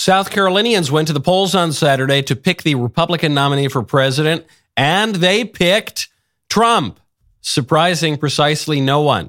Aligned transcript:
South 0.00 0.30
Carolinians 0.30 0.90
went 0.90 1.08
to 1.08 1.12
the 1.12 1.20
polls 1.20 1.54
on 1.54 1.74
Saturday 1.74 2.22
to 2.22 2.34
pick 2.34 2.62
the 2.62 2.74
Republican 2.74 3.34
nominee 3.34 3.68
for 3.68 3.82
president, 3.82 4.46
and 4.74 5.16
they 5.16 5.44
picked 5.44 6.08
Trump, 6.48 6.98
surprising 7.42 8.16
precisely 8.16 8.80
no 8.80 9.02
one. 9.02 9.28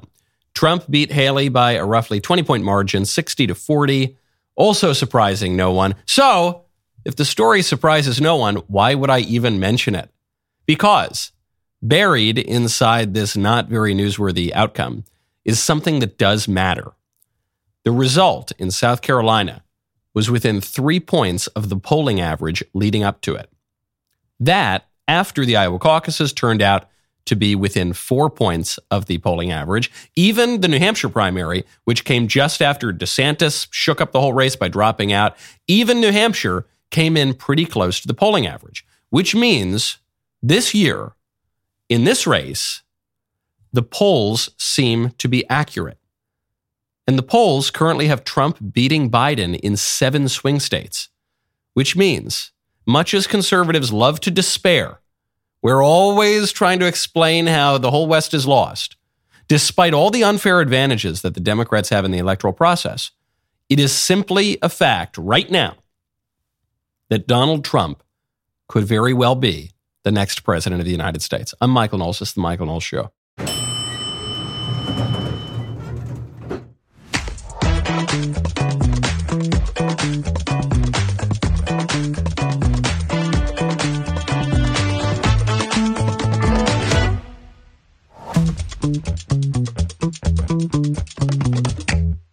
Trump 0.54 0.84
beat 0.88 1.12
Haley 1.12 1.50
by 1.50 1.72
a 1.72 1.84
roughly 1.84 2.22
20 2.22 2.42
point 2.44 2.64
margin, 2.64 3.04
60 3.04 3.48
to 3.48 3.54
40, 3.54 4.16
also 4.56 4.94
surprising 4.94 5.56
no 5.56 5.72
one. 5.72 5.94
So, 6.06 6.64
if 7.04 7.16
the 7.16 7.26
story 7.26 7.60
surprises 7.60 8.18
no 8.18 8.36
one, 8.36 8.56
why 8.66 8.94
would 8.94 9.10
I 9.10 9.18
even 9.18 9.60
mention 9.60 9.94
it? 9.94 10.08
Because 10.64 11.32
buried 11.82 12.38
inside 12.38 13.12
this 13.12 13.36
not 13.36 13.68
very 13.68 13.94
newsworthy 13.94 14.50
outcome 14.54 15.04
is 15.44 15.62
something 15.62 15.98
that 15.98 16.16
does 16.16 16.48
matter. 16.48 16.92
The 17.84 17.92
result 17.92 18.52
in 18.52 18.70
South 18.70 19.02
Carolina 19.02 19.61
was 20.14 20.30
within 20.30 20.60
three 20.60 21.00
points 21.00 21.46
of 21.48 21.68
the 21.68 21.76
polling 21.76 22.20
average 22.20 22.62
leading 22.74 23.02
up 23.02 23.20
to 23.22 23.34
it. 23.34 23.50
That, 24.38 24.88
after 25.08 25.44
the 25.44 25.56
Iowa 25.56 25.78
caucuses, 25.78 26.32
turned 26.32 26.62
out 26.62 26.88
to 27.24 27.36
be 27.36 27.54
within 27.54 27.92
four 27.92 28.28
points 28.28 28.78
of 28.90 29.06
the 29.06 29.18
polling 29.18 29.52
average. 29.52 29.90
Even 30.16 30.60
the 30.60 30.68
New 30.68 30.78
Hampshire 30.78 31.08
primary, 31.08 31.64
which 31.84 32.04
came 32.04 32.26
just 32.26 32.60
after 32.60 32.92
DeSantis 32.92 33.68
shook 33.70 34.00
up 34.00 34.12
the 34.12 34.20
whole 34.20 34.32
race 34.32 34.56
by 34.56 34.68
dropping 34.68 35.12
out, 35.12 35.36
even 35.68 36.00
New 36.00 36.10
Hampshire 36.10 36.66
came 36.90 37.16
in 37.16 37.34
pretty 37.34 37.64
close 37.64 38.00
to 38.00 38.08
the 38.08 38.14
polling 38.14 38.46
average, 38.46 38.84
which 39.10 39.34
means 39.34 39.98
this 40.42 40.74
year, 40.74 41.12
in 41.88 42.04
this 42.04 42.26
race, 42.26 42.82
the 43.72 43.82
polls 43.82 44.50
seem 44.58 45.10
to 45.18 45.28
be 45.28 45.48
accurate. 45.48 45.98
And 47.06 47.18
the 47.18 47.22
polls 47.22 47.70
currently 47.70 48.06
have 48.06 48.24
Trump 48.24 48.58
beating 48.72 49.10
Biden 49.10 49.58
in 49.58 49.76
seven 49.76 50.28
swing 50.28 50.60
states, 50.60 51.08
which 51.74 51.96
means, 51.96 52.52
much 52.86 53.12
as 53.12 53.26
conservatives 53.26 53.92
love 53.92 54.20
to 54.20 54.30
despair, 54.30 55.00
we're 55.62 55.84
always 55.84 56.52
trying 56.52 56.78
to 56.80 56.86
explain 56.86 57.46
how 57.46 57.78
the 57.78 57.90
whole 57.90 58.06
West 58.06 58.34
is 58.34 58.46
lost. 58.46 58.96
Despite 59.48 59.94
all 59.94 60.10
the 60.10 60.24
unfair 60.24 60.60
advantages 60.60 61.22
that 61.22 61.34
the 61.34 61.40
Democrats 61.40 61.88
have 61.90 62.04
in 62.04 62.10
the 62.10 62.18
electoral 62.18 62.52
process, 62.52 63.10
it 63.68 63.78
is 63.78 63.92
simply 63.92 64.58
a 64.62 64.68
fact 64.68 65.16
right 65.18 65.50
now 65.50 65.76
that 67.08 67.26
Donald 67.26 67.64
Trump 67.64 68.02
could 68.68 68.84
very 68.84 69.12
well 69.12 69.34
be 69.34 69.72
the 70.04 70.10
next 70.12 70.40
president 70.40 70.80
of 70.80 70.84
the 70.84 70.92
United 70.92 71.22
States. 71.22 71.54
I'm 71.60 71.70
Michael 71.70 71.98
Knowles. 71.98 72.18
This 72.18 72.30
is 72.30 72.34
the 72.34 72.40
Michael 72.40 72.66
Knowles 72.66 72.84
Show. 72.84 73.12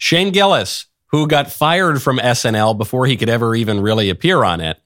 Shane 0.09 0.31
Gillis, 0.31 0.87
who 1.11 1.27
got 1.27 1.51
fired 1.51 2.01
from 2.01 2.17
SNL 2.17 2.75
before 2.75 3.05
he 3.05 3.15
could 3.15 3.29
ever 3.29 3.53
even 3.53 3.79
really 3.79 4.09
appear 4.09 4.43
on 4.43 4.59
it, 4.59 4.79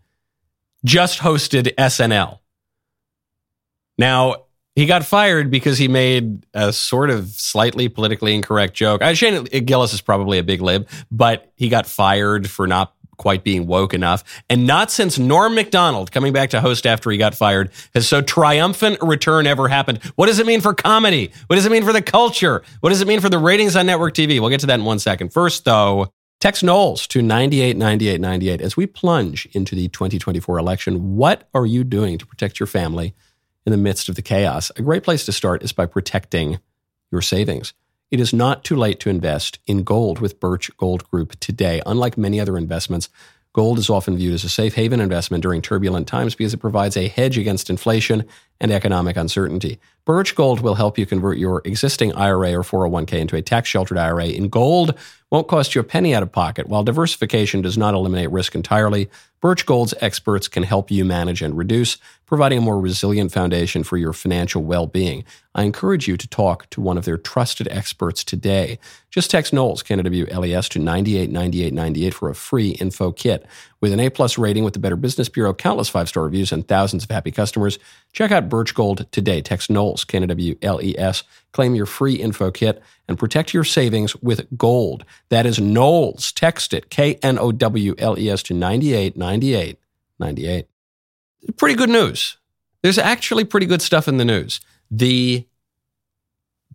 just 0.83 1.19
hosted 1.19 1.73
SNL. 1.75 2.39
Now, 3.97 4.47
he 4.75 4.85
got 4.85 5.05
fired 5.05 5.49
because 5.49 5.77
he 5.77 5.87
made 5.87 6.45
a 6.53 6.73
sort 6.73 7.09
of 7.09 7.29
slightly 7.29 7.87
politically 7.87 8.35
incorrect 8.35 8.73
joke. 8.73 9.01
Uh, 9.01 9.13
Shane 9.13 9.45
Gillis 9.45 9.93
is 9.93 10.01
probably 10.01 10.39
a 10.39 10.43
big 10.43 10.61
lib, 10.61 10.89
but 11.09 11.53
he 11.55 11.69
got 11.69 11.85
fired 11.85 12.49
for 12.49 12.67
not 12.67 12.93
quite 13.17 13.43
being 13.43 13.67
woke 13.67 13.93
enough. 13.93 14.23
And 14.49 14.65
not 14.65 14.91
since 14.91 15.17
Norm 15.17 15.55
Macdonald 15.55 16.11
coming 16.11 16.33
back 16.33 16.49
to 16.51 16.61
host 16.61 16.85
after 16.85 17.11
he 17.11 17.17
got 17.17 17.35
fired 17.35 17.71
has 17.93 18.07
so 18.07 18.21
triumphant 18.21 18.97
a 19.01 19.05
return 19.05 19.47
ever 19.47 19.67
happened. 19.67 20.03
What 20.15 20.27
does 20.27 20.39
it 20.39 20.45
mean 20.45 20.61
for 20.61 20.73
comedy? 20.73 21.31
What 21.47 21.55
does 21.55 21.65
it 21.65 21.71
mean 21.71 21.83
for 21.83 21.93
the 21.93 22.01
culture? 22.01 22.63
What 22.81 22.89
does 22.89 23.01
it 23.01 23.07
mean 23.07 23.21
for 23.21 23.29
the 23.29 23.39
ratings 23.39 23.75
on 23.75 23.85
network 23.85 24.13
TV? 24.13 24.39
We'll 24.39 24.49
get 24.49 24.61
to 24.61 24.67
that 24.67 24.79
in 24.79 24.85
one 24.85 24.99
second. 24.99 25.33
First, 25.33 25.65
though, 25.65 26.11
text 26.39 26.63
Knowles 26.63 27.07
to 27.07 27.21
989898 27.21 28.61
as 28.61 28.75
we 28.75 28.85
plunge 28.85 29.47
into 29.53 29.75
the 29.75 29.87
2024 29.89 30.57
election. 30.57 31.15
What 31.15 31.47
are 31.53 31.65
you 31.65 31.83
doing 31.83 32.17
to 32.17 32.25
protect 32.25 32.59
your 32.59 32.67
family 32.67 33.13
in 33.65 33.71
the 33.71 33.77
midst 33.77 34.09
of 34.09 34.15
the 34.15 34.21
chaos? 34.21 34.71
A 34.75 34.81
great 34.81 35.03
place 35.03 35.25
to 35.25 35.31
start 35.31 35.63
is 35.63 35.71
by 35.71 35.85
protecting 35.85 36.59
your 37.11 37.21
savings. 37.21 37.73
It 38.13 38.19
is 38.19 38.31
not 38.31 38.63
too 38.63 38.75
late 38.75 38.99
to 38.99 39.09
invest 39.09 39.57
in 39.65 39.81
gold 39.81 40.19
with 40.19 40.39
Birch 40.39 40.69
Gold 40.77 41.09
Group 41.09 41.39
today. 41.39 41.81
Unlike 41.83 42.15
many 42.15 42.39
other 42.39 42.59
investments, 42.59 43.09
gold 43.53 43.79
is 43.79 43.89
often 43.89 44.17
viewed 44.17 44.35
as 44.35 44.43
a 44.43 44.49
safe 44.49 44.75
haven 44.75 44.99
investment 44.99 45.41
during 45.41 45.63
turbulent 45.63 46.07
times 46.07 46.35
because 46.35 46.53
it 46.53 46.57
provides 46.57 46.95
a 46.95 47.07
hedge 47.07 47.39
against 47.39 47.71
inflation 47.71 48.23
and 48.61 48.71
economic 48.71 49.17
uncertainty. 49.17 49.79
Birch 50.05 50.35
Gold 50.35 50.59
will 50.59 50.75
help 50.75 50.99
you 50.99 51.07
convert 51.07 51.39
your 51.39 51.63
existing 51.65 52.13
IRA 52.13 52.53
or 52.53 52.61
401k 52.61 53.13
into 53.13 53.35
a 53.35 53.41
tax 53.41 53.67
sheltered 53.67 53.97
IRA 53.97 54.27
in 54.27 54.47
gold 54.47 54.93
won't 55.31 55.47
cost 55.47 55.73
you 55.73 55.81
a 55.81 55.83
penny 55.83 56.13
out 56.13 56.21
of 56.21 56.31
pocket. 56.31 56.67
While 56.67 56.83
diversification 56.83 57.63
does 57.63 57.79
not 57.79 57.95
eliminate 57.95 58.29
risk 58.29 58.53
entirely, 58.53 59.09
Birch 59.41 59.65
Gold's 59.65 59.95
experts 60.01 60.47
can 60.47 60.61
help 60.61 60.91
you 60.91 61.03
manage 61.03 61.41
and 61.41 61.57
reduce, 61.57 61.97
providing 62.33 62.57
a 62.57 62.61
more 62.61 62.79
resilient 62.79 63.31
foundation 63.31 63.83
for 63.83 63.95
your 63.95 64.11
financial 64.11 64.63
well 64.63 64.87
being. 64.87 65.23
I 65.53 65.65
encourage 65.65 66.07
you 66.07 66.17
to 66.17 66.27
talk 66.27 66.67
to 66.71 66.81
one 66.81 66.97
of 66.97 67.05
their 67.05 67.15
trusted 67.15 67.67
experts 67.67 68.23
today. 68.23 68.79
Just 69.11 69.29
text 69.29 69.53
Knowles, 69.53 69.83
Canada 69.83 70.09
WLES, 70.09 70.67
to 70.69 70.79
989898 70.79 72.11
for 72.11 72.31
a 72.31 72.33
free 72.33 72.69
info 72.69 73.11
kit. 73.11 73.45
With 73.81 73.93
an 73.93 73.99
A 73.99 74.09
plus 74.09 74.39
rating 74.39 74.63
with 74.63 74.73
the 74.73 74.79
Better 74.79 74.95
Business 74.95 75.29
Bureau, 75.29 75.53
countless 75.53 75.89
five 75.89 76.09
star 76.09 76.23
reviews, 76.23 76.51
and 76.51 76.67
thousands 76.67 77.03
of 77.03 77.11
happy 77.11 77.29
customers, 77.29 77.77
check 78.13 78.31
out 78.31 78.49
Birch 78.49 78.73
Gold 78.73 79.05
today. 79.11 79.39
Text 79.39 79.69
Knowles, 79.69 80.03
Canada 80.03 80.33
WLES, 80.33 81.21
claim 81.51 81.75
your 81.75 81.85
free 81.85 82.15
info 82.15 82.49
kit, 82.49 82.81
and 83.07 83.19
protect 83.19 83.53
your 83.53 83.63
savings 83.63 84.15
with 84.23 84.47
gold. 84.57 85.05
That 85.29 85.45
is 85.45 85.59
Knowles. 85.59 86.31
Text 86.31 86.73
it, 86.73 86.89
K 86.89 87.19
N 87.21 87.37
O 87.37 87.51
W 87.51 87.93
L 87.99 88.17
E 88.17 88.31
S, 88.31 88.41
to 88.41 88.55
989898. 88.55 90.67
Pretty 91.57 91.75
good 91.75 91.89
news. 91.89 92.37
There's 92.81 92.97
actually 92.97 93.45
pretty 93.45 93.65
good 93.65 93.81
stuff 93.81 94.07
in 94.07 94.17
the 94.17 94.25
news. 94.25 94.61
The 94.91 95.47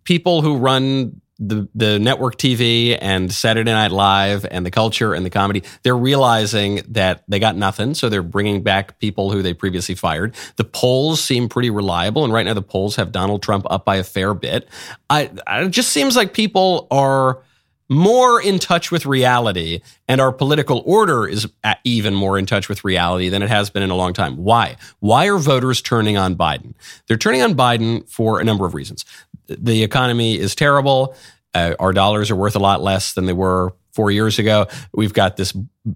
people 0.03 0.41
who 0.41 0.57
run 0.57 1.21
the 1.39 1.69
the 1.73 1.97
network 1.99 2.37
TV 2.37 2.97
and 2.99 3.31
Saturday 3.31 3.71
Night 3.71 3.91
Live 3.91 4.45
and 4.51 4.65
the 4.65 4.71
culture 4.71 5.13
and 5.13 5.25
the 5.25 5.29
comedy, 5.29 5.63
they're 5.83 5.97
realizing 5.97 6.81
that 6.89 7.23
they 7.29 7.39
got 7.39 7.55
nothing, 7.55 7.93
so 7.93 8.09
they're 8.09 8.21
bringing 8.21 8.61
back 8.61 8.99
people 8.99 9.31
who 9.31 9.41
they 9.41 9.53
previously 9.53 9.95
fired. 9.95 10.35
The 10.57 10.65
polls 10.65 11.23
seem 11.23 11.47
pretty 11.47 11.69
reliable, 11.69 12.25
and 12.25 12.33
right 12.33 12.45
now 12.45 12.53
the 12.53 12.61
polls 12.61 12.97
have 12.97 13.11
Donald 13.11 13.41
Trump 13.41 13.65
up 13.69 13.85
by 13.85 13.95
a 13.95 14.03
fair 14.03 14.33
bit. 14.33 14.67
I, 15.09 15.31
I 15.47 15.63
it 15.63 15.69
just 15.69 15.91
seems 15.91 16.15
like 16.15 16.33
people 16.33 16.87
are 16.91 17.41
more 17.89 18.41
in 18.41 18.59
touch 18.59 18.91
with 18.91 19.05
reality, 19.05 19.81
and 20.07 20.21
our 20.21 20.31
political 20.31 20.83
order 20.85 21.27
is 21.27 21.47
even 21.83 22.13
more 22.13 22.37
in 22.37 22.45
touch 22.45 22.69
with 22.69 22.85
reality 22.85 23.29
than 23.29 23.41
it 23.41 23.49
has 23.49 23.69
been 23.69 23.83
in 23.83 23.89
a 23.89 23.95
long 23.95 24.13
time. 24.13 24.37
Why? 24.37 24.77
Why 24.99 25.27
are 25.27 25.37
voters 25.37 25.81
turning 25.81 26.15
on 26.15 26.35
Biden? 26.35 26.75
They're 27.07 27.17
turning 27.17 27.41
on 27.41 27.55
Biden 27.55 28.07
for 28.07 28.39
a 28.39 28.43
number 28.43 28.65
of 28.65 28.75
reasons. 28.75 29.05
The 29.47 29.83
economy 29.83 30.37
is 30.37 30.53
terrible. 30.53 31.15
Uh, 31.55 31.73
our 31.79 31.91
dollars 31.91 32.29
are 32.29 32.35
worth 32.35 32.55
a 32.55 32.59
lot 32.59 32.81
less 32.81 33.13
than 33.13 33.25
they 33.25 33.33
were 33.33 33.73
four 33.91 34.11
years 34.11 34.39
ago. 34.39 34.67
We've 34.93 35.13
got 35.13 35.37
this 35.37 35.53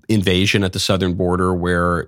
invasion 0.10 0.64
at 0.64 0.74
the 0.74 0.80
southern 0.80 1.14
border 1.14 1.54
where 1.54 2.06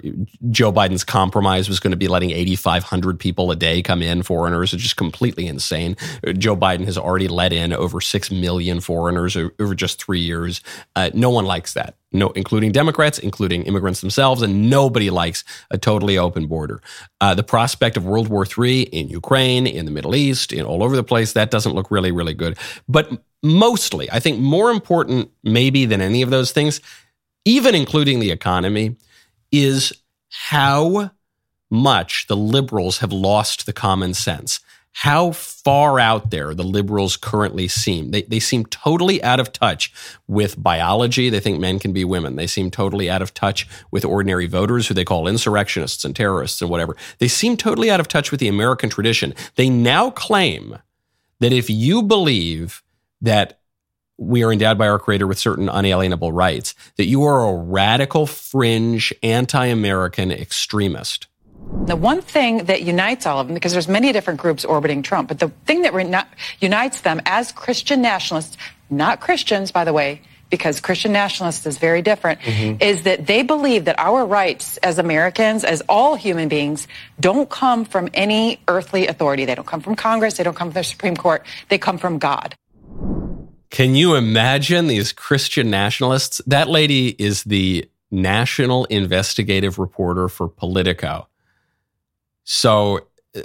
Joe 0.50 0.72
Biden's 0.72 1.04
compromise 1.04 1.68
was 1.68 1.80
going 1.80 1.92
to 1.92 1.98
be 1.98 2.08
letting 2.08 2.32
8,500 2.32 3.20
people 3.20 3.52
a 3.52 3.56
day 3.56 3.82
come 3.82 4.02
in, 4.02 4.24
foreigners. 4.24 4.74
It's 4.74 4.84
just 4.84 4.96
completely 4.96 5.48
insane. 5.48 5.96
Joe 6.38 6.56
Biden 6.56 6.86
has 6.86 6.98
already 6.98 7.28
let 7.28 7.54
in 7.54 7.74
over 7.74 8.02
6 8.02 8.32
million 8.32 8.80
foreigners 8.80 9.36
over 9.38 9.76
just 9.76 10.04
three 10.04 10.22
years. 10.22 10.62
Uh, 10.96 11.10
no 11.14 11.30
one 11.30 11.46
likes 11.46 11.74
that. 11.74 11.96
No, 12.12 12.30
including 12.30 12.72
Democrats, 12.72 13.20
including 13.20 13.64
immigrants 13.64 14.00
themselves, 14.00 14.42
and 14.42 14.70
nobody 14.70 15.10
likes 15.10 15.44
a 15.70 15.78
totally 15.78 16.18
open 16.18 16.48
border. 16.48 16.82
Uh, 17.20 17.36
the 17.36 17.44
prospect 17.44 17.98
of 17.98 18.06
World 18.06 18.30
War 18.30 18.46
III 18.46 18.84
in 18.84 19.10
Ukraine, 19.10 19.68
in 19.68 19.84
the 19.84 19.92
Middle 19.92 20.16
East, 20.16 20.54
in 20.54 20.66
all 20.66 20.82
over 20.82 20.96
the 20.96 21.04
place, 21.04 21.34
that 21.34 21.52
doesn't 21.52 21.74
look 21.74 21.92
really, 21.92 22.14
really 22.14 22.34
good. 22.34 22.58
But 22.88 23.12
mostly, 23.46 24.10
I 24.12 24.20
think 24.20 24.40
more 24.40 24.72
important, 24.72 25.30
maybe 25.44 25.86
than 25.86 26.02
any 26.02 26.22
of 26.22 26.32
those 26.32 26.52
things, 26.52 26.82
even 27.46 27.76
including 27.76 28.20
the 28.20 28.32
economy, 28.32 28.98
is 29.52 29.94
how 30.30 31.12
much 31.70 32.28
the 32.28 32.36
liberals 32.36 33.00
have 33.00 33.14
lost 33.14 33.66
the 33.66 33.74
common 33.74 34.14
sense. 34.14 34.60
How 35.00 35.32
far 35.32 36.00
out 36.00 36.32
there 36.32 36.56
the 36.56 36.64
liberals 36.64 37.18
currently 37.18 37.68
seem. 37.68 38.12
They, 38.12 38.22
they 38.24 38.40
seem 38.40 38.66
totally 38.68 39.22
out 39.22 39.42
of 39.42 39.52
touch 39.52 39.94
with 40.26 40.62
biology. 40.62 41.30
They 41.30 41.42
think 41.42 41.60
men 41.60 41.80
can 41.80 41.92
be 41.92 42.06
women. 42.06 42.38
They 42.38 42.48
seem 42.48 42.72
totally 42.72 43.10
out 43.10 43.22
of 43.22 43.34
touch 43.34 43.68
with 43.92 44.06
ordinary 44.06 44.48
voters 44.48 44.88
who 44.88 44.94
they 44.94 45.04
call 45.04 45.28
insurrectionists 45.28 46.06
and 46.06 46.16
terrorists 46.16 46.62
and 46.62 46.72
whatever. 46.72 46.96
They 47.20 47.28
seem 47.28 47.58
totally 47.58 47.92
out 47.92 48.00
of 48.00 48.08
touch 48.08 48.32
with 48.32 48.40
the 48.40 48.48
American 48.48 48.90
tradition. 48.90 49.34
They 49.56 49.70
now 49.70 50.12
claim 50.12 50.78
that 51.42 51.52
if 51.52 51.70
you 51.70 52.02
believe 52.02 52.82
that 53.26 53.60
we 54.18 54.44
are 54.44 54.52
endowed 54.52 54.78
by 54.78 54.88
our 54.88 54.98
creator 54.98 55.28
with 55.28 55.38
certain 55.38 55.68
unalienable 55.68 56.32
rights, 56.32 56.74
that 56.96 57.06
you 57.06 57.24
are 57.24 57.50
a 57.50 57.54
radical 57.54 58.26
fringe 58.26 59.14
anti-American 59.22 60.32
extremist. 60.32 61.28
The 61.86 61.96
one 61.96 62.22
thing 62.22 62.66
that 62.66 62.84
unites 62.84 63.26
all 63.26 63.40
of 63.40 63.48
them, 63.48 63.54
because 63.54 63.74
there's 63.74 63.88
many 63.88 64.14
different 64.14 64.40
groups 64.40 64.64
orbiting 64.64 65.02
Trump, 65.02 65.28
but 65.28 65.40
the 65.40 65.50
thing 65.66 65.82
that 65.82 65.94
re- 65.94 66.24
unites 66.62 67.02
them 67.02 67.22
as 67.26 67.52
Christian 67.52 68.02
nationalists, 68.02 68.56
not 68.90 69.20
Christians, 69.20 69.72
by 69.72 69.84
the 69.84 69.92
way, 69.92 70.22
because 70.50 70.80
Christian 70.80 71.12
nationalists 71.12 71.66
is 71.66 71.78
very 71.78 72.02
different, 72.02 72.40
mm-hmm. 72.40 72.82
is 72.82 73.04
that 73.04 73.26
they 73.26 73.42
believe 73.42 73.86
that 73.86 74.00
our 74.00 74.26
rights 74.26 74.78
as 74.78 75.00
Americans, 75.00 75.64
as 75.64 75.82
all 75.90 76.16
human 76.16 76.48
beings, 76.48 76.88
don't 77.20 77.50
come 77.50 77.84
from 77.84 78.10
any 78.14 78.62
earthly 78.68 79.08
authority. 79.08 79.46
They 79.46 79.56
don't 79.56 79.68
come 79.68 79.82
from 79.82 79.96
Congress. 79.96 80.38
They 80.38 80.44
don't 80.44 80.56
come 80.56 80.70
from 80.70 80.80
the 80.80 80.84
Supreme 80.84 81.18
Court. 81.18 81.46
They 81.70 81.80
come 81.80 81.98
from 81.98 82.20
God. 82.20 82.56
Can 83.76 83.94
you 83.94 84.16
imagine 84.16 84.88
these 84.88 85.12
Christian 85.12 85.70
nationalists? 85.70 86.40
That 86.48 86.70
lady 86.70 87.10
is 87.10 87.44
the 87.44 87.86
national 88.10 88.86
investigative 88.86 89.78
reporter 89.78 90.30
for 90.30 90.48
Politico. 90.48 91.28
So 92.46 93.02
uh, 93.36 93.42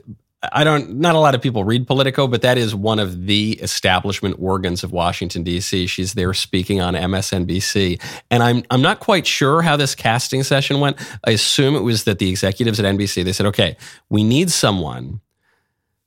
I 0.53 0.62
don't, 0.62 0.99
not 1.00 1.17
a 1.17 1.19
lot 1.19 1.35
of 1.35 1.43
people 1.43 1.65
read 1.65 1.85
Politico, 1.85 2.29
but 2.29 2.43
that 2.43 2.59
is 2.59 2.77
one 2.77 3.00
of 3.00 3.27
the 3.27 3.59
establishment 3.61 4.37
organs 4.38 4.85
of 4.85 4.93
Washington, 4.93 5.43
D.C. 5.43 5.88
She's 5.88 6.15
there 6.15 6.33
speaking 6.33 6.81
on 6.81 6.94
MSNBC. 6.94 8.00
And 8.31 8.41
I'm, 8.44 8.62
I'm 8.71 8.83
not 8.83 9.00
quite 9.00 9.26
sure 9.26 9.62
how 9.62 9.76
this 9.76 9.97
casting 9.97 10.44
session 10.44 10.79
went. 10.79 10.97
I 11.26 11.33
assume 11.33 11.75
it 11.75 11.83
was 11.83 12.05
that 12.05 12.21
the 12.21 12.31
executives 12.31 12.79
at 12.79 12.87
NBC, 12.87 13.25
they 13.25 13.33
said, 13.33 13.47
okay, 13.47 13.76
we 14.11 14.23
need 14.23 14.53
someone 14.53 15.23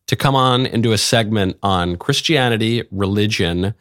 to 0.07 0.15
come 0.15 0.33
on 0.33 0.65
and 0.65 0.81
do 0.81 0.93
a 0.93 0.97
segment 0.97 1.57
on 1.61 1.97
Christianity, 1.97 2.83
religion, 2.89 3.73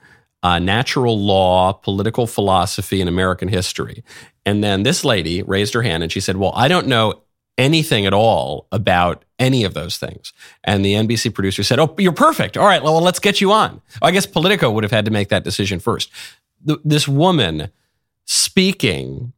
uh, 0.42 0.58
natural 0.58 1.18
law, 1.18 1.72
political 1.72 2.26
philosophy, 2.26 3.00
and 3.00 3.08
American 3.08 3.48
history. 3.48 4.02
And 4.44 4.62
then 4.62 4.82
this 4.82 5.04
lady 5.04 5.42
raised 5.42 5.74
her 5.74 5.82
hand 5.82 6.02
and 6.02 6.10
she 6.10 6.20
said, 6.20 6.36
Well, 6.36 6.52
I 6.54 6.68
don't 6.68 6.86
know 6.86 7.22
anything 7.58 8.06
at 8.06 8.14
all 8.14 8.66
about 8.72 9.24
any 9.38 9.64
of 9.64 9.74
those 9.74 9.98
things. 9.98 10.32
And 10.64 10.84
the 10.84 10.94
NBC 10.94 11.32
producer 11.34 11.62
said, 11.62 11.78
Oh, 11.78 11.94
you're 11.98 12.12
perfect. 12.12 12.56
All 12.56 12.66
right, 12.66 12.82
well, 12.82 13.00
let's 13.00 13.20
get 13.20 13.40
you 13.40 13.52
on. 13.52 13.80
I 14.00 14.10
guess 14.10 14.26
Politico 14.26 14.70
would 14.70 14.84
have 14.84 14.90
had 14.90 15.04
to 15.04 15.10
make 15.10 15.28
that 15.28 15.44
decision 15.44 15.78
first. 15.78 16.10
this 16.84 17.06
woman 17.06 17.70
speaking, 18.24 19.32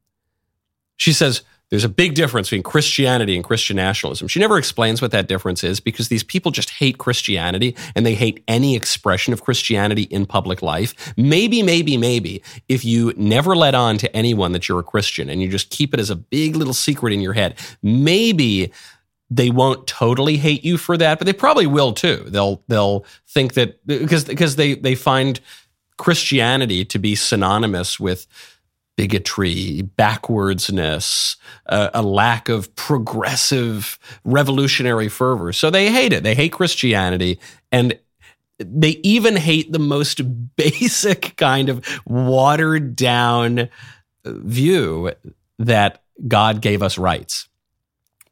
she 0.96 1.12
says, 1.12 1.42
there's 1.70 1.84
a 1.84 1.88
big 1.88 2.14
difference 2.14 2.48
between 2.48 2.62
Christianity 2.62 3.34
and 3.34 3.42
Christian 3.42 3.76
nationalism. 3.76 4.28
She 4.28 4.38
never 4.38 4.58
explains 4.58 5.00
what 5.00 5.10
that 5.12 5.28
difference 5.28 5.64
is 5.64 5.80
because 5.80 6.08
these 6.08 6.22
people 6.22 6.52
just 6.52 6.70
hate 6.70 6.98
Christianity 6.98 7.74
and 7.96 8.04
they 8.04 8.14
hate 8.14 8.44
any 8.46 8.76
expression 8.76 9.32
of 9.32 9.42
Christianity 9.42 10.02
in 10.02 10.26
public 10.26 10.62
life. 10.62 11.14
Maybe, 11.16 11.62
maybe, 11.62 11.96
maybe 11.96 12.42
if 12.68 12.84
you 12.84 13.12
never 13.16 13.56
let 13.56 13.74
on 13.74 13.98
to 13.98 14.16
anyone 14.16 14.52
that 14.52 14.68
you're 14.68 14.78
a 14.78 14.84
Christian 14.84 15.28
and 15.28 15.42
you 15.42 15.48
just 15.48 15.70
keep 15.70 15.94
it 15.94 16.00
as 16.00 16.10
a 16.10 16.16
big 16.16 16.54
little 16.54 16.74
secret 16.74 17.12
in 17.12 17.20
your 17.20 17.32
head, 17.32 17.58
maybe 17.82 18.70
they 19.30 19.50
won't 19.50 19.86
totally 19.86 20.36
hate 20.36 20.64
you 20.64 20.76
for 20.76 20.96
that, 20.96 21.18
but 21.18 21.26
they 21.26 21.32
probably 21.32 21.66
will 21.66 21.92
too. 21.92 22.24
They'll 22.28 22.62
they'll 22.68 23.04
think 23.26 23.54
that 23.54 23.84
because 23.86 24.24
because 24.24 24.56
they 24.56 24.74
they 24.74 24.94
find 24.94 25.40
Christianity 25.96 26.84
to 26.84 26.98
be 26.98 27.14
synonymous 27.14 27.98
with 27.98 28.26
bigotry, 28.96 29.82
backwardsness, 29.98 31.36
uh, 31.66 31.90
a 31.94 32.02
lack 32.02 32.48
of 32.48 32.74
progressive 32.76 33.98
revolutionary 34.24 35.08
fervor. 35.08 35.52
So 35.52 35.70
they 35.70 35.90
hate 35.90 36.12
it. 36.12 36.22
They 36.22 36.34
hate 36.34 36.52
Christianity. 36.52 37.40
And 37.72 37.98
they 38.58 39.00
even 39.02 39.36
hate 39.36 39.72
the 39.72 39.78
most 39.78 40.20
basic 40.56 41.36
kind 41.36 41.68
of 41.68 41.84
watered 42.06 42.96
down 42.96 43.68
view 44.24 45.12
that 45.58 46.02
God 46.26 46.60
gave 46.60 46.82
us 46.82 46.98
rights, 46.98 47.48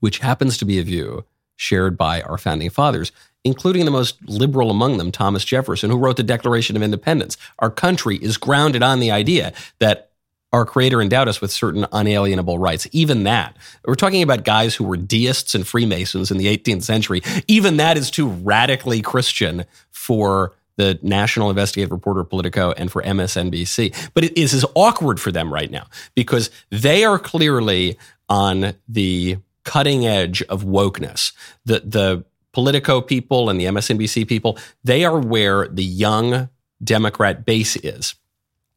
which 0.01 0.19
happens 0.19 0.57
to 0.59 0.65
be 0.65 0.79
a 0.79 0.85
view 0.85 1.25
shared 1.57 1.97
by 1.97 2.23
our 2.23 2.39
founding 2.39 2.71
fathers, 2.71 3.13
including 3.45 3.85
the 3.85 3.91
most 3.91 4.17
liberal 4.29 4.71
among 4.71 4.99
them, 4.99 5.13
Thomas 5.13 5.45
Jefferson, 5.45 5.91
who 5.91 5.99
wrote 5.99 6.17
the 6.17 6.23
Declaration 6.23 6.77
of 6.77 6.83
Independence. 6.83 7.37
Our 7.59 7.71
country 7.71 8.17
is 8.17 8.37
grounded 8.37 8.83
on 8.83 9.01
the 9.01 9.11
idea 9.11 9.53
that 9.81 10.12
our 10.53 10.67
creator 10.67 11.01
endowed 11.01 11.29
us 11.29 11.41
with 11.41 11.51
certain 11.51 11.87
unalienable 11.93 12.59
rights. 12.59 12.87
Even 12.93 13.25
that. 13.25 13.57
We're 13.87 13.95
talking 13.95 14.23
about 14.23 14.45
guys 14.45 14.75
who 14.75 14.85
were 14.85 14.97
deists 14.97 15.55
and 15.55 15.67
Freemasons 15.67 16.31
in 16.31 16.37
the 16.37 16.47
18th 16.57 16.83
century. 16.83 17.23
Even 17.49 17.79
that 17.79 17.97
is 17.97 18.11
too 18.11 18.29
radically 18.29 19.01
Christian 19.01 19.65
for 19.91 20.53
the 20.77 20.99
National 21.03 21.51
Investigative 21.51 21.91
Reporter 21.91 22.25
Politico 22.25 22.73
and 22.73 22.91
for 22.91 23.03
MSNBC. 23.03 24.11
But 24.15 24.25
it 24.25 24.39
is 24.39 24.53
as 24.55 24.65
awkward 24.75 25.21
for 25.21 25.33
them 25.33 25.53
right 25.53 25.71
now 25.71 25.87
because 26.15 26.51
they 26.71 27.05
are 27.05 27.19
clearly 27.19 27.99
on 28.29 28.75
the 28.89 29.39
cutting 29.65 30.07
edge 30.07 30.43
of 30.43 30.65
wokeness. 30.65 31.33
The 31.65 31.81
the 31.81 32.25
Politico 32.53 33.01
people 33.01 33.49
and 33.49 33.59
the 33.59 33.65
MSNBC 33.65 34.29
people, 34.29 34.59
they 34.85 35.07
are 35.07 35.19
where 35.19 35.69
the 35.69 35.85
young 35.85 36.51
Democrat 36.85 37.47
base 37.47 37.77
is 37.77 38.15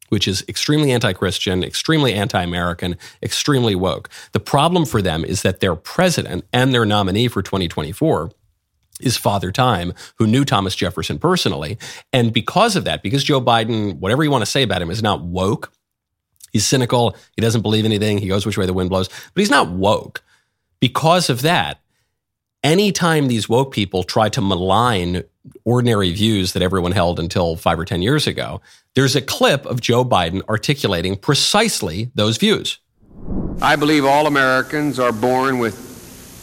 which 0.09 0.27
is 0.27 0.43
extremely 0.47 0.91
anti 0.91 1.13
Christian, 1.13 1.63
extremely 1.63 2.13
anti 2.13 2.41
American, 2.41 2.97
extremely 3.21 3.75
woke. 3.75 4.09
The 4.31 4.39
problem 4.39 4.85
for 4.85 5.01
them 5.01 5.25
is 5.25 5.41
that 5.41 5.59
their 5.59 5.75
president 5.75 6.45
and 6.53 6.73
their 6.73 6.85
nominee 6.85 7.27
for 7.27 7.41
2024 7.41 8.31
is 9.01 9.17
Father 9.17 9.51
Time, 9.51 9.93
who 10.17 10.27
knew 10.27 10.45
Thomas 10.45 10.75
Jefferson 10.75 11.19
personally. 11.19 11.77
And 12.13 12.33
because 12.33 12.75
of 12.75 12.85
that, 12.85 13.03
because 13.03 13.23
Joe 13.23 13.41
Biden, 13.41 13.99
whatever 13.99 14.23
you 14.23 14.31
want 14.31 14.43
to 14.43 14.49
say 14.49 14.63
about 14.63 14.81
him, 14.81 14.89
is 14.89 15.03
not 15.03 15.21
woke, 15.21 15.71
he's 16.51 16.65
cynical, 16.65 17.15
he 17.35 17.41
doesn't 17.41 17.61
believe 17.61 17.85
anything, 17.85 18.17
he 18.17 18.27
goes 18.27 18.45
which 18.45 18.57
way 18.57 18.65
the 18.65 18.73
wind 18.73 18.89
blows, 18.89 19.09
but 19.09 19.41
he's 19.41 19.49
not 19.49 19.69
woke. 19.69 20.23
Because 20.79 21.29
of 21.29 21.41
that, 21.41 21.81
anytime 22.63 23.27
these 23.27 23.49
woke 23.49 23.73
people 23.73 24.03
try 24.03 24.29
to 24.29 24.41
malign 24.41 25.23
ordinary 25.63 26.11
views 26.11 26.53
that 26.53 26.61
everyone 26.61 26.91
held 26.91 27.19
until 27.19 27.55
five 27.55 27.79
or 27.79 27.85
10 27.85 28.01
years 28.01 28.27
ago, 28.27 28.61
there's 28.93 29.15
a 29.15 29.21
clip 29.21 29.65
of 29.65 29.81
Joe 29.81 30.05
Biden 30.05 30.41
articulating 30.49 31.15
precisely 31.15 32.11
those 32.15 32.37
views. 32.37 32.79
I 33.61 33.75
believe 33.75 34.05
all 34.05 34.27
Americans 34.27 34.99
are 34.99 35.11
born 35.11 35.59
with 35.59 35.75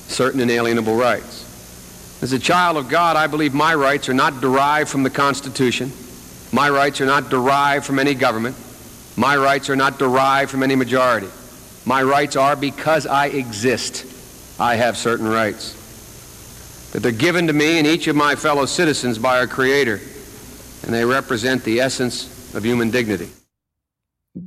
certain 0.09 0.41
inalienable 0.41 0.97
rights. 0.97 2.21
As 2.23 2.33
a 2.33 2.39
child 2.39 2.77
of 2.77 2.89
God, 2.89 3.17
I 3.17 3.27
believe 3.27 3.55
my 3.55 3.75
rights 3.75 4.09
are 4.09 4.15
not 4.15 4.41
derived 4.41 4.89
from 4.89 5.03
the 5.03 5.11
Constitution. 5.11 5.91
My 6.53 6.71
rights 6.71 7.01
are 7.01 7.07
not 7.07 7.31
derived 7.31 7.85
from 7.85 7.99
any 7.99 8.15
government. 8.15 8.57
My 9.17 9.37
rights 9.37 9.69
are 9.69 9.77
not 9.77 9.99
derived 9.99 10.51
from 10.51 10.63
any 10.63 10.77
majority. 10.77 11.29
My 11.85 12.03
rights 12.03 12.37
are 12.37 12.55
because 12.55 13.07
I 13.07 13.27
exist. 13.27 14.07
I 14.61 14.77
have 14.77 14.97
certain 14.97 15.27
rights 15.27 15.82
that 16.93 17.03
they're 17.03 17.13
given 17.13 17.47
to 17.47 17.53
me 17.53 17.79
and 17.79 17.87
each 17.87 18.07
of 18.07 18.17
my 18.17 18.35
fellow 18.37 18.67
citizens 18.67 19.19
by 19.19 19.39
our 19.39 19.47
Creator, 19.47 20.01
and 20.85 20.95
they 20.95 21.05
represent 21.05 21.65
the 21.65 21.81
essence 21.81 22.55
of 22.55 22.65
human 22.65 22.91
dignity. 22.91 23.31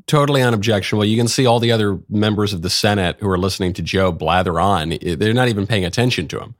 Totally 0.07 0.41
unobjectionable. 0.41 1.05
You 1.05 1.17
can 1.17 1.27
see 1.27 1.45
all 1.45 1.59
the 1.59 1.71
other 1.71 1.99
members 2.09 2.53
of 2.53 2.61
the 2.61 2.69
Senate 2.69 3.17
who 3.19 3.29
are 3.29 3.37
listening 3.37 3.73
to 3.73 3.83
Joe 3.83 4.11
blather 4.11 4.59
on. 4.59 4.97
They're 5.01 5.33
not 5.33 5.47
even 5.47 5.67
paying 5.67 5.85
attention 5.85 6.27
to 6.29 6.39
him. 6.39 6.55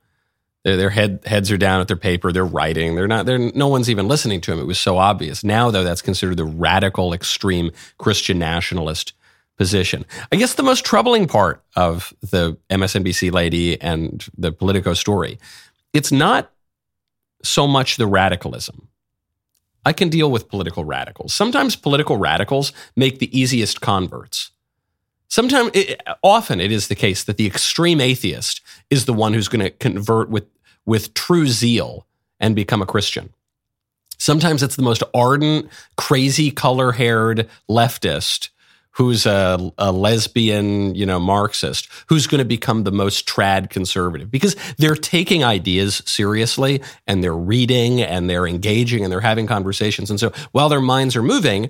Their, 0.64 0.90
head, 0.90 1.20
heads 1.26 1.50
are 1.52 1.56
down 1.56 1.80
at 1.80 1.86
their 1.86 1.96
paper. 1.96 2.32
They're 2.32 2.44
writing. 2.44 2.96
They're 2.96 3.06
not. 3.06 3.24
They're, 3.26 3.38
no 3.38 3.68
one's 3.68 3.88
even 3.88 4.08
listening 4.08 4.40
to 4.42 4.52
him. 4.52 4.58
It 4.58 4.66
was 4.66 4.80
so 4.80 4.98
obvious. 4.98 5.44
Now, 5.44 5.70
though, 5.70 5.84
that's 5.84 6.02
considered 6.02 6.36
the 6.36 6.44
radical, 6.44 7.12
extreme 7.12 7.70
Christian 7.98 8.40
nationalist 8.40 9.12
position. 9.56 10.04
I 10.30 10.36
guess 10.36 10.54
the 10.54 10.64
most 10.64 10.84
troubling 10.84 11.26
part 11.28 11.62
of 11.76 12.12
the 12.20 12.58
MSNBC 12.68 13.32
lady 13.32 13.80
and 13.80 14.26
the 14.36 14.52
Politico 14.52 14.94
story 14.94 15.38
it's 15.96 16.12
not 16.12 16.52
so 17.42 17.66
much 17.66 17.96
the 17.96 18.06
radicalism. 18.06 18.88
I 19.86 19.94
can 19.94 20.10
deal 20.10 20.30
with 20.30 20.48
political 20.48 20.84
radicals. 20.84 21.32
Sometimes 21.32 21.74
political 21.74 22.18
radicals 22.18 22.72
make 22.96 23.18
the 23.18 23.38
easiest 23.38 23.80
converts. 23.80 24.50
Sometimes, 25.28 25.70
it, 25.72 26.02
often 26.22 26.60
it 26.60 26.70
is 26.70 26.88
the 26.88 26.94
case 26.94 27.24
that 27.24 27.38
the 27.38 27.46
extreme 27.46 28.00
atheist 28.00 28.60
is 28.90 29.06
the 29.06 29.14
one 29.14 29.32
who's 29.32 29.48
going 29.48 29.64
to 29.64 29.70
convert 29.70 30.28
with, 30.28 30.46
with 30.84 31.14
true 31.14 31.46
zeal 31.46 32.06
and 32.38 32.54
become 32.54 32.82
a 32.82 32.86
Christian. 32.86 33.32
Sometimes 34.18 34.62
it's 34.62 34.76
the 34.76 34.82
most 34.82 35.02
ardent, 35.14 35.70
crazy 35.96 36.50
color 36.50 36.92
haired 36.92 37.48
leftist 37.70 38.50
who's 38.96 39.26
a, 39.26 39.72
a 39.76 39.92
lesbian, 39.92 40.94
you 40.94 41.04
know, 41.04 41.20
Marxist, 41.20 41.88
who's 42.06 42.26
going 42.26 42.38
to 42.38 42.46
become 42.46 42.84
the 42.84 42.92
most 42.92 43.28
trad 43.28 43.68
conservative 43.68 44.30
because 44.30 44.56
they're 44.78 44.94
taking 44.94 45.44
ideas 45.44 46.02
seriously 46.06 46.82
and 47.06 47.22
they're 47.22 47.36
reading 47.36 48.00
and 48.00 48.28
they're 48.28 48.46
engaging 48.46 49.04
and 49.04 49.12
they're 49.12 49.20
having 49.20 49.46
conversations. 49.46 50.10
And 50.10 50.18
so 50.18 50.32
while 50.52 50.70
their 50.70 50.80
minds 50.80 51.14
are 51.14 51.22
moving, 51.22 51.68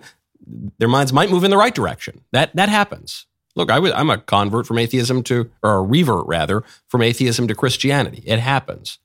their 0.78 0.88
minds 0.88 1.12
might 1.12 1.28
move 1.28 1.42
in 1.42 1.50
the 1.50 1.56
right 1.56 1.75
direction. 1.75 2.21
That 2.30 2.54
that 2.54 2.68
happens. 2.68 3.26
Look, 3.56 3.71
I 3.73 3.78
am 3.78 4.11
a 4.11 4.18
convert 4.18 4.66
from 4.66 4.78
atheism 4.78 5.25
to, 5.25 5.50
or 5.62 5.78
a 5.78 5.83
revert 5.83 6.26
rather, 6.26 6.62
from 6.87 7.02
atheism 7.02 7.49
to 7.49 7.54
Christianity. 7.54 8.23
It 8.25 8.38
happens. 8.38 8.99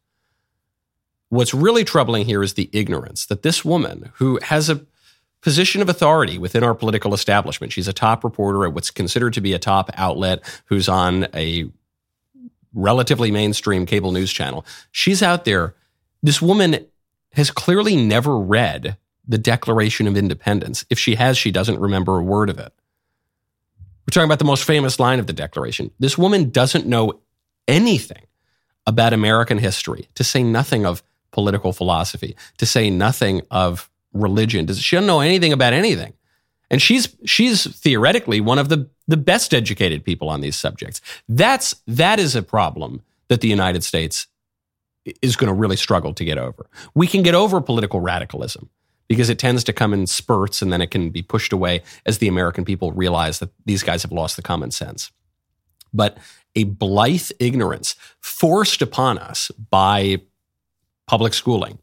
What's 1.29 1.53
really 1.53 1.85
troubling 1.85 2.25
here 2.25 2.43
is 2.43 2.53
the 2.53 2.69
ignorance 2.73 3.25
that 3.27 3.41
this 3.41 3.63
woman 3.65 4.11
who 4.15 4.37
has 4.43 4.69
a 4.69 4.85
position 5.41 5.81
of 5.81 5.89
authority 5.89 6.37
within 6.37 6.63
our 6.63 6.75
political 6.75 7.13
establishment. 7.13 7.73
She's 7.73 7.87
a 7.87 7.93
top 7.93 8.23
reporter 8.23 8.65
at 8.65 8.73
what's 8.73 8.91
considered 8.91 9.33
to 9.33 9.41
be 9.41 9.53
a 9.53 9.59
top 9.59 9.89
outlet 9.95 10.43
who's 10.65 10.87
on 10.87 11.27
a 11.33 11.69
relatively 12.73 13.31
mainstream 13.31 13.85
cable 13.85 14.11
news 14.11 14.31
channel. 14.31 14.65
She's 14.91 15.21
out 15.21 15.45
there. 15.45 15.75
This 16.23 16.41
woman 16.41 16.85
has 17.33 17.51
clearly 17.51 17.95
never 17.95 18.37
read 18.37 18.97
the 19.27 19.37
Declaration 19.37 20.07
of 20.07 20.17
Independence. 20.17 20.85
If 20.89 20.99
she 20.99 21.15
has, 21.15 21.37
she 21.37 21.51
doesn't 21.51 21.79
remember 21.79 22.17
a 22.17 22.23
word 22.23 22.49
of 22.49 22.59
it. 22.59 22.73
We're 24.05 24.11
talking 24.11 24.25
about 24.25 24.39
the 24.39 24.45
most 24.45 24.63
famous 24.63 24.99
line 24.99 25.19
of 25.19 25.27
the 25.27 25.33
Declaration. 25.33 25.91
This 25.99 26.17
woman 26.17 26.49
doesn't 26.49 26.85
know 26.85 27.19
anything 27.67 28.23
about 28.87 29.13
American 29.13 29.59
history, 29.59 30.09
to 30.15 30.23
say 30.23 30.43
nothing 30.43 30.85
of 30.85 31.03
political 31.31 31.71
philosophy, 31.71 32.35
to 32.57 32.65
say 32.65 32.89
nothing 32.89 33.41
of 33.51 33.90
religion. 34.13 34.65
Does 34.65 34.79
she 34.81 34.95
doesn't 34.95 35.07
know 35.07 35.21
anything 35.21 35.53
about 35.53 35.73
anything. 35.73 36.13
And 36.69 36.81
she's 36.81 37.15
she's 37.25 37.67
theoretically 37.79 38.39
one 38.39 38.57
of 38.57 38.69
the, 38.69 38.89
the 39.07 39.17
best 39.17 39.53
educated 39.53 40.05
people 40.05 40.29
on 40.29 40.41
these 40.41 40.55
subjects. 40.55 41.01
That's 41.27 41.75
that 41.85 42.19
is 42.19 42.35
a 42.35 42.41
problem 42.41 43.01
that 43.27 43.41
the 43.41 43.49
United 43.49 43.83
States 43.83 44.27
is 45.21 45.35
going 45.35 45.47
to 45.47 45.53
really 45.53 45.75
struggle 45.75 46.13
to 46.13 46.23
get 46.23 46.37
over. 46.37 46.69
We 46.93 47.07
can 47.07 47.23
get 47.23 47.35
over 47.35 47.59
political 47.59 47.99
radicalism 47.99 48.69
because 49.07 49.29
it 49.29 49.39
tends 49.39 49.63
to 49.65 49.73
come 49.73 49.93
in 49.93 50.07
spurts 50.07 50.61
and 50.61 50.71
then 50.71 50.81
it 50.81 50.91
can 50.91 51.09
be 51.09 51.21
pushed 51.21 51.51
away 51.51 51.83
as 52.05 52.19
the 52.19 52.27
American 52.29 52.63
people 52.63 52.93
realize 52.93 53.39
that 53.39 53.49
these 53.65 53.83
guys 53.83 54.03
have 54.03 54.11
lost 54.11 54.35
the 54.37 54.41
common 54.41 54.71
sense. 54.71 55.11
But 55.93 56.17
a 56.55 56.63
blithe 56.63 57.31
ignorance 57.39 57.95
forced 58.21 58.81
upon 58.81 59.17
us 59.17 59.51
by 59.69 60.21
public 61.07 61.33
schooling, 61.33 61.79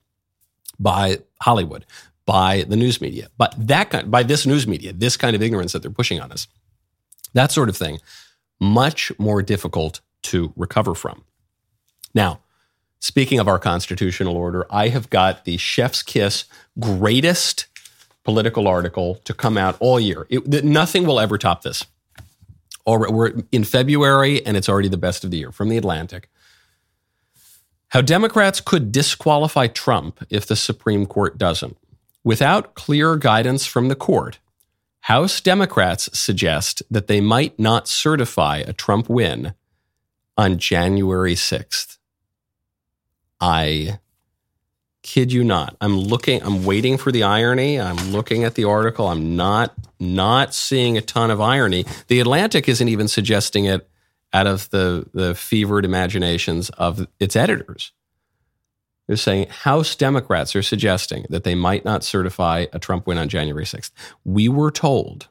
by 0.78 1.18
Hollywood, 1.42 1.84
by 2.28 2.62
the 2.64 2.76
news 2.76 3.00
media, 3.00 3.28
but 3.38 3.54
that 3.56 3.88
kind, 3.88 4.10
by 4.10 4.22
this 4.22 4.44
news 4.44 4.66
media, 4.66 4.92
this 4.92 5.16
kind 5.16 5.34
of 5.34 5.40
ignorance 5.40 5.72
that 5.72 5.80
they're 5.80 5.90
pushing 5.90 6.20
on 6.20 6.30
us, 6.30 6.46
that 7.32 7.50
sort 7.50 7.70
of 7.70 7.76
thing, 7.76 8.00
much 8.60 9.10
more 9.18 9.40
difficult 9.40 10.02
to 10.24 10.52
recover 10.54 10.94
from. 10.94 11.24
Now, 12.12 12.40
speaking 13.00 13.38
of 13.38 13.48
our 13.48 13.58
constitutional 13.58 14.36
order, 14.36 14.66
I 14.68 14.88
have 14.88 15.08
got 15.08 15.46
the 15.46 15.56
chef's 15.56 16.02
kiss 16.02 16.44
greatest 16.78 17.66
political 18.24 18.68
article 18.68 19.14
to 19.24 19.32
come 19.32 19.56
out 19.56 19.78
all 19.80 19.98
year. 19.98 20.26
It, 20.28 20.62
nothing 20.62 21.06
will 21.06 21.18
ever 21.18 21.38
top 21.38 21.62
this. 21.62 21.86
We're 22.86 23.40
in 23.52 23.64
February, 23.64 24.44
and 24.44 24.54
it's 24.54 24.68
already 24.68 24.88
the 24.88 24.98
best 24.98 25.24
of 25.24 25.30
the 25.30 25.38
year 25.38 25.50
from 25.50 25.70
the 25.70 25.78
Atlantic. 25.78 26.28
How 27.88 28.02
Democrats 28.02 28.60
could 28.60 28.92
disqualify 28.92 29.68
Trump 29.68 30.26
if 30.28 30.44
the 30.44 30.56
Supreme 30.56 31.06
Court 31.06 31.38
doesn't. 31.38 31.78
Without 32.28 32.74
clear 32.74 33.16
guidance 33.16 33.64
from 33.64 33.88
the 33.88 33.94
court, 33.94 34.38
House 35.00 35.40
Democrats 35.40 36.10
suggest 36.12 36.82
that 36.90 37.06
they 37.06 37.22
might 37.22 37.58
not 37.58 37.88
certify 37.88 38.58
a 38.58 38.74
Trump 38.74 39.08
win 39.08 39.54
on 40.36 40.58
January 40.58 41.34
6th. 41.34 41.96
I 43.40 44.00
kid 45.02 45.32
you 45.32 45.42
not. 45.42 45.74
I'm 45.80 45.98
looking, 45.98 46.42
I'm 46.42 46.66
waiting 46.66 46.98
for 46.98 47.10
the 47.10 47.22
irony. 47.22 47.80
I'm 47.80 48.12
looking 48.12 48.44
at 48.44 48.56
the 48.56 48.64
article. 48.64 49.08
I'm 49.08 49.34
not 49.34 49.72
not 49.98 50.52
seeing 50.52 50.98
a 50.98 51.00
ton 51.00 51.30
of 51.30 51.40
irony. 51.40 51.86
The 52.08 52.20
Atlantic 52.20 52.68
isn't 52.68 52.88
even 52.88 53.08
suggesting 53.08 53.64
it 53.64 53.88
out 54.34 54.46
of 54.46 54.68
the 54.68 55.08
the 55.14 55.34
fevered 55.34 55.86
imaginations 55.86 56.68
of 56.68 57.08
its 57.18 57.36
editors. 57.36 57.92
They're 59.08 59.16
saying 59.16 59.48
House 59.48 59.96
Democrats 59.96 60.54
are 60.54 60.62
suggesting 60.62 61.26
that 61.30 61.42
they 61.42 61.54
might 61.54 61.84
not 61.84 62.04
certify 62.04 62.66
a 62.72 62.78
Trump 62.78 63.06
win 63.06 63.18
on 63.18 63.28
January 63.28 63.64
6th. 63.64 63.90
We 64.24 64.48
were 64.48 64.70
told, 64.70 65.28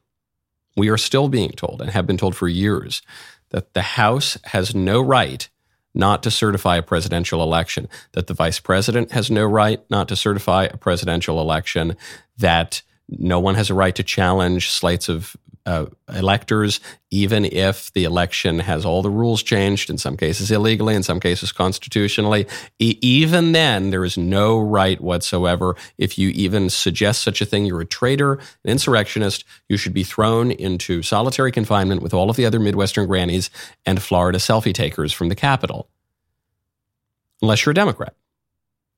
we 0.76 0.90
are 0.90 0.98
still 0.98 1.30
being 1.30 1.52
told, 1.52 1.82
and 1.82 1.92
have 1.92 2.08
been 2.08 2.18
told 2.18 2.36
for 2.36 2.48
years, 2.48 3.04
that 3.52 3.74
the 3.74 3.84
House 3.84 4.38
has 4.46 4.76
no 4.76 5.00
right 5.00 5.48
not 5.94 6.22
to 6.24 6.32
certify 6.32 6.78
a 6.78 6.82
presidential 6.82 7.42
election, 7.42 7.88
that 8.12 8.28
the 8.28 8.34
vice 8.34 8.60
president 8.60 9.12
has 9.12 9.32
no 9.32 9.46
right 9.46 9.84
not 9.90 10.08
to 10.08 10.16
certify 10.16 10.66
a 10.66 10.78
presidential 10.78 11.40
election, 11.40 11.96
that 12.38 12.82
no 13.10 13.40
one 13.40 13.56
has 13.56 13.70
a 13.70 13.74
right 13.74 13.96
to 13.96 14.04
challenge 14.04 14.70
slates 14.70 15.08
of 15.08 15.36
uh, 15.68 15.86
electors, 16.16 16.80
even 17.12 17.44
if 17.44 17.92
the 17.92 18.06
election 18.06 18.60
has 18.60 18.86
all 18.86 19.02
the 19.02 19.10
rules 19.10 19.44
changed, 19.44 19.90
in 19.90 19.98
some 19.98 20.16
cases 20.16 20.50
illegally, 20.50 20.96
in 20.96 21.04
some 21.04 21.20
cases 21.20 21.52
constitutionally. 21.52 22.48
E- 22.80 22.98
even 23.02 23.52
then, 23.52 23.90
there 23.90 24.06
is 24.06 24.18
no 24.18 24.58
right 24.58 25.00
whatsoever. 25.02 25.76
If 25.98 26.18
you 26.18 26.30
even 26.30 26.70
suggest 26.70 27.22
such 27.22 27.42
a 27.42 27.46
thing, 27.46 27.66
you're 27.66 27.82
a 27.82 27.86
traitor, 27.86 28.36
an 28.64 28.72
insurrectionist. 28.72 29.44
You 29.68 29.76
should 29.76 29.94
be 29.94 30.06
thrown 30.06 30.52
into 30.52 31.04
solitary 31.04 31.52
confinement 31.52 32.02
with 32.02 32.14
all 32.14 32.30
of 32.30 32.38
the 32.38 32.46
other 32.46 32.62
Midwestern 32.62 33.06
grannies 33.06 33.50
and 33.86 34.02
Florida 34.02 34.38
selfie 34.38 34.74
takers 34.74 35.12
from 35.12 35.28
the 35.28 35.36
Capitol, 35.36 35.90
unless 37.42 37.66
you're 37.66 37.72
a 37.72 37.76
Democrat. 37.76 38.16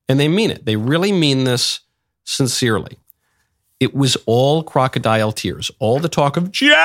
And 0.07 0.19
they 0.19 0.27
mean 0.27 0.51
it. 0.51 0.65
They 0.65 0.75
really 0.75 1.11
mean 1.11 1.45
this 1.45 1.79
sincerely. 2.25 2.99
It 3.79 3.95
was 3.95 4.17
all 4.25 4.61
crocodile 4.61 5.31
tears, 5.31 5.71
all 5.79 5.99
the 5.99 6.09
talk 6.09 6.35
of 6.35 6.51
January 6.51 6.75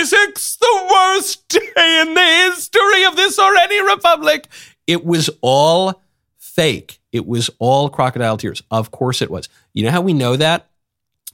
6th, 0.00 0.58
the 0.58 0.88
worst 0.90 1.46
day 1.48 2.00
in 2.00 2.14
the 2.14 2.50
history 2.54 3.04
of 3.04 3.14
this 3.16 3.38
or 3.38 3.54
any 3.56 3.82
republic. 3.82 4.48
It 4.86 5.04
was 5.04 5.28
all 5.42 6.02
fake. 6.38 6.98
It 7.12 7.26
was 7.26 7.50
all 7.58 7.90
crocodile 7.90 8.38
tears. 8.38 8.62
Of 8.70 8.90
course 8.90 9.20
it 9.20 9.30
was. 9.30 9.50
You 9.74 9.84
know 9.84 9.90
how 9.90 10.00
we 10.00 10.14
know 10.14 10.36
that? 10.36 10.70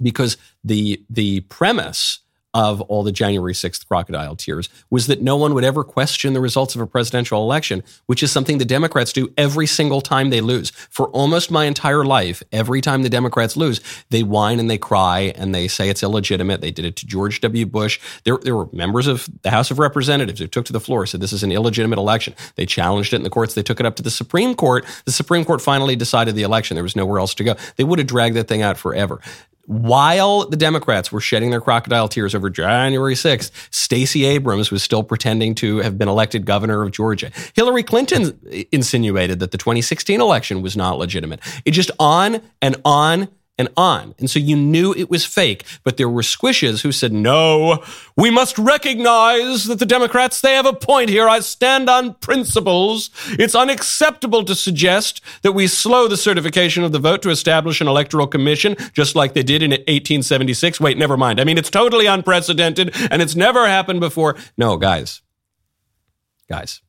Because 0.02 0.36
the 0.64 1.00
the 1.08 1.40
premise 1.42 2.18
of 2.54 2.80
all 2.82 3.02
the 3.02 3.12
January 3.12 3.52
6th 3.52 3.86
crocodile 3.86 4.36
tears 4.36 4.68
was 4.88 5.08
that 5.08 5.20
no 5.20 5.36
one 5.36 5.52
would 5.52 5.64
ever 5.64 5.82
question 5.82 6.32
the 6.32 6.40
results 6.40 6.76
of 6.76 6.80
a 6.80 6.86
presidential 6.86 7.42
election, 7.42 7.82
which 8.06 8.22
is 8.22 8.30
something 8.30 8.58
the 8.58 8.64
Democrats 8.64 9.12
do 9.12 9.32
every 9.36 9.66
single 9.66 10.00
time 10.00 10.30
they 10.30 10.40
lose. 10.40 10.70
For 10.70 11.08
almost 11.08 11.50
my 11.50 11.64
entire 11.64 12.04
life, 12.04 12.42
every 12.52 12.80
time 12.80 13.02
the 13.02 13.08
Democrats 13.08 13.56
lose, 13.56 13.80
they 14.10 14.22
whine 14.22 14.60
and 14.60 14.70
they 14.70 14.78
cry 14.78 15.32
and 15.36 15.54
they 15.54 15.66
say 15.66 15.88
it's 15.88 16.02
illegitimate. 16.02 16.60
They 16.60 16.70
did 16.70 16.84
it 16.84 16.96
to 16.96 17.06
George 17.06 17.40
W. 17.40 17.66
Bush. 17.66 17.98
There, 18.22 18.38
there 18.38 18.56
were 18.56 18.68
members 18.72 19.08
of 19.08 19.28
the 19.42 19.50
House 19.50 19.70
of 19.70 19.80
Representatives 19.80 20.38
who 20.38 20.46
took 20.46 20.64
to 20.66 20.72
the 20.72 20.80
floor, 20.80 21.06
said 21.06 21.20
this 21.20 21.32
is 21.32 21.42
an 21.42 21.50
illegitimate 21.50 21.98
election. 21.98 22.34
They 22.54 22.66
challenged 22.66 23.12
it 23.12 23.16
in 23.16 23.22
the 23.24 23.30
courts. 23.30 23.54
They 23.54 23.62
took 23.62 23.80
it 23.80 23.86
up 23.86 23.96
to 23.96 24.02
the 24.02 24.10
Supreme 24.10 24.54
Court. 24.54 24.84
The 25.06 25.12
Supreme 25.12 25.44
Court 25.44 25.60
finally 25.60 25.96
decided 25.96 26.36
the 26.36 26.42
election. 26.42 26.76
There 26.76 26.84
was 26.84 26.96
nowhere 26.96 27.18
else 27.18 27.34
to 27.34 27.44
go. 27.44 27.56
They 27.76 27.84
would 27.84 27.98
have 27.98 28.08
dragged 28.08 28.36
that 28.36 28.46
thing 28.46 28.62
out 28.62 28.78
forever. 28.78 29.20
While 29.66 30.48
the 30.48 30.56
Democrats 30.56 31.10
were 31.10 31.20
shedding 31.20 31.50
their 31.50 31.60
crocodile 31.60 32.08
tears 32.08 32.34
over 32.34 32.50
January 32.50 33.14
6th, 33.14 33.50
Stacey 33.70 34.24
Abrams 34.24 34.70
was 34.70 34.82
still 34.82 35.02
pretending 35.02 35.54
to 35.56 35.78
have 35.78 35.96
been 35.96 36.08
elected 36.08 36.44
governor 36.44 36.82
of 36.82 36.92
Georgia. 36.92 37.30
Hillary 37.54 37.82
Clinton 37.82 38.38
insinuated 38.72 39.40
that 39.40 39.52
the 39.52 39.58
2016 39.58 40.20
election 40.20 40.60
was 40.62 40.76
not 40.76 40.98
legitimate. 40.98 41.40
It 41.64 41.70
just 41.70 41.90
on 41.98 42.42
and 42.60 42.76
on 42.84 43.28
and 43.56 43.68
on. 43.76 44.14
And 44.18 44.28
so 44.28 44.38
you 44.38 44.56
knew 44.56 44.92
it 44.94 45.08
was 45.08 45.24
fake, 45.24 45.64
but 45.84 45.96
there 45.96 46.08
were 46.08 46.22
squishes 46.22 46.82
who 46.82 46.90
said, 46.90 47.12
no, 47.12 47.84
we 48.16 48.30
must 48.30 48.58
recognize 48.58 49.64
that 49.64 49.78
the 49.78 49.86
Democrats, 49.86 50.40
they 50.40 50.54
have 50.54 50.66
a 50.66 50.72
point 50.72 51.08
here. 51.08 51.28
I 51.28 51.40
stand 51.40 51.88
on 51.88 52.14
principles. 52.14 53.10
It's 53.30 53.54
unacceptable 53.54 54.44
to 54.44 54.54
suggest 54.54 55.20
that 55.42 55.52
we 55.52 55.66
slow 55.68 56.08
the 56.08 56.16
certification 56.16 56.82
of 56.82 56.92
the 56.92 56.98
vote 56.98 57.22
to 57.22 57.30
establish 57.30 57.80
an 57.80 57.86
electoral 57.86 58.26
commission, 58.26 58.76
just 58.92 59.14
like 59.14 59.34
they 59.34 59.44
did 59.44 59.62
in 59.62 59.70
1876. 59.70 60.80
Wait, 60.80 60.98
never 60.98 61.16
mind. 61.16 61.40
I 61.40 61.44
mean, 61.44 61.58
it's 61.58 61.70
totally 61.70 62.06
unprecedented 62.06 62.92
and 63.10 63.22
it's 63.22 63.36
never 63.36 63.66
happened 63.66 64.00
before. 64.00 64.36
No, 64.56 64.76
guys, 64.76 65.22
guys. 66.48 66.80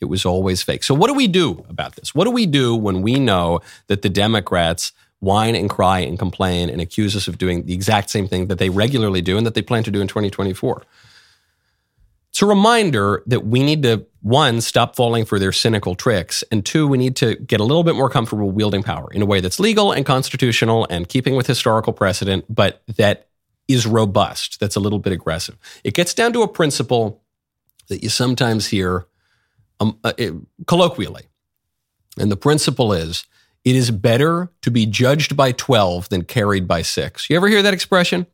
It 0.00 0.08
was 0.08 0.24
always 0.24 0.62
fake. 0.62 0.82
So, 0.82 0.94
what 0.94 1.08
do 1.08 1.14
we 1.14 1.28
do 1.28 1.66
about 1.68 1.96
this? 1.96 2.14
What 2.14 2.24
do 2.24 2.30
we 2.30 2.46
do 2.46 2.74
when 2.74 3.02
we 3.02 3.18
know 3.18 3.60
that 3.88 4.00
the 4.00 4.08
Democrats 4.08 4.92
whine 5.20 5.54
and 5.54 5.70
cry 5.70 6.00
and 6.00 6.18
complain 6.18 6.68
and 6.68 6.80
accuse 6.80 7.14
us 7.14 7.28
of 7.28 7.38
doing 7.38 7.66
the 7.66 7.74
exact 7.74 8.10
same 8.10 8.26
thing 8.26 8.46
that 8.48 8.58
they 8.58 8.70
regularly 8.70 9.20
do 9.20 9.36
and 9.36 9.46
that 9.46 9.54
they 9.54 9.62
plan 9.62 9.82
to 9.84 9.90
do 9.90 10.00
in 10.00 10.08
2024. 10.08 10.82
It's 12.30 12.42
a 12.42 12.46
reminder 12.46 13.22
that 13.26 13.44
we 13.46 13.62
need 13.62 13.82
to, 13.82 14.06
one, 14.22 14.60
stop 14.60 14.94
falling 14.94 15.24
for 15.24 15.38
their 15.38 15.52
cynical 15.52 15.96
tricks, 15.96 16.44
and 16.52 16.64
two, 16.64 16.86
we 16.86 16.96
need 16.96 17.16
to 17.16 17.34
get 17.34 17.60
a 17.60 17.64
little 17.64 17.82
bit 17.82 17.96
more 17.96 18.08
comfortable 18.08 18.50
wielding 18.50 18.82
power 18.82 19.08
in 19.12 19.20
a 19.20 19.26
way 19.26 19.40
that's 19.40 19.58
legal 19.58 19.90
and 19.90 20.06
constitutional 20.06 20.86
and 20.90 21.08
keeping 21.08 21.34
with 21.34 21.48
historical 21.48 21.92
precedent, 21.92 22.44
but 22.48 22.82
that 22.96 23.28
is 23.66 23.86
robust, 23.86 24.60
that's 24.60 24.76
a 24.76 24.80
little 24.80 25.00
bit 25.00 25.12
aggressive. 25.12 25.58
It 25.82 25.94
gets 25.94 26.14
down 26.14 26.32
to 26.34 26.42
a 26.42 26.48
principle 26.48 27.20
that 27.88 28.02
you 28.02 28.08
sometimes 28.08 28.68
hear 28.68 29.06
um, 29.80 29.98
uh, 30.04 30.12
colloquially. 30.66 31.24
And 32.16 32.30
the 32.30 32.36
principle 32.36 32.92
is 32.92 33.24
it 33.64 33.76
is 33.76 33.90
better 33.90 34.50
to 34.62 34.70
be 34.70 34.86
judged 34.86 35.36
by 35.36 35.52
12 35.52 36.08
than 36.08 36.24
carried 36.24 36.66
by 36.66 36.82
six. 36.82 37.28
You 37.28 37.36
ever 37.36 37.48
hear 37.48 37.62
that 37.62 37.74
expression? 37.74 38.26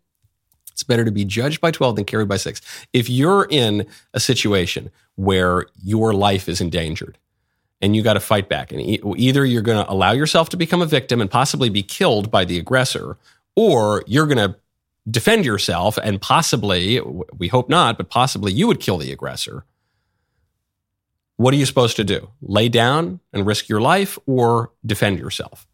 It's 0.71 0.83
better 0.83 1.05
to 1.05 1.11
be 1.11 1.25
judged 1.25 1.61
by 1.61 1.71
12 1.71 1.97
than 1.97 2.05
carried 2.05 2.29
by 2.29 2.37
six. 2.37 2.61
If 2.93 3.09
you're 3.09 3.47
in 3.51 3.87
a 4.13 4.21
situation 4.21 4.91
where 5.15 5.67
your 5.83 6.13
life 6.13 6.49
is 6.49 6.61
endangered 6.61 7.19
and 7.81 7.97
you 7.97 8.03
got 8.03 8.15
to 8.15 8.21
fight 8.21 8.49
back, 8.49 8.73
and 8.73 8.81
either 9.17 9.45
you're 9.45 9.63
going 9.63 9.83
to 9.83 9.91
allow 9.91 10.13
yourself 10.13 10.49
to 10.51 10.57
become 10.57 10.83
a 10.83 10.87
victim 10.87 11.21
and 11.21 11.31
possibly 11.31 11.71
be 11.71 11.83
killed 11.83 12.31
by 12.31 12.45
the 12.45 12.59
aggressor, 12.59 13.17
or 13.55 14.05
you're 14.07 14.27
going 14.27 14.37
to 14.37 14.57
defend 15.11 15.45
yourself 15.45 15.99
and 15.99 16.21
possibly, 16.21 17.01
we 17.37 17.49
hope 17.49 17.69
not, 17.69 17.97
but 17.97 18.11
possibly 18.11 18.53
you 18.53 18.67
would 18.67 18.81
kill 18.81 18.99
the 18.99 19.13
aggressor. 19.13 19.65
What 21.37 21.53
are 21.53 21.59
you 21.59 21.67
supposed 21.67 21.97
to 21.97 22.05
do? 22.05 22.31
Lay 22.41 22.69
down 22.69 23.21
and 23.33 23.47
risk 23.47 23.69
your 23.69 23.81
life 23.81 24.19
or 24.27 24.73
defend 24.85 25.19
yourself? 25.19 25.67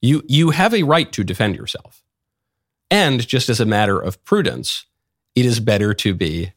You, 0.00 0.22
you 0.26 0.50
have 0.50 0.74
a 0.74 0.82
right 0.82 1.10
to 1.12 1.24
defend 1.24 1.56
yourself. 1.56 2.02
And 2.90 3.26
just 3.26 3.48
as 3.48 3.60
a 3.60 3.66
matter 3.66 3.98
of 3.98 4.22
prudence, 4.24 4.86
it 5.34 5.46
is 5.46 5.60
better 5.60 5.94
to 5.94 6.14
be 6.14 6.52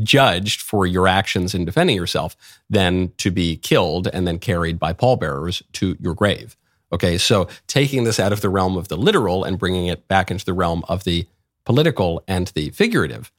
judged 0.00 0.60
for 0.60 0.86
your 0.86 1.08
actions 1.08 1.54
in 1.54 1.64
defending 1.64 1.96
yourself 1.96 2.36
than 2.70 3.12
to 3.18 3.30
be 3.30 3.56
killed 3.56 4.08
and 4.12 4.26
then 4.26 4.38
carried 4.38 4.78
by 4.78 4.92
pallbearers 4.92 5.62
to 5.72 5.96
your 6.00 6.14
grave. 6.14 6.56
Okay, 6.92 7.18
so 7.18 7.48
taking 7.66 8.04
this 8.04 8.20
out 8.20 8.32
of 8.32 8.40
the 8.40 8.48
realm 8.48 8.76
of 8.76 8.88
the 8.88 8.96
literal 8.96 9.44
and 9.44 9.58
bringing 9.58 9.86
it 9.86 10.08
back 10.08 10.30
into 10.30 10.44
the 10.44 10.54
realm 10.54 10.84
of 10.88 11.04
the 11.04 11.26
political 11.64 12.22
and 12.26 12.48
the 12.48 12.70
figurative. 12.70 13.30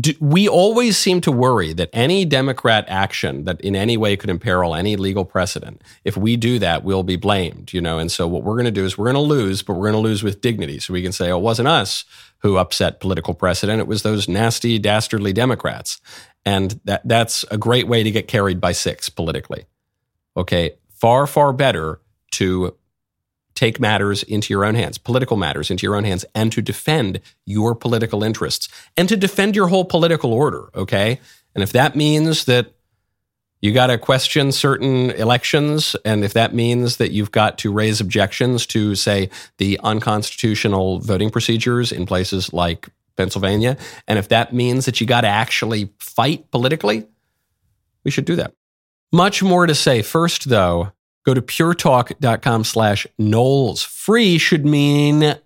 Do, 0.00 0.12
we 0.20 0.48
always 0.48 0.98
seem 0.98 1.20
to 1.20 1.30
worry 1.30 1.72
that 1.72 1.90
any 1.92 2.24
Democrat 2.24 2.84
action 2.88 3.44
that 3.44 3.60
in 3.60 3.76
any 3.76 3.96
way 3.96 4.16
could 4.16 4.30
imperil 4.30 4.74
any 4.74 4.96
legal 4.96 5.24
precedent, 5.24 5.80
if 6.04 6.16
we 6.16 6.36
do 6.36 6.58
that, 6.58 6.82
we'll 6.82 7.04
be 7.04 7.14
blamed, 7.14 7.72
you 7.72 7.80
know. 7.80 7.98
And 7.98 8.10
so 8.10 8.26
what 8.26 8.42
we're 8.42 8.54
going 8.54 8.64
to 8.64 8.72
do 8.72 8.84
is 8.84 8.98
we're 8.98 9.12
going 9.12 9.14
to 9.14 9.20
lose, 9.20 9.62
but 9.62 9.74
we're 9.74 9.90
going 9.90 10.02
to 10.02 10.08
lose 10.08 10.24
with 10.24 10.40
dignity. 10.40 10.80
So 10.80 10.92
we 10.92 11.02
can 11.02 11.12
say, 11.12 11.30
oh, 11.30 11.38
it 11.38 11.42
wasn't 11.42 11.68
us 11.68 12.04
who 12.38 12.56
upset 12.56 13.00
political 13.00 13.32
precedent. 13.32 13.80
It 13.80 13.86
was 13.86 14.02
those 14.02 14.28
nasty, 14.28 14.78
dastardly 14.78 15.32
Democrats. 15.32 16.00
And 16.44 16.80
that, 16.84 17.06
that's 17.06 17.44
a 17.50 17.56
great 17.56 17.86
way 17.86 18.02
to 18.02 18.10
get 18.10 18.28
carried 18.28 18.60
by 18.60 18.72
six 18.72 19.08
politically. 19.08 19.66
Okay. 20.36 20.72
Far, 20.90 21.26
far 21.26 21.52
better 21.52 22.00
to 22.32 22.76
take 23.56 23.80
matters 23.80 24.22
into 24.22 24.52
your 24.52 24.64
own 24.64 24.74
hands, 24.76 24.98
political 24.98 25.36
matters 25.36 25.70
into 25.70 25.84
your 25.86 25.96
own 25.96 26.04
hands, 26.04 26.24
and 26.34 26.52
to 26.52 26.62
defend 26.62 27.20
your 27.44 27.74
political 27.74 28.22
interests 28.22 28.68
and 28.96 29.08
to 29.08 29.16
defend 29.16 29.56
your 29.56 29.66
whole 29.68 29.84
political 29.84 30.32
order. 30.32 30.70
Okay. 30.74 31.18
And 31.54 31.62
if 31.62 31.72
that 31.72 31.96
means 31.96 32.44
that 32.44 32.72
you 33.60 33.72
got 33.72 33.86
to 33.88 33.98
question 33.98 34.52
certain 34.52 35.10
elections. 35.12 35.96
And 36.04 36.24
if 36.24 36.34
that 36.34 36.54
means 36.54 36.98
that 36.98 37.10
you've 37.10 37.32
got 37.32 37.58
to 37.58 37.72
raise 37.72 38.00
objections 38.00 38.66
to, 38.66 38.94
say, 38.94 39.30
the 39.58 39.80
unconstitutional 39.82 41.00
voting 41.00 41.30
procedures 41.30 41.90
in 41.90 42.06
places 42.06 42.52
like 42.52 42.88
Pennsylvania, 43.16 43.78
and 44.06 44.18
if 44.18 44.28
that 44.28 44.52
means 44.52 44.84
that 44.84 45.00
you 45.00 45.06
got 45.06 45.22
to 45.22 45.28
actually 45.28 45.90
fight 45.98 46.50
politically, 46.50 47.06
we 48.04 48.10
should 48.10 48.26
do 48.26 48.36
that. 48.36 48.52
Much 49.12 49.42
more 49.42 49.66
to 49.66 49.74
say. 49.74 50.02
First, 50.02 50.48
though, 50.48 50.92
go 51.26 51.34
to 51.34 51.42
puretalk.com 51.42 52.64
slash 52.64 53.06
Knowles. 53.18 53.82
Free 53.82 54.38
should 54.38 54.64
mean 54.64 55.36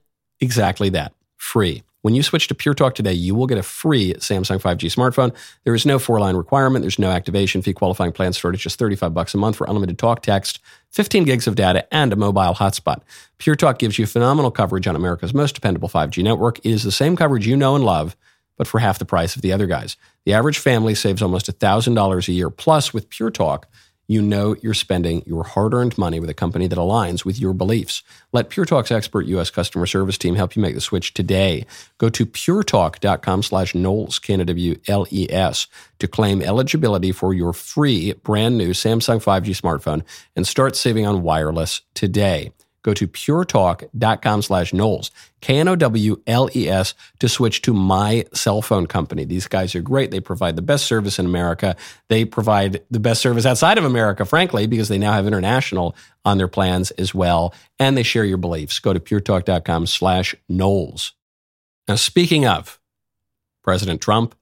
exactly 0.40 0.90
that 0.90 1.14
free. 1.36 1.82
When 2.02 2.14
you 2.14 2.22
switch 2.22 2.48
to 2.48 2.54
Pure 2.54 2.74
Talk 2.74 2.94
today, 2.94 3.12
you 3.12 3.34
will 3.34 3.46
get 3.46 3.58
a 3.58 3.62
free 3.62 4.14
Samsung 4.14 4.58
5G 4.58 4.90
smartphone. 4.90 5.34
There 5.64 5.74
is 5.74 5.84
no 5.84 5.98
four-line 5.98 6.34
requirement. 6.34 6.82
There's 6.82 6.98
no 6.98 7.10
activation 7.10 7.60
fee. 7.60 7.74
Qualifying 7.74 8.12
plans 8.12 8.38
start 8.38 8.54
at 8.54 8.60
just 8.60 8.78
35 8.78 9.12
bucks 9.12 9.34
a 9.34 9.36
month 9.36 9.56
for 9.56 9.66
unlimited 9.66 9.98
talk, 9.98 10.22
text, 10.22 10.60
15 10.92 11.24
gigs 11.24 11.46
of 11.46 11.56
data, 11.56 11.86
and 11.92 12.10
a 12.12 12.16
mobile 12.16 12.54
hotspot. 12.54 13.02
Pure 13.36 13.56
Talk 13.56 13.78
gives 13.78 13.98
you 13.98 14.06
phenomenal 14.06 14.50
coverage 14.50 14.86
on 14.86 14.96
America's 14.96 15.34
most 15.34 15.54
dependable 15.54 15.90
5G 15.90 16.22
network. 16.22 16.58
It 16.60 16.70
is 16.70 16.84
the 16.84 16.92
same 16.92 17.16
coverage 17.16 17.46
you 17.46 17.56
know 17.56 17.74
and 17.74 17.84
love, 17.84 18.16
but 18.56 18.66
for 18.66 18.78
half 18.78 18.98
the 18.98 19.04
price 19.04 19.36
of 19.36 19.42
the 19.42 19.52
other 19.52 19.66
guys. 19.66 19.98
The 20.24 20.32
average 20.32 20.58
family 20.58 20.94
saves 20.94 21.20
almost 21.20 21.46
$1,000 21.46 22.28
a 22.28 22.32
year. 22.32 22.48
Plus, 22.48 22.94
with 22.94 23.10
Pure 23.10 23.32
Talk, 23.32 23.66
you 24.10 24.20
know 24.20 24.56
you're 24.60 24.74
spending 24.74 25.22
your 25.24 25.44
hard 25.44 25.72
earned 25.72 25.96
money 25.96 26.18
with 26.18 26.28
a 26.28 26.34
company 26.34 26.66
that 26.66 26.80
aligns 26.80 27.24
with 27.24 27.38
your 27.38 27.54
beliefs. 27.54 28.02
Let 28.32 28.50
Pure 28.50 28.66
Talk's 28.66 28.90
expert 28.90 29.26
U.S. 29.26 29.50
customer 29.50 29.86
service 29.86 30.18
team 30.18 30.34
help 30.34 30.56
you 30.56 30.62
make 30.62 30.74
the 30.74 30.80
switch 30.80 31.14
today. 31.14 31.64
Go 31.98 32.08
to 32.08 32.26
puretalk.com 32.26 33.44
slash 33.44 33.72
Knowles, 33.72 34.18
K-N-W-L-E-S, 34.18 35.66
to 36.00 36.08
claim 36.08 36.42
eligibility 36.42 37.12
for 37.12 37.32
your 37.32 37.52
free 37.52 38.14
brand 38.14 38.58
new 38.58 38.70
Samsung 38.70 39.22
5G 39.22 39.50
smartphone 39.56 40.02
and 40.34 40.44
start 40.44 40.74
saving 40.74 41.06
on 41.06 41.22
wireless 41.22 41.82
today 41.94 42.50
go 42.82 42.94
to 42.94 43.06
puretalk.com 43.06 44.42
slash 44.42 44.72
Knowles, 44.72 45.10
K-N-O-W-L-E-S, 45.40 46.94
to 47.18 47.28
switch 47.28 47.62
to 47.62 47.74
my 47.74 48.24
cell 48.32 48.62
phone 48.62 48.86
company. 48.86 49.24
These 49.24 49.48
guys 49.48 49.74
are 49.74 49.82
great. 49.82 50.10
They 50.10 50.20
provide 50.20 50.56
the 50.56 50.62
best 50.62 50.86
service 50.86 51.18
in 51.18 51.26
America. 51.26 51.76
They 52.08 52.24
provide 52.24 52.82
the 52.90 53.00
best 53.00 53.20
service 53.20 53.46
outside 53.46 53.78
of 53.78 53.84
America, 53.84 54.24
frankly, 54.24 54.66
because 54.66 54.88
they 54.88 54.98
now 54.98 55.12
have 55.12 55.26
international 55.26 55.94
on 56.24 56.38
their 56.38 56.48
plans 56.48 56.90
as 56.92 57.14
well. 57.14 57.54
And 57.78 57.96
they 57.96 58.02
share 58.02 58.24
your 58.24 58.38
beliefs. 58.38 58.78
Go 58.78 58.92
to 58.92 59.00
puretalk.com 59.00 59.86
slash 59.86 60.34
Knowles. 60.48 61.12
Now, 61.88 61.96
speaking 61.96 62.46
of 62.46 62.78
President 63.62 64.00
Trump, 64.00 64.34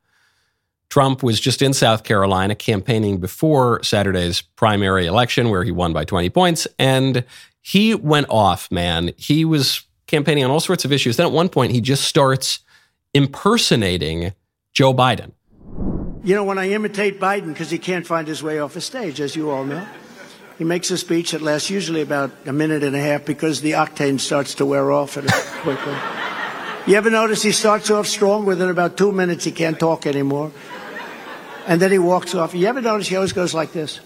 Trump 0.90 1.22
was 1.22 1.38
just 1.38 1.61
in 1.61 1.74
South 1.74 2.03
Carolina 2.03 2.55
campaigning 2.55 3.18
before 3.18 3.83
Saturday's 3.83 4.40
primary 4.40 5.07
election, 5.07 5.51
where 5.51 5.62
he 5.62 5.70
won 5.70 5.92
by 5.92 6.05
20 6.05 6.31
points. 6.31 6.66
And 6.79 7.24
he 7.68 7.94
went 7.94 8.28
off, 8.31 8.70
man. 8.72 9.12
He 9.18 9.44
was 9.44 9.83
campaigning 10.07 10.42
on 10.42 10.50
all 10.50 10.59
sorts 10.59 10.87
of 10.87 10.92
issues. 10.92 11.18
Then 11.18 11.26
at 11.26 11.33
one 11.33 11.50
point, 11.50 11.70
he 11.70 11.83
just 11.83 12.04
starts 12.04 12.61
impersonating 13.12 14.33
Joe 14.72 14.94
Biden. 14.94 15.33
You 16.24 16.35
know, 16.35 16.44
when 16.44 16.57
I 16.57 16.70
imitate 16.70 17.20
Biden, 17.20 17.48
because 17.48 17.70
he 17.70 17.76
can't 17.76 18.07
find 18.07 18.26
his 18.26 18.42
way 18.42 18.59
off 18.59 18.74
a 18.76 18.81
stage, 18.81 19.20
as 19.20 19.37
you 19.37 19.50
all 19.50 19.66
know, 19.66 19.87
he 20.57 20.64
makes 20.64 20.90
a 20.90 20.96
speech 20.96 21.33
that 21.33 21.42
lasts 21.42 21.68
usually 21.68 22.00
about 22.00 22.31
a 22.46 22.54
minute 22.54 22.83
and 22.83 22.96
a 22.96 23.00
half 23.00 23.26
because 23.26 23.61
the 23.61 23.72
octane 23.72 24.18
starts 24.18 24.54
to 24.54 24.64
wear 24.64 24.90
off 24.90 25.12
quickly. 25.61 25.96
You 26.87 26.96
ever 26.96 27.11
notice 27.11 27.42
he 27.42 27.52
starts 27.52 27.90
off 27.90 28.07
strong? 28.07 28.46
Within 28.46 28.70
about 28.70 28.96
two 28.96 29.12
minutes, 29.12 29.44
he 29.44 29.52
can't 29.52 29.78
talk 29.78 30.07
anymore. 30.07 30.52
And 31.66 31.83
then 31.83 31.92
he 31.92 31.98
walks 31.98 32.35
off. 32.35 32.54
You 32.54 32.66
ever 32.66 32.81
notice 32.81 33.09
he 33.09 33.16
always 33.16 33.35
goes 33.35 33.52
like 33.52 33.72
this? 33.72 34.00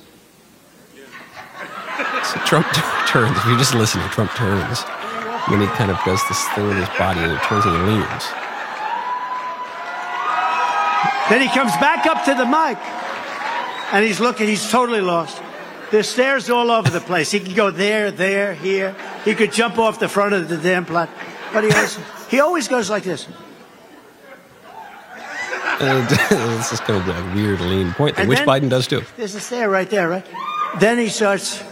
So 2.24 2.38
Trump 2.46 2.66
turns. 3.08 3.36
If 3.36 3.46
you 3.46 3.58
just 3.58 3.74
listen 3.74 4.00
to 4.00 4.08
Trump 4.08 4.30
turns, 4.32 4.82
when 5.48 5.60
he 5.60 5.66
kind 5.68 5.90
of 5.90 5.98
does 6.04 6.20
this 6.28 6.48
thing 6.50 6.68
with 6.68 6.76
his 6.76 6.88
body 6.90 7.20
and 7.20 7.32
he 7.32 7.38
turns 7.46 7.64
and 7.66 7.74
he 7.74 7.82
leans. 7.82 8.24
Then 11.28 11.40
he 11.40 11.48
comes 11.48 11.72
back 11.78 12.06
up 12.06 12.24
to 12.26 12.34
the 12.34 12.46
mic 12.46 12.78
and 13.92 14.04
he's 14.04 14.20
looking, 14.20 14.46
he's 14.46 14.70
totally 14.70 15.00
lost. 15.00 15.42
There's 15.90 16.08
stairs 16.08 16.48
all 16.48 16.70
over 16.70 16.88
the 16.88 17.00
place. 17.00 17.30
He 17.30 17.40
could 17.40 17.54
go 17.54 17.70
there, 17.70 18.10
there, 18.10 18.54
here. 18.54 18.96
He 19.24 19.34
could 19.34 19.52
jump 19.52 19.78
off 19.78 19.98
the 19.98 20.08
front 20.08 20.32
of 20.32 20.48
the 20.48 20.56
damn 20.56 20.84
plot. 20.84 21.10
But 21.52 21.64
he 21.64 21.70
always, 21.70 21.98
he 22.30 22.40
always 22.40 22.68
goes 22.68 22.88
like 22.88 23.02
this. 23.02 23.28
And 25.80 26.08
this 26.30 26.72
is 26.72 26.80
kind 26.80 27.08
of 27.08 27.08
a 27.08 27.34
weird 27.34 27.60
lean 27.60 27.92
point 27.92 28.16
thing, 28.16 28.28
which 28.28 28.38
Biden 28.38 28.70
does 28.70 28.86
too. 28.86 29.02
There's 29.16 29.34
a 29.34 29.40
stair 29.40 29.68
right 29.68 29.88
there, 29.90 30.08
right? 30.08 30.24
Then 30.78 30.98
he 30.98 31.08
starts 31.08 31.62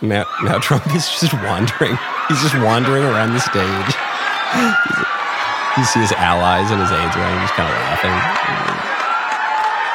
now, 0.00 0.26
now 0.42 0.58
Trump 0.58 0.86
is 0.94 1.08
just 1.08 1.32
wandering. 1.34 1.98
He's 2.28 2.40
just 2.40 2.54
wandering 2.58 3.04
around 3.04 3.32
the 3.32 3.40
stage. 3.40 3.94
you 5.76 5.84
see 5.84 6.00
his 6.00 6.12
allies 6.12 6.70
and 6.70 6.80
his 6.80 6.90
aides 6.90 7.16
around 7.16 7.40
he's 7.40 7.50
kind 7.52 7.70
of 7.70 7.78
laughing. 7.86 8.14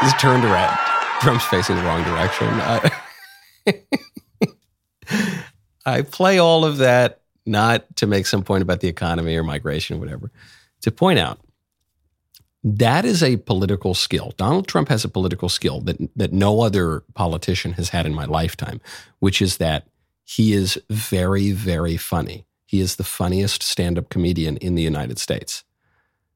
He's 0.03 0.13
turned 0.21 0.43
around. 0.43 0.77
Trump's 1.21 1.45
facing 1.45 1.75
the 1.77 1.83
wrong 1.83 2.03
direction. 2.03 2.47
I, 2.49 2.91
I 5.85 6.01
play 6.01 6.39
all 6.39 6.65
of 6.65 6.77
that 6.77 7.21
not 7.45 7.95
to 7.97 8.07
make 8.07 8.25
some 8.25 8.43
point 8.43 8.61
about 8.61 8.79
the 8.81 8.87
economy 8.87 9.35
or 9.35 9.43
migration 9.43 9.97
or 9.97 9.99
whatever, 9.99 10.31
to 10.81 10.91
point 10.91 11.19
out 11.19 11.39
that 12.63 13.03
is 13.03 13.21
a 13.21 13.37
political 13.37 13.93
skill. 13.93 14.33
Donald 14.37 14.67
Trump 14.67 14.87
has 14.87 15.03
a 15.03 15.09
political 15.09 15.49
skill 15.49 15.81
that 15.81 15.97
that 16.15 16.31
no 16.31 16.61
other 16.61 17.01
politician 17.13 17.73
has 17.73 17.89
had 17.89 18.05
in 18.05 18.13
my 18.13 18.25
lifetime, 18.25 18.79
which 19.19 19.41
is 19.41 19.57
that 19.57 19.87
he 20.23 20.53
is 20.53 20.79
very, 20.89 21.51
very 21.51 21.97
funny. 21.97 22.45
He 22.65 22.79
is 22.79 22.95
the 22.95 23.03
funniest 23.03 23.62
stand-up 23.62 24.09
comedian 24.09 24.57
in 24.57 24.75
the 24.75 24.81
United 24.81 25.19
States. 25.19 25.63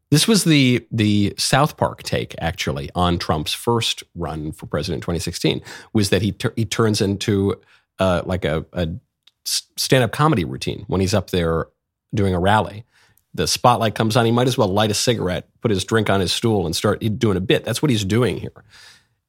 This 0.10 0.28
was 0.28 0.45
the 0.45 0.88
the 0.89 1.34
South 1.38 1.76
Park 1.76 2.04
take 2.04 2.34
actually 2.39 2.89
on 2.95 3.17
Trump's 3.17 3.54
first 3.54 4.04
run 4.15 4.54
for 4.54 4.65
president 4.65 5.00
in 5.00 5.02
2016 5.02 5.62
was 5.93 6.12
that 6.12 6.21
he 6.21 6.34
he 6.56 6.63
turns 6.63 7.02
into 7.02 7.60
uh, 8.00 8.21
like 8.26 8.45
a, 8.45 8.65
a 8.73 8.89
stand-up 9.43 10.12
comedy 10.12 10.45
routine 10.45 10.86
when 10.88 11.02
he's 11.02 11.13
up 11.13 11.32
there 11.32 11.67
doing 12.13 12.34
a 12.34 12.39
rally. 12.39 12.86
The 13.34 13.47
spotlight 13.47 13.95
comes 13.95 14.15
on. 14.15 14.26
He 14.26 14.32
might 14.32 14.47
as 14.47 14.58
well 14.58 14.67
light 14.67 14.91
a 14.91 14.95
cigarette, 14.95 15.50
put 15.62 15.71
his 15.71 15.84
drink 15.84 16.10
on 16.10 16.21
his 16.21 16.32
stool, 16.32 16.65
and 16.65 16.76
start 16.76 17.00
doing 17.19 17.38
a 17.38 17.41
bit. 17.41 17.65
That's 17.65 17.82
what 17.82 17.91
he's 17.91 18.06
doing 18.06 18.38
here. 18.38 18.63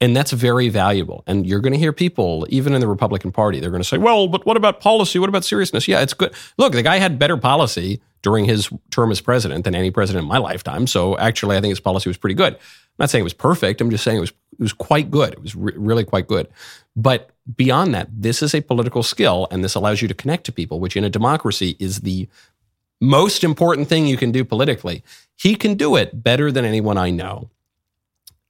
And 0.01 0.17
that's 0.17 0.31
very 0.31 0.69
valuable. 0.69 1.25
And 1.27 1.45
you're 1.45 1.61
going 1.61 1.73
to 1.73 1.79
hear 1.79 1.93
people, 1.93 2.47
even 2.51 2.73
in 2.73 2.81
the 2.81 2.87
Republican 2.87 3.33
Party, 3.33 3.59
they're 3.59 3.71
going 3.71 3.83
to 3.83 3.89
say, 3.89 3.99
well, 3.99 4.29
but 4.29 4.47
what 4.47 4.57
about 4.57 4.81
policy? 4.81 5.19
What 5.19 5.29
about 5.29 5.45
seriousness? 5.45 5.89
Yeah, 5.89 6.01
it's 6.01 6.15
good. 6.15 6.33
Look, 6.57 6.73
the 6.73 6.83
guy 6.83 6.99
had 6.99 7.19
better 7.19 7.37
policy 7.37 8.01
during 8.23 8.45
his 8.45 8.71
term 8.91 9.11
as 9.11 9.21
president 9.21 9.65
than 9.65 9.75
any 9.75 9.91
president 9.91 10.23
in 10.23 10.29
my 10.29 10.39
lifetime. 10.39 10.87
So 10.87 11.19
actually, 11.19 11.57
I 11.57 11.61
think 11.61 11.73
his 11.73 11.81
policy 11.81 12.09
was 12.09 12.17
pretty 12.17 12.35
good. 12.35 12.55
I'm 12.55 12.61
not 13.01 13.11
saying 13.11 13.23
it 13.23 13.25
was 13.25 13.33
perfect. 13.33 13.81
I'm 13.81 13.91
just 13.91 14.05
saying 14.05 14.19
it 14.19 14.21
was, 14.21 14.31
it 14.31 14.61
was 14.61 14.73
quite 14.73 15.11
good. 15.11 15.33
It 15.33 15.43
was 15.43 15.57
re- 15.57 15.75
really 15.77 16.05
quite 16.05 16.29
good. 16.29 16.47
But 16.95 17.31
beyond 17.57 17.93
that, 17.95 18.09
this 18.13 18.41
is 18.41 18.55
a 18.55 18.61
political 18.61 19.03
skill, 19.03 19.49
and 19.51 19.65
this 19.65 19.75
allows 19.75 20.01
you 20.01 20.09
to 20.09 20.15
connect 20.15 20.45
to 20.47 20.53
people, 20.53 20.79
which 20.79 20.97
in 20.97 21.05
a 21.05 21.11
democracy 21.11 21.77
is 21.81 22.01
the 22.01 22.29
most 23.01 23.43
important 23.43 23.89
thing 23.89 24.07
you 24.07 24.17
can 24.17 24.31
do 24.31 24.45
politically. 24.45 25.03
He 25.37 25.55
can 25.55 25.75
do 25.75 25.97
it 25.97 26.23
better 26.23 26.53
than 26.53 26.65
anyone 26.65 26.99
I 26.99 27.11
know 27.11 27.51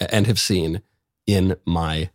and 0.01 0.27
have 0.27 0.39
seen 0.39 0.83
in 1.29 1.55
my 1.67 2.11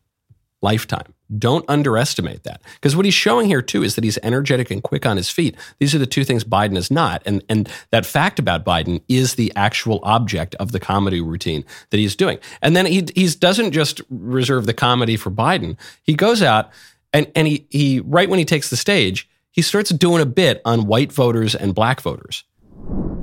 lifetime. 0.61 1.13
Don't 1.37 1.65
underestimate 1.67 2.43
that. 2.43 2.61
Because 2.75 2.95
what 2.95 3.05
he's 3.05 3.13
showing 3.13 3.47
here 3.47 3.61
too 3.61 3.83
is 3.83 3.95
that 3.95 4.03
he's 4.03 4.17
energetic 4.23 4.71
and 4.71 4.83
quick 4.83 5.05
on 5.05 5.17
his 5.17 5.29
feet. 5.29 5.55
These 5.79 5.95
are 5.95 5.99
the 5.99 6.05
two 6.05 6.23
things 6.23 6.43
Biden 6.43 6.77
is 6.77 6.91
not. 6.91 7.21
And 7.25 7.43
and 7.47 7.69
that 7.91 8.05
fact 8.05 8.39
about 8.39 8.65
Biden 8.65 9.01
is 9.07 9.35
the 9.35 9.51
actual 9.55 9.99
object 10.03 10.55
of 10.55 10.71
the 10.71 10.79
comedy 10.79 11.21
routine 11.21 11.63
that 11.89 11.97
he's 11.97 12.15
doing. 12.15 12.39
And 12.61 12.75
then 12.75 12.85
he 12.85 13.05
he 13.15 13.27
doesn't 13.27 13.71
just 13.71 14.01
reserve 14.09 14.65
the 14.65 14.73
comedy 14.73 15.15
for 15.15 15.31
Biden. 15.31 15.77
He 16.03 16.13
goes 16.13 16.41
out 16.41 16.71
and 17.13 17.31
and 17.35 17.47
he 17.47 17.67
he 17.69 17.99
right 18.01 18.29
when 18.29 18.39
he 18.39 18.45
takes 18.45 18.69
the 18.69 18.77
stage, 18.77 19.29
he 19.51 19.61
starts 19.61 19.91
doing 19.91 20.21
a 20.21 20.25
bit 20.25 20.61
on 20.65 20.87
white 20.87 21.11
voters 21.11 21.55
and 21.55 21.73
black 21.73 22.01
voters. 22.01 22.43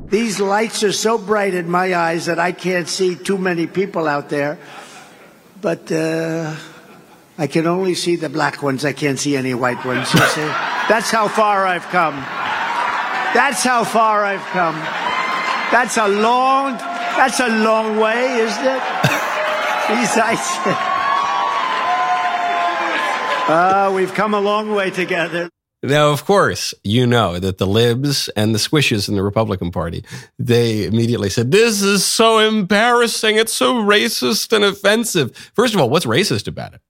These 0.08 0.40
lights 0.40 0.82
are 0.82 0.92
so 0.92 1.18
bright 1.18 1.54
in 1.54 1.70
my 1.70 1.94
eyes 1.94 2.26
that 2.26 2.40
I 2.40 2.50
can't 2.50 2.88
see 2.88 3.14
too 3.14 3.38
many 3.38 3.68
people 3.68 4.08
out 4.08 4.28
there. 4.28 4.58
But 5.60 5.92
uh, 5.92 6.56
I 7.36 7.46
can 7.46 7.66
only 7.66 7.94
see 7.94 8.16
the 8.16 8.28
black 8.28 8.62
ones. 8.62 8.84
I 8.84 8.92
can't 8.92 9.18
see 9.18 9.36
any 9.36 9.54
white 9.54 9.84
ones. 9.84 10.12
You 10.14 10.20
see? 10.20 10.46
That's 10.88 11.10
how 11.10 11.28
far 11.28 11.66
I've 11.66 11.86
come. 11.88 12.14
That's 13.34 13.62
how 13.62 13.84
far 13.84 14.24
I've 14.24 14.44
come. 14.52 14.74
That's 15.70 15.96
a 15.96 16.08
long, 16.08 16.78
that's 17.16 17.40
a 17.40 17.48
long 17.48 17.98
way, 17.98 18.38
isn't 18.40 18.66
it? 18.66 18.82
Lights. 20.16 20.58
Uh, 23.50 23.90
we've 23.92 24.14
come 24.14 24.32
a 24.32 24.40
long 24.40 24.70
way 24.70 24.90
together. 24.90 25.50
Now, 25.82 26.10
of 26.10 26.26
course, 26.26 26.74
you 26.84 27.06
know 27.06 27.38
that 27.38 27.56
the 27.56 27.66
libs 27.66 28.28
and 28.36 28.54
the 28.54 28.58
squishes 28.58 29.08
in 29.08 29.16
the 29.16 29.22
Republican 29.22 29.70
Party, 29.70 30.04
they 30.38 30.84
immediately 30.84 31.30
said, 31.30 31.50
This 31.50 31.80
is 31.80 32.04
so 32.04 32.38
embarrassing. 32.38 33.36
It's 33.36 33.54
so 33.54 33.74
racist 33.74 34.54
and 34.54 34.62
offensive. 34.64 35.34
First 35.54 35.74
of 35.74 35.80
all, 35.80 35.88
what's 35.88 36.04
racist 36.04 36.46
about 36.46 36.74
it? 36.74 36.82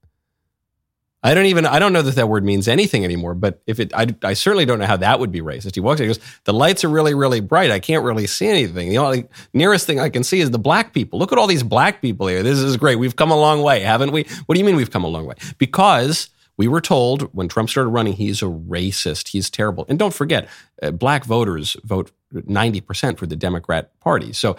I 1.23 1.35
don't 1.35 1.45
even, 1.45 1.67
I 1.67 1.77
don't 1.77 1.93
know 1.93 2.01
that 2.01 2.15
that 2.15 2.27
word 2.27 2.43
means 2.43 2.67
anything 2.67 3.05
anymore, 3.05 3.35
but 3.35 3.61
if 3.67 3.79
it, 3.79 3.93
I, 3.93 4.07
I 4.23 4.33
certainly 4.33 4.65
don't 4.65 4.79
know 4.79 4.87
how 4.87 4.97
that 4.97 5.19
would 5.19 5.31
be 5.31 5.39
racist. 5.39 5.75
He 5.75 5.79
walks 5.79 6.01
in, 6.01 6.07
goes, 6.07 6.19
The 6.43 6.53
lights 6.53 6.83
are 6.83 6.89
really, 6.89 7.13
really 7.13 7.39
bright. 7.39 7.71
I 7.71 7.79
can't 7.79 8.03
really 8.03 8.27
see 8.27 8.47
anything. 8.47 8.89
The 8.89 8.97
only 8.97 9.25
nearest 9.53 9.85
thing 9.87 9.99
I 9.99 10.09
can 10.09 10.23
see 10.23 10.41
is 10.41 10.51
the 10.51 10.59
black 10.59 10.93
people. 10.93 11.17
Look 11.17 11.31
at 11.31 11.37
all 11.37 11.47
these 11.47 11.63
black 11.63 12.01
people 12.01 12.27
here. 12.27 12.43
This 12.43 12.57
is 12.57 12.75
great. 12.75 12.97
We've 12.97 13.15
come 13.15 13.31
a 13.31 13.39
long 13.39 13.61
way, 13.61 13.81
haven't 13.81 14.11
we? 14.11 14.23
What 14.47 14.55
do 14.55 14.59
you 14.59 14.65
mean 14.65 14.75
we've 14.75 14.91
come 14.91 15.05
a 15.05 15.07
long 15.07 15.25
way? 15.25 15.35
Because 15.59 16.29
we 16.57 16.67
were 16.67 16.81
told 16.81 17.23
when 17.33 17.47
Trump 17.47 17.69
started 17.69 17.89
running, 17.89 18.13
he's 18.13 18.41
a 18.41 18.45
racist. 18.45 19.29
He's 19.29 19.49
terrible. 19.49 19.85
And 19.89 19.97
don't 19.97 20.13
forget, 20.13 20.47
uh, 20.81 20.91
black 20.91 21.25
voters 21.25 21.75
vote 21.83 22.11
90% 22.33 23.17
for 23.17 23.25
the 23.25 23.35
Democrat 23.35 23.99
Party. 23.99 24.33
So, 24.33 24.55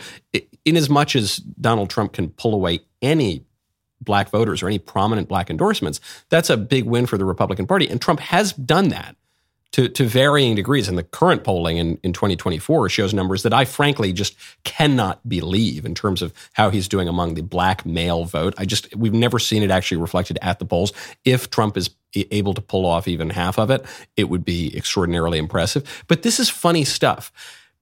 in 0.65 0.77
as 0.77 0.91
much 0.91 1.17
as 1.17 1.37
Donald 1.37 1.91
Trump 1.91 2.13
can 2.13 2.31
pull 2.31 2.55
away 2.55 2.81
any 3.01 3.45
black 4.01 4.31
voters 4.31 4.63
or 4.63 4.67
any 4.67 4.79
prominent 4.79 5.29
black 5.29 5.49
endorsements, 5.49 6.01
that's 6.29 6.51
a 6.51 6.57
big 6.57 6.85
win 6.85 7.07
for 7.07 7.17
the 7.17 7.25
Republican 7.25 7.67
Party. 7.67 7.89
And 7.89 8.01
Trump 8.01 8.21
has 8.21 8.53
done 8.53 8.89
that 8.89 9.17
to, 9.73 9.89
to 9.89 10.05
varying 10.05 10.55
degrees. 10.55 10.89
And 10.89 10.97
the 10.97 11.03
current 11.03 11.45
polling 11.45 11.79
in, 11.79 11.99
in 12.03 12.13
2024 12.13 12.89
shows 12.89 13.13
numbers 13.13 13.43
that 13.43 13.53
I 13.53 13.65
frankly 13.65 14.13
just 14.13 14.37
cannot 14.65 15.27
believe 15.29 15.85
in 15.85 15.95
terms 15.95 16.23
of 16.23 16.33
how 16.53 16.71
he's 16.71 16.89
doing 16.89 17.09
among 17.09 17.35
the 17.35 17.43
black 17.43 17.85
male 17.85 18.25
vote. 18.25 18.55
I 18.59 18.65
just, 18.65 18.95
we've 18.95 19.15
never 19.15 19.39
seen 19.39 19.63
it 19.63 19.71
actually 19.71 19.99
reflected 19.99 20.39
at 20.43 20.59
the 20.59 20.65
polls. 20.65 20.93
If 21.25 21.51
Trump 21.51 21.77
is 21.77 21.91
able 22.15 22.55
to 22.55 22.61
pull 22.61 22.85
off 22.85 23.09
even 23.09 23.31
half 23.31 23.59
of 23.59 23.71
it, 23.71 23.85
it 24.17 24.29
would 24.29 24.45
be 24.45 24.77
extraordinarily 24.77 25.39
impressive. 25.39 26.05
But 26.09 26.23
this 26.23 26.39
is 26.39 26.51
funny 26.51 26.85
stuff. 26.85 27.33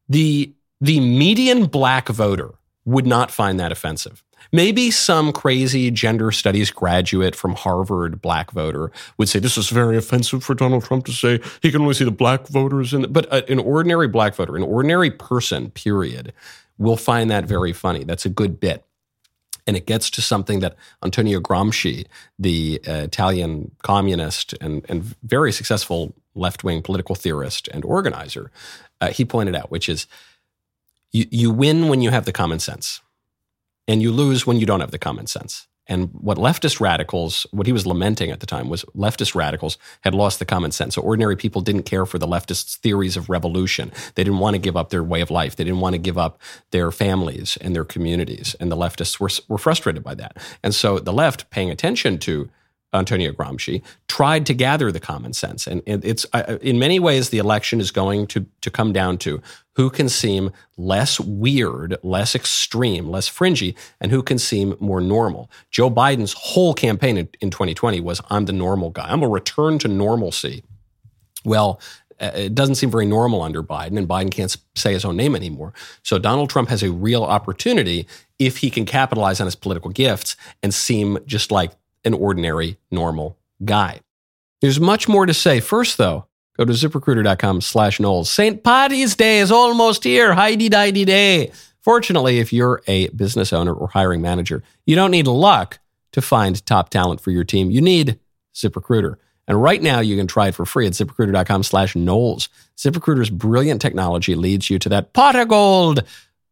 The, 0.09 0.53
the 0.81 1.01
median 1.01 1.67
black 1.67 2.09
voter 2.09 2.55
would 2.85 3.07
not 3.07 3.31
find 3.31 3.59
that 3.59 3.73
offensive. 3.73 4.23
Maybe 4.53 4.91
some 4.91 5.33
crazy 5.33 5.91
gender 5.91 6.33
studies 6.33 6.71
graduate 6.71 7.37
from 7.37 7.55
Harvard 7.55 8.21
black 8.21 8.51
voter 8.51 8.91
would 9.17 9.29
say 9.29 9.39
this 9.39 9.57
is 9.57 9.69
very 9.69 9.97
offensive 9.97 10.43
for 10.43 10.55
Donald 10.55 10.85
Trump 10.85 11.07
to 11.07 11.13
say 11.13 11.41
he 11.63 11.71
can 11.71 11.83
only 11.83 11.95
see 11.95 12.05
the 12.05 12.11
black 12.11 12.49
voters 12.49 12.93
in 12.93 13.13
but 13.13 13.33
uh, 13.33 13.43
an 13.49 13.59
ordinary 13.59 14.09
black 14.09 14.35
voter, 14.35 14.57
an 14.57 14.63
ordinary 14.63 15.11
person, 15.11 15.71
period, 15.71 16.33
will 16.79 16.97
find 16.97 17.31
that 17.31 17.45
very 17.45 17.73
funny. 17.73 18.05
That's 18.05 18.27
a 18.27 18.31
good 18.31 18.59
bit. 18.59 18.85
And 19.67 19.77
it 19.77 19.87
gets 19.87 20.11
to 20.11 20.23
something 20.23 20.61
that 20.61 20.75
Antonio 21.05 21.39
Gramsci, 21.39 22.07
the 22.39 22.81
uh, 22.89 22.93
Italian 22.93 23.71
communist 23.83 24.55
and, 24.61 24.85
and 24.89 25.05
very 25.23 25.53
successful 25.53 26.15
left 26.35 26.65
wing 26.65 26.83
political 26.83 27.15
theorist 27.15 27.69
and 27.69 27.85
organizer, 27.85 28.51
uh, 29.01 29.11
he 29.11 29.25
pointed 29.25 29.55
out, 29.55 29.71
which 29.71 29.89
is 29.89 30.07
you, 31.13 31.27
you 31.31 31.51
win 31.51 31.89
when 31.89 32.01
you 32.01 32.11
have 32.11 32.25
the 32.25 32.33
common 32.33 32.59
sense 32.59 33.01
and 33.89 34.03
you 34.03 34.13
lose 34.13 34.47
when 34.47 34.59
you 34.59 34.67
don't 34.67 34.81
have 34.81 34.91
the 34.91 34.99
common 34.99 35.27
sense. 35.27 35.67
And 35.91 36.11
what 36.13 36.39
leftist 36.39 36.81
radicals, 36.81 37.47
what 37.51 37.67
he 37.67 37.73
was 37.73 37.85
lamenting 37.85 38.31
at 38.31 38.39
the 38.39 38.47
time 38.47 38.69
was 38.69 38.85
leftist 38.97 39.35
radicals 39.35 39.77
had 40.03 40.15
lost 40.15 40.39
the 40.39 40.45
common 40.45 40.71
sense. 40.71 40.95
So 40.95 41.03
ordinary 41.03 41.37
people 41.37 41.63
didn't 41.63 41.83
care 41.83 42.07
for 42.07 42.17
the 42.17 42.29
leftists' 42.29 42.77
theories 42.77 43.17
of 43.17 43.29
revolution. 43.29 43.91
They 44.15 44.23
didn't 44.23 44.39
want 44.39 44.55
to 44.55 44.61
give 44.61 44.77
up 44.77 44.91
their 44.91 45.03
way 45.03 45.21
of 45.21 45.33
life. 45.33 45.57
They 45.57 45.65
didn't 45.65 45.81
want 45.81 45.95
to 45.95 45.99
give 45.99 46.17
up 46.17 46.41
their 46.71 46.93
families 46.93 47.59
and 47.61 47.75
their 47.75 47.85
communities. 47.85 48.55
And 48.61 48.71
the 48.71 48.77
leftists 48.77 49.19
were, 49.19 49.31
were 49.49 49.59
frustrated 49.59 50.05
by 50.05 50.15
that. 50.15 50.37
And 50.63 50.73
so 50.75 51.01
the 51.01 51.13
left, 51.13 51.51
paying 51.51 51.71
attention 51.71 52.19
to 52.21 52.49
Antonio 52.93 53.33
Gramsci, 53.33 53.83
tried 54.09 54.47
to 54.47 54.55
gather 54.55 54.91
the 54.91 55.01
common 55.01 55.33
sense. 55.33 55.67
And 55.67 55.83
it's 55.87 56.25
in 56.61 56.79
many 56.79 56.99
ways 56.99 57.31
the 57.31 57.39
election 57.39 57.81
is 57.81 57.91
going 57.91 58.27
to 58.29 58.47
to 58.61 58.71
come 58.71 58.93
down 58.93 59.19
to 59.19 59.41
who 59.77 59.91
can 59.91 60.09
seem 60.09 60.51
less 60.77 61.21
weird, 61.21 61.97
less 62.03 62.35
extreme, 62.35 63.09
less 63.09 63.29
fringy, 63.29 63.75
and 64.01 64.11
who 64.11 64.23
can 64.23 64.39
seem 64.39 64.77
more 64.81 65.01
normal. 65.01 65.51
Joe 65.71 65.91
Biden's 65.91 66.35
whole 66.35 66.75
campaign 66.75 67.17
in, 67.17 67.29
in 67.41 67.51
2020 67.51 68.01
was 68.01 68.21
I'm 68.29 68.47
the 68.47 68.53
normal 68.53 68.91
guy. 68.91 69.09
I'm 69.09 69.23
a 69.23 69.29
return 69.29 69.79
to 69.81 69.89
normalcy. 69.89 70.65
Well, 71.45 71.81
uh, 72.21 72.33
it 72.35 72.55
doesn't 72.55 72.75
seem 72.75 72.91
very 72.91 73.07
normal 73.07 73.41
under 73.43 73.63
Biden, 73.63 73.97
and 73.97 74.07
Biden 74.07 74.31
can't 74.31 74.55
say 74.75 74.93
his 74.93 75.05
own 75.05 75.17
name 75.17 75.35
anymore. 75.35 75.73
So 76.03 76.19
Donald 76.19 76.51
Trump 76.51 76.69
has 76.69 76.83
a 76.83 76.93
real 76.93 77.25
opportunity 77.25 78.07
if 78.39 78.59
he 78.59 78.71
can 78.71 78.85
capitalize 78.85 79.41
on 79.41 79.47
his 79.47 79.55
political 79.55 79.91
gifts 79.91 80.37
and 80.63 80.75
seem 80.75 81.19
just 81.25 81.51
like 81.51 81.73
an 82.05 82.15
ordinary, 82.15 82.79
normal 82.91 83.39
guy. 83.65 84.01
There's 84.61 84.81
much 84.81 85.09
more 85.09 85.27
to 85.27 85.35
say. 85.35 85.61
First, 85.61 85.99
though, 85.99 86.27
go 86.57 86.65
to 86.65 86.73
ziprecruiter.com 86.73 87.61
slash 87.61 88.01
Knowles. 88.01 88.31
St. 88.31 88.63
Patty's 88.63 89.17
Day 89.17 89.41
is 89.41 89.51
almost 89.51 90.05
here. 90.05 90.35
Heidi 90.35 90.69
Didy 90.69 91.05
Day. 91.05 91.53
Fortunately, 91.81 92.39
if 92.39 92.53
you're 92.53 92.83
a 92.87 93.09
business 93.09 93.53
owner 93.53 93.73
or 93.73 93.89
hiring 93.89 94.21
manager, 94.21 94.63
you 94.87 94.97
don't 94.97 95.11
need 95.11 95.27
luck 95.27 95.79
to 96.13 96.21
find 96.21 96.65
top 96.67 96.91
talent 96.91 97.21
for 97.21 97.31
your 97.31 97.45
team. 97.45 97.71
You 97.71 97.81
need 97.81 98.19
ZipRecruiter. 98.55 99.17
And 99.49 99.61
right 99.61 99.83
now, 99.83 100.01
you 100.01 100.17
can 100.17 100.27
try 100.27 100.49
it 100.49 100.55
for 100.55 100.67
free 100.67 100.87
at 100.87 100.93
ziprecruiter.com 100.93 101.63
slash 101.63 101.97
Knowles. 101.97 102.49
ZipRecruiter's 102.77 103.31
brilliant 103.31 103.81
technology 103.81 104.35
leads 104.35 104.71
you 104.71 104.79
to 104.79 104.89
that 104.91 105.13
pot 105.13 105.37
of 105.37 105.49
gold 105.49 106.05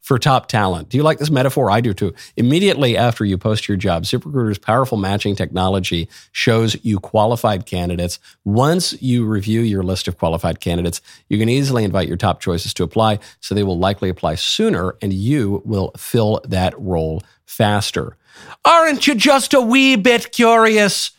for 0.09 0.18
top 0.18 0.49
talent. 0.49 0.88
Do 0.88 0.97
you 0.97 1.03
like 1.03 1.18
this 1.18 1.29
metaphor? 1.29 1.71
I 1.71 1.83
do 1.83 1.92
too. 1.92 2.14
Immediately 2.35 2.97
after 2.97 3.27
you 3.27 3.37
post 3.37 3.68
your 3.68 3.77
job, 3.77 4.05
ZipRecruiter's 4.05 4.57
powerful 4.57 4.97
matching 4.97 5.37
technology 5.37 6.09
shows 6.33 6.83
you 6.83 6.99
qualified 6.99 7.66
candidates. 7.66 8.18
Once 8.42 8.94
you 9.03 9.27
review 9.27 9.61
your 9.61 9.83
list 9.83 10.09
of 10.09 10.16
qualified 10.16 10.61
candidates, 10.61 11.03
you 11.29 11.37
can 11.37 11.51
easily 11.51 11.85
invite 11.85 12.09
your 12.09 12.16
top 12.16 12.40
choices 12.40 12.73
to 12.73 12.85
apply, 12.85 13.18
so 13.40 13.55
they 13.55 13.62
will 13.62 13.79
likely 13.79 14.09
apply 14.09 14.37
sooner 14.37 14.97
and 15.03 15.12
you 15.12 15.61
will 15.66 15.92
fill 15.99 16.40
that 16.49 16.73
role 16.81 17.23
faster. 17.44 18.16
Aren't 18.64 19.07
you 19.07 19.14
just 19.14 19.53
a 19.53 19.61
wee 19.61 19.97
bit 19.97 20.33
curious? 20.33 21.11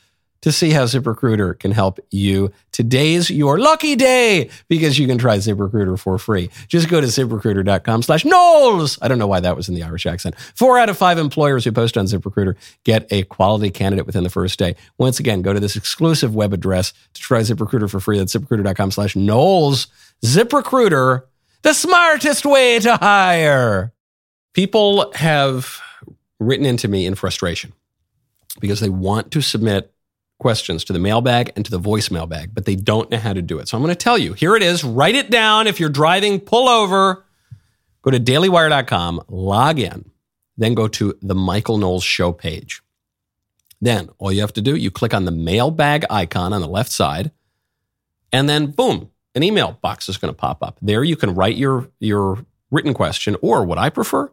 To 0.42 0.52
see 0.52 0.72
how 0.72 0.84
ZipRecruiter 0.84 1.58
can 1.60 1.72
help 1.72 2.00
you. 2.12 2.52
Today's 2.72 3.30
your 3.30 3.60
lucky 3.60 3.96
day 3.96 4.50
because 4.68 4.98
you 4.98 5.08
can 5.08 5.18
try 5.18 5.38
ZipRecruiter 5.38 6.00
for 6.00 6.18
free. 6.18 6.50
Just 6.68 6.90
go 6.90 7.02
to 7.02 7.08
ziprecruiter.com 7.08 8.04
slash 8.04 8.24
Knowles. 8.24 8.98
I 9.02 9.08
don't 9.08 9.20
know 9.20 9.28
why 9.28 9.40
that 9.42 9.56
was 9.56 9.68
in 9.68 9.76
the 9.76 9.84
Irish 9.84 10.06
accent. 10.06 10.36
Four 10.56 10.78
out 10.80 10.90
of 10.90 10.98
five 10.98 11.18
employers 11.18 11.66
who 11.66 11.72
post 11.72 11.98
on 11.98 12.06
ZipRecruiter 12.06 12.56
get 12.84 13.08
a 13.12 13.24
quality 13.24 13.70
candidate 13.70 14.06
within 14.06 14.24
the 14.24 14.30
first 14.30 14.58
day. 14.58 14.76
Once 14.98 15.20
again, 15.20 15.42
go 15.42 15.54
to 15.54 15.60
this 15.60 15.76
exclusive 15.76 16.36
web 16.36 16.54
address 16.54 16.94
to 17.14 17.22
try 17.22 17.42
ZipRecruiter 17.42 17.90
for 17.90 18.00
free. 18.00 18.18
That's 18.18 18.36
ziprecruiter.com 18.36 18.92
slash 18.92 19.16
Knowles. 19.16 19.88
ZipRecruiter, 20.24 21.24
the 21.62 21.74
smartest 21.74 22.46
way 22.46 22.80
to 22.80 22.96
hire. 22.96 23.94
People 24.54 25.12
have 25.14 25.82
written 26.40 26.66
into 26.66 26.88
me 26.88 27.06
in 27.06 27.16
frustration 27.16 27.74
because 28.60 28.80
they 28.80 28.90
want 28.90 29.32
to 29.32 29.42
submit 29.42 29.94
questions 30.40 30.84
to 30.86 30.94
the 30.94 31.00
mailbag 31.00 31.52
and 31.56 31.64
to 31.66 31.72
the 31.72 31.80
voicemail 31.80 32.28
bag, 32.28 32.52
but 32.54 32.66
they 32.66 32.76
don't 32.76 33.12
know 33.12 33.18
how 33.18 33.34
to 33.34 33.42
do 33.42 33.60
it. 33.60 33.68
So 33.68 33.78
I'm 33.78 33.84
going 33.84 33.94
to 33.94 33.96
tell 33.96 34.18
you. 34.18 34.34
Here 34.34 34.56
it 34.56 34.64
is. 34.64 34.84
Write 34.84 35.16
it 35.16 35.30
down. 35.30 35.68
If 35.68 35.80
you're 35.80 35.90
driving, 35.90 36.40
pull 36.40 36.68
over. 36.68 37.26
Go 38.02 38.12
to 38.12 38.20
dailywire.com, 38.20 39.24
log 39.28 39.80
in, 39.80 40.10
then 40.58 40.74
go 40.74 40.88
to 40.88 41.18
the 41.22 41.36
Michael 41.36 41.78
Knowles 41.78 42.04
show 42.04 42.32
page. 42.32 42.82
Then 43.82 44.10
all 44.18 44.32
you 44.32 44.42
have 44.42 44.54
to 44.54 44.62
do, 44.62 44.76
you 44.76 44.92
click 44.92 45.14
on 45.14 45.26
the 45.26 45.32
mailbag 45.32 46.06
icon 46.10 46.54
on 46.54 46.62
the 46.62 46.68
left 46.68 46.92
side, 46.92 47.32
and 48.32 48.48
then 48.48 48.68
boom, 48.68 49.10
an 49.36 49.44
email 49.44 49.78
box 49.82 50.08
is 50.10 50.18
going 50.18 50.34
to 50.34 50.38
pop 50.38 50.64
up. 50.64 50.78
There 50.82 51.04
you 51.04 51.16
can 51.16 51.36
write 51.36 51.56
your 51.56 51.90
your 52.00 52.46
written 52.72 52.94
question, 52.94 53.36
or 53.42 53.66
what 53.66 53.78
I 53.78 53.90
prefer, 53.90 54.32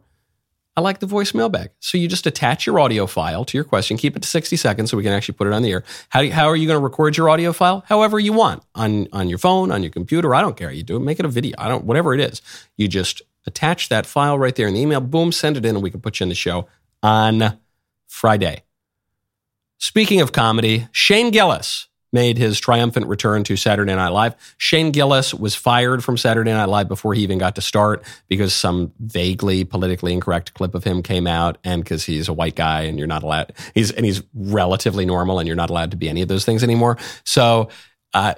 I 0.77 0.81
like 0.81 0.99
the 0.99 1.07
voicemail 1.07 1.51
bag. 1.51 1.71
So 1.79 1.97
you 1.97 2.07
just 2.07 2.27
attach 2.27 2.67
your 2.67 2.79
audio 2.79 3.07
file 3.07 3.43
to 3.45 3.57
your 3.57 3.63
question, 3.63 3.97
keep 3.97 4.15
it 4.15 4.21
to 4.21 4.27
60 4.27 4.55
seconds 4.55 4.91
so 4.91 4.97
we 4.97 5.01
can 5.01 5.11
actually 5.11 5.33
put 5.33 5.47
it 5.47 5.53
on 5.53 5.63
the 5.63 5.71
air. 5.71 5.83
How, 6.09 6.19
you, 6.19 6.31
how 6.31 6.45
are 6.45 6.55
you 6.55 6.67
going 6.67 6.79
to 6.79 6.83
record 6.83 7.17
your 7.17 7.29
audio 7.29 7.51
file? 7.51 7.83
However 7.87 8.19
you 8.19 8.31
want 8.31 8.61
on, 8.75 9.07
on 9.11 9.27
your 9.27 9.39
phone, 9.39 9.71
on 9.71 9.81
your 9.81 9.91
computer. 9.91 10.35
I 10.35 10.41
don't 10.41 10.55
care. 10.55 10.71
You 10.71 10.83
do 10.83 10.97
it, 10.97 10.99
make 10.99 11.19
it 11.19 11.25
a 11.25 11.29
video. 11.29 11.55
I 11.57 11.67
don't, 11.67 11.85
whatever 11.85 12.13
it 12.13 12.19
is. 12.19 12.43
You 12.75 12.87
just 12.87 13.23
attach 13.47 13.89
that 13.89 14.05
file 14.05 14.37
right 14.37 14.55
there 14.55 14.67
in 14.67 14.75
the 14.75 14.79
email, 14.79 15.01
boom, 15.01 15.31
send 15.31 15.57
it 15.57 15.65
in, 15.65 15.75
and 15.75 15.81
we 15.81 15.89
can 15.89 15.99
put 15.99 16.19
you 16.19 16.25
in 16.25 16.29
the 16.29 16.35
show 16.35 16.67
on 17.01 17.57
Friday. 18.05 18.61
Speaking 19.79 20.21
of 20.21 20.31
comedy, 20.31 20.87
Shane 20.91 21.31
Gillis 21.31 21.87
made 22.13 22.37
his 22.37 22.59
triumphant 22.59 23.07
return 23.07 23.43
to 23.43 23.55
Saturday 23.55 23.93
Night 23.95 24.09
Live. 24.09 24.35
Shane 24.57 24.91
Gillis 24.91 25.33
was 25.33 25.55
fired 25.55 26.03
from 26.03 26.17
Saturday 26.17 26.51
Night 26.51 26.69
Live 26.69 26.87
before 26.87 27.13
he 27.13 27.21
even 27.21 27.37
got 27.37 27.55
to 27.55 27.61
start 27.61 28.03
because 28.27 28.53
some 28.53 28.93
vaguely 28.99 29.63
politically 29.63 30.13
incorrect 30.13 30.53
clip 30.53 30.73
of 30.75 30.83
him 30.83 31.03
came 31.03 31.27
out 31.27 31.57
and 31.63 31.83
because 31.83 32.05
he's 32.05 32.27
a 32.27 32.33
white 32.33 32.55
guy 32.55 32.81
and 32.81 32.97
you're 32.97 33.07
not 33.07 33.23
allowed 33.23 33.53
he's 33.73 33.91
and 33.91 34.05
he's 34.05 34.23
relatively 34.33 35.05
normal 35.05 35.39
and 35.39 35.47
you're 35.47 35.55
not 35.55 35.69
allowed 35.69 35.91
to 35.91 35.97
be 35.97 36.09
any 36.09 36.21
of 36.21 36.27
those 36.27 36.45
things 36.45 36.63
anymore. 36.63 36.97
So 37.23 37.69
uh, 38.13 38.35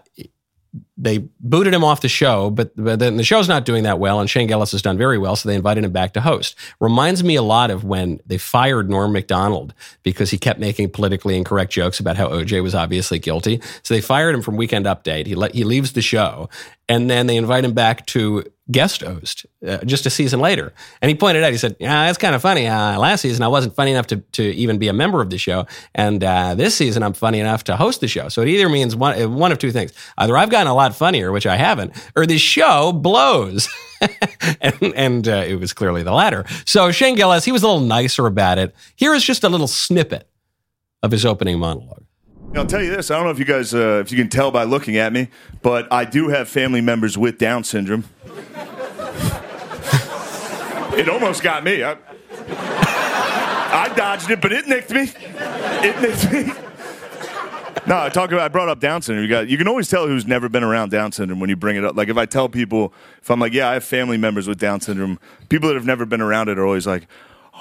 they 1.02 1.20
booted 1.40 1.74
him 1.74 1.84
off 1.84 2.02
the 2.02 2.10
show, 2.10 2.50
but, 2.50 2.76
but 2.76 3.00
then 3.00 3.16
the 3.16 3.24
show's 3.24 3.48
not 3.48 3.64
doing 3.64 3.84
that 3.84 4.00
well, 4.00 4.20
and 4.20 4.30
Shane 4.30 4.48
Gillis 4.48 4.74
has 4.74 4.82
done 4.82 4.98
very 4.98 5.18
well, 5.18 5.38
so 5.38 5.48
they 5.48 5.56
invited 5.56 5.86
him 5.86 5.94
back 5.94 6.12
to 6.14 6.22
host. 6.22 6.56
Reminds 6.82 7.24
me 7.24 7.36
a 7.36 7.42
lot 7.42 7.72
of 7.72 7.86
when 7.86 8.20
they 8.26 8.38
fired 8.38 8.90
Norm 8.90 9.14
Macdonald 9.14 9.74
because 10.04 10.30
he 10.30 10.38
kept 10.38 10.60
making 10.60 10.90
politically 10.90 11.38
incorrect 11.38 11.72
jokes 11.72 12.02
about 12.02 12.18
how 12.18 12.28
OJ 12.28 12.62
was 12.62 12.76
obviously 12.76 13.18
guilty. 13.18 13.62
So 13.82 13.94
they 13.94 14.02
fired 14.02 14.36
him 14.36 14.42
from 14.42 14.58
Weekend 14.58 14.86
Update. 14.86 15.26
He 15.26 15.36
let, 15.36 15.56
he 15.56 15.64
leaves 15.64 15.94
the 15.94 16.02
show, 16.02 16.50
and 16.90 17.10
then 17.10 17.28
they 17.28 17.38
invite 17.38 17.64
him 17.64 17.74
back 17.74 18.06
to 18.08 18.44
guest 18.72 19.02
host 19.02 19.46
uh, 19.68 19.78
just 19.86 20.06
a 20.06 20.10
season 20.10 20.40
later. 20.40 20.74
And 21.02 21.10
he 21.10 21.16
pointed 21.16 21.44
out, 21.44 21.52
he 21.52 21.58
said, 21.58 21.76
"Yeah, 21.80 22.06
that's 22.06 22.18
kind 22.18 22.36
of 22.36 22.42
funny. 22.42 22.68
Uh, 22.68 23.00
last 23.00 23.22
season 23.22 23.44
I 23.44 23.48
wasn't 23.48 23.76
funny 23.76 23.92
enough 23.92 24.08
to 24.08 24.18
to 24.18 24.44
even 24.44 24.78
be 24.78 24.88
a 24.88 24.94
member 24.94 25.22
of 25.22 25.30
the 25.30 25.38
show, 25.38 25.66
and 25.96 26.24
uh, 26.24 26.56
this 26.56 26.76
season 26.76 27.04
I'm 27.04 27.14
funny 27.14 27.40
enough 27.40 27.64
to 27.66 27.76
host 27.76 28.02
the 28.02 28.08
show. 28.08 28.30
So 28.30 28.42
it 28.42 28.50
either 28.50 28.70
means 28.70 28.96
one 28.96 29.22
uh, 29.22 29.30
one 29.30 29.52
of 29.52 29.60
two 29.60 29.72
things: 29.72 29.94
either 30.18 30.38
I've 30.38 30.50
gotten 30.50 30.68
a 30.68 30.76
lot 30.76 30.89
funnier, 30.96 31.32
which 31.32 31.46
I 31.46 31.56
haven't, 31.56 31.94
or 32.16 32.26
the 32.26 32.38
show 32.38 32.92
blows." 32.92 33.70
and, 34.62 34.94
and 34.96 35.28
uh, 35.28 35.44
it 35.48 35.60
was 35.60 35.74
clearly 35.74 36.04
the 36.04 36.14
latter. 36.14 36.46
So 36.66 36.92
Shane 36.92 37.16
Gillis, 37.16 37.46
he 37.46 37.52
was 37.52 37.64
a 37.64 37.68
little 37.68 37.86
nicer 37.86 38.26
about 38.26 38.58
it. 38.58 38.76
Here 38.96 39.14
is 39.14 39.24
just 39.24 39.44
a 39.44 39.50
little 39.50 39.68
snippet 39.68 40.30
of 41.04 41.12
his 41.12 41.26
opening 41.26 41.60
monologue. 41.60 42.04
I'll 42.56 42.66
tell 42.66 42.82
you 42.82 42.90
this. 42.90 43.12
I 43.12 43.16
don't 43.16 43.26
know 43.26 43.32
if 43.32 43.40
you 43.40 43.46
guys, 43.46 43.74
uh, 43.74 44.02
if 44.04 44.12
you 44.12 44.18
can 44.18 44.30
tell 44.30 44.50
by 44.52 44.64
looking 44.64 44.98
at 44.98 45.14
me, 45.14 45.30
but 45.62 45.92
I 45.92 46.06
do 46.06 46.30
have 46.30 46.50
family 46.50 46.82
members 46.82 47.18
with 47.18 47.38
Down 47.38 47.64
syndrome. 47.64 48.06
it 50.98 51.08
almost 51.08 51.44
got 51.44 51.64
me. 51.64 51.84
I, 51.84 51.96
I 53.72 53.94
dodged 53.96 54.32
it, 54.32 54.42
but 54.42 54.52
it 54.52 54.68
nicked 54.68 54.90
me. 54.90 55.12
It 55.12 56.02
nicked 56.02 56.32
me. 56.34 56.54
No, 57.90 58.00
I 58.00 58.10
talk 58.10 58.32
about. 58.32 58.42
I 58.42 58.48
brought 58.50 58.70
up 58.70 58.80
Down 58.80 59.02
syndrome. 59.02 59.24
You 59.24 59.30
got. 59.30 59.50
You 59.50 59.58
can 59.58 59.68
always 59.68 59.90
tell 59.90 60.06
who's 60.06 60.28
never 60.28 60.48
been 60.48 60.64
around 60.64 60.92
Down 60.92 61.12
syndrome 61.12 61.40
when 61.40 61.50
you 61.50 61.56
bring 61.56 61.76
it 61.76 61.84
up. 61.84 61.96
Like 61.96 62.08
if 62.08 62.18
I 62.18 62.28
tell 62.28 62.48
people, 62.48 62.94
if 63.20 63.32
I'm 63.32 63.40
like, 63.40 63.52
yeah, 63.52 63.68
I 63.68 63.74
have 63.74 63.84
family 63.84 64.16
members 64.16 64.48
with 64.48 64.60
Down 64.60 64.80
syndrome. 64.80 65.20
People 65.50 65.70
that 65.70 65.74
have 65.74 65.88
never 65.88 66.06
been 66.06 66.22
around 66.22 66.50
it 66.50 66.60
are 66.60 66.66
always 66.66 66.86
like, 66.86 67.08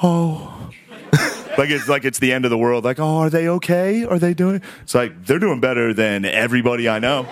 oh, 0.02 0.68
like 1.56 1.70
it's 1.70 1.88
like 1.88 2.04
it's 2.04 2.18
the 2.18 2.30
end 2.30 2.44
of 2.44 2.50
the 2.50 2.58
world. 2.58 2.84
Like, 2.84 2.98
oh, 2.98 3.16
are 3.16 3.30
they 3.30 3.48
okay? 3.48 4.04
Are 4.04 4.18
they 4.18 4.34
doing? 4.34 4.60
It's 4.82 4.94
like 4.94 5.24
they're 5.24 5.38
doing 5.38 5.60
better 5.60 5.94
than 5.94 6.26
everybody 6.26 6.90
I 6.90 6.98
know. 6.98 7.22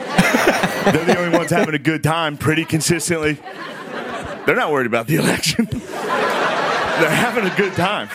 they're 0.91 1.05
the 1.05 1.19
only 1.19 1.37
ones 1.37 1.51
having 1.51 1.75
a 1.75 1.79
good 1.79 2.03
time 2.03 2.39
pretty 2.39 2.65
consistently. 2.65 3.35
They're 4.47 4.57
not 4.57 4.73
worried 4.73 4.87
about 4.87 5.07
the 5.07 5.17
election. 5.17 5.67
they're 5.71 7.11
having 7.11 7.45
a 7.45 7.55
good 7.57 7.75
time. 7.75 8.09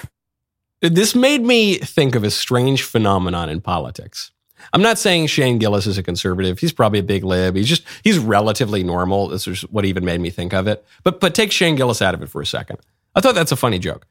This 0.82 1.14
made 1.14 1.44
me 1.44 1.78
think 1.78 2.16
of 2.16 2.24
a 2.24 2.32
strange 2.32 2.82
phenomenon 2.82 3.48
in 3.48 3.62
politics. 3.62 4.32
I'm 4.74 4.82
not 4.82 4.98
saying 4.98 5.28
Shane 5.28 5.60
Gillis 5.60 5.88
is 5.88 5.98
a 5.98 6.04
conservative. 6.04 6.60
He's 6.60 6.74
probably 6.74 7.00
a 7.00 7.04
big 7.04 7.24
lib. 7.24 7.56
He's 7.56 7.68
just 7.68 7.84
he's 8.04 8.20
relatively 8.20 8.84
normal. 8.84 9.28
This 9.28 9.48
is 9.48 9.62
what 9.64 9.86
even 9.86 10.06
made 10.06 10.22
me 10.22 10.30
think 10.30 10.54
of 10.54 10.68
it. 10.68 10.86
But 11.04 11.20
but 11.20 11.36
take 11.36 11.52
Shane 11.52 11.76
Gillis 11.76 12.02
out 12.02 12.14
of 12.14 12.22
it 12.22 12.30
for 12.30 12.42
a 12.42 12.46
second. 12.46 12.80
I 13.16 13.22
thought 13.22 13.36
that's 13.36 13.52
a 13.52 13.58
funny 13.58 13.80
joke. 13.80 14.08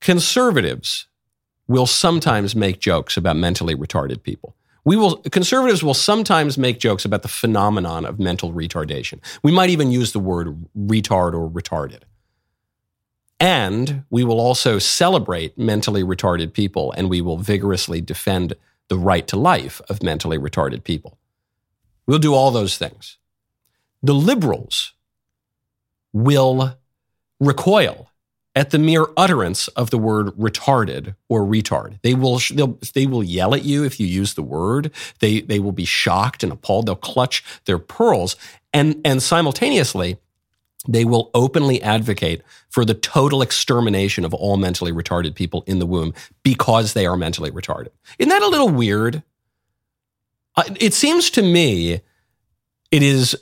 Conservatives 0.00 1.06
will 1.66 1.86
sometimes 1.86 2.56
make 2.56 2.80
jokes 2.80 3.16
about 3.16 3.36
mentally 3.36 3.74
retarded 3.74 4.22
people. 4.22 4.54
We 4.84 4.96
will 4.96 5.16
conservatives 5.16 5.82
will 5.82 5.94
sometimes 5.94 6.56
make 6.56 6.78
jokes 6.78 7.04
about 7.04 7.22
the 7.22 7.28
phenomenon 7.28 8.04
of 8.04 8.18
mental 8.18 8.52
retardation. 8.52 9.20
We 9.42 9.52
might 9.52 9.70
even 9.70 9.90
use 9.92 10.12
the 10.12 10.20
word 10.20 10.66
retard 10.76 11.34
or 11.34 11.50
retarded. 11.50 12.02
And 13.40 14.04
we 14.10 14.24
will 14.24 14.40
also 14.40 14.78
celebrate 14.78 15.58
mentally 15.58 16.02
retarded 16.02 16.52
people 16.52 16.92
and 16.92 17.08
we 17.08 17.20
will 17.20 17.36
vigorously 17.36 18.00
defend 18.00 18.54
the 18.88 18.98
right 18.98 19.26
to 19.28 19.36
life 19.36 19.80
of 19.88 20.02
mentally 20.02 20.38
retarded 20.38 20.84
people. 20.84 21.18
We'll 22.06 22.18
do 22.18 22.34
all 22.34 22.50
those 22.50 22.78
things. 22.78 23.18
The 24.02 24.14
liberals 24.14 24.94
will 26.12 26.78
recoil 27.40 28.08
at 28.54 28.70
the 28.70 28.78
mere 28.78 29.06
utterance 29.16 29.68
of 29.68 29.90
the 29.90 29.98
word 29.98 30.28
retarded 30.28 31.14
or 31.28 31.42
retard. 31.42 32.00
They 32.02 32.14
will 32.14 32.40
they 32.94 33.06
will 33.06 33.22
yell 33.22 33.54
at 33.54 33.64
you 33.64 33.84
if 33.84 34.00
you 34.00 34.06
use 34.06 34.34
the 34.34 34.42
word. 34.42 34.90
They 35.20 35.42
they 35.42 35.58
will 35.60 35.72
be 35.72 35.84
shocked 35.84 36.42
and 36.42 36.52
appalled. 36.52 36.86
They'll 36.86 36.96
clutch 36.96 37.44
their 37.66 37.78
pearls 37.78 38.36
and 38.72 39.00
and 39.04 39.22
simultaneously 39.22 40.16
they 40.88 41.04
will 41.04 41.30
openly 41.34 41.80
advocate 41.82 42.42
for 42.70 42.84
the 42.84 42.94
total 42.94 43.42
extermination 43.42 44.24
of 44.24 44.32
all 44.34 44.56
mentally 44.56 44.90
retarded 44.90 45.34
people 45.34 45.62
in 45.66 45.78
the 45.78 45.86
womb 45.86 46.14
because 46.42 46.94
they 46.94 47.06
are 47.06 47.16
mentally 47.16 47.50
retarded. 47.50 47.90
Isn't 48.18 48.30
that 48.30 48.42
a 48.42 48.48
little 48.48 48.70
weird? 48.70 49.22
It 50.80 50.94
seems 50.94 51.30
to 51.30 51.42
me 51.42 52.00
it 52.90 53.02
is 53.02 53.36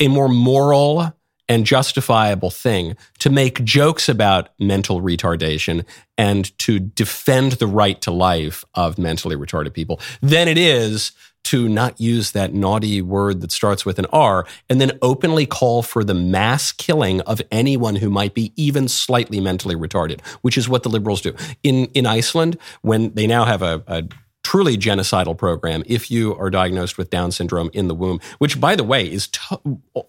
a 0.00 0.08
more 0.08 0.28
moral 0.28 1.14
and 1.48 1.64
justifiable 1.64 2.50
thing 2.50 2.96
to 3.20 3.30
make 3.30 3.64
jokes 3.64 4.08
about 4.08 4.50
mental 4.58 5.00
retardation 5.00 5.84
and 6.18 6.56
to 6.58 6.78
defend 6.78 7.52
the 7.52 7.66
right 7.66 8.00
to 8.02 8.10
life 8.10 8.64
of 8.74 8.98
mentally 8.98 9.34
retarded 9.34 9.72
people 9.72 9.98
than 10.20 10.46
it 10.46 10.58
is 10.58 11.12
to 11.44 11.68
not 11.68 12.00
use 12.00 12.32
that 12.32 12.52
naughty 12.52 13.00
word 13.00 13.40
that 13.40 13.50
starts 13.52 13.86
with 13.86 13.98
an 13.98 14.06
R 14.12 14.46
and 14.68 14.80
then 14.80 14.98
openly 15.00 15.46
call 15.46 15.82
for 15.82 16.04
the 16.04 16.14
mass 16.14 16.72
killing 16.72 17.20
of 17.22 17.40
anyone 17.50 17.96
who 17.96 18.10
might 18.10 18.34
be 18.34 18.52
even 18.56 18.88
slightly 18.88 19.40
mentally 19.40 19.74
retarded, 19.74 20.20
which 20.42 20.58
is 20.58 20.68
what 20.68 20.82
the 20.82 20.90
liberals 20.90 21.20
do. 21.20 21.34
In, 21.62 21.86
in 21.94 22.06
Iceland, 22.06 22.58
when 22.82 23.14
they 23.14 23.26
now 23.26 23.44
have 23.44 23.62
a, 23.62 23.82
a 23.86 24.02
truly 24.48 24.78
genocidal 24.78 25.36
program 25.36 25.82
if 25.84 26.10
you 26.10 26.34
are 26.36 26.48
diagnosed 26.48 26.96
with 26.96 27.10
Down 27.10 27.30
syndrome 27.30 27.68
in 27.74 27.86
the 27.86 27.94
womb, 27.94 28.18
which, 28.38 28.58
by 28.58 28.76
the 28.76 28.82
way, 28.82 29.04
is 29.04 29.28
t- 29.28 29.56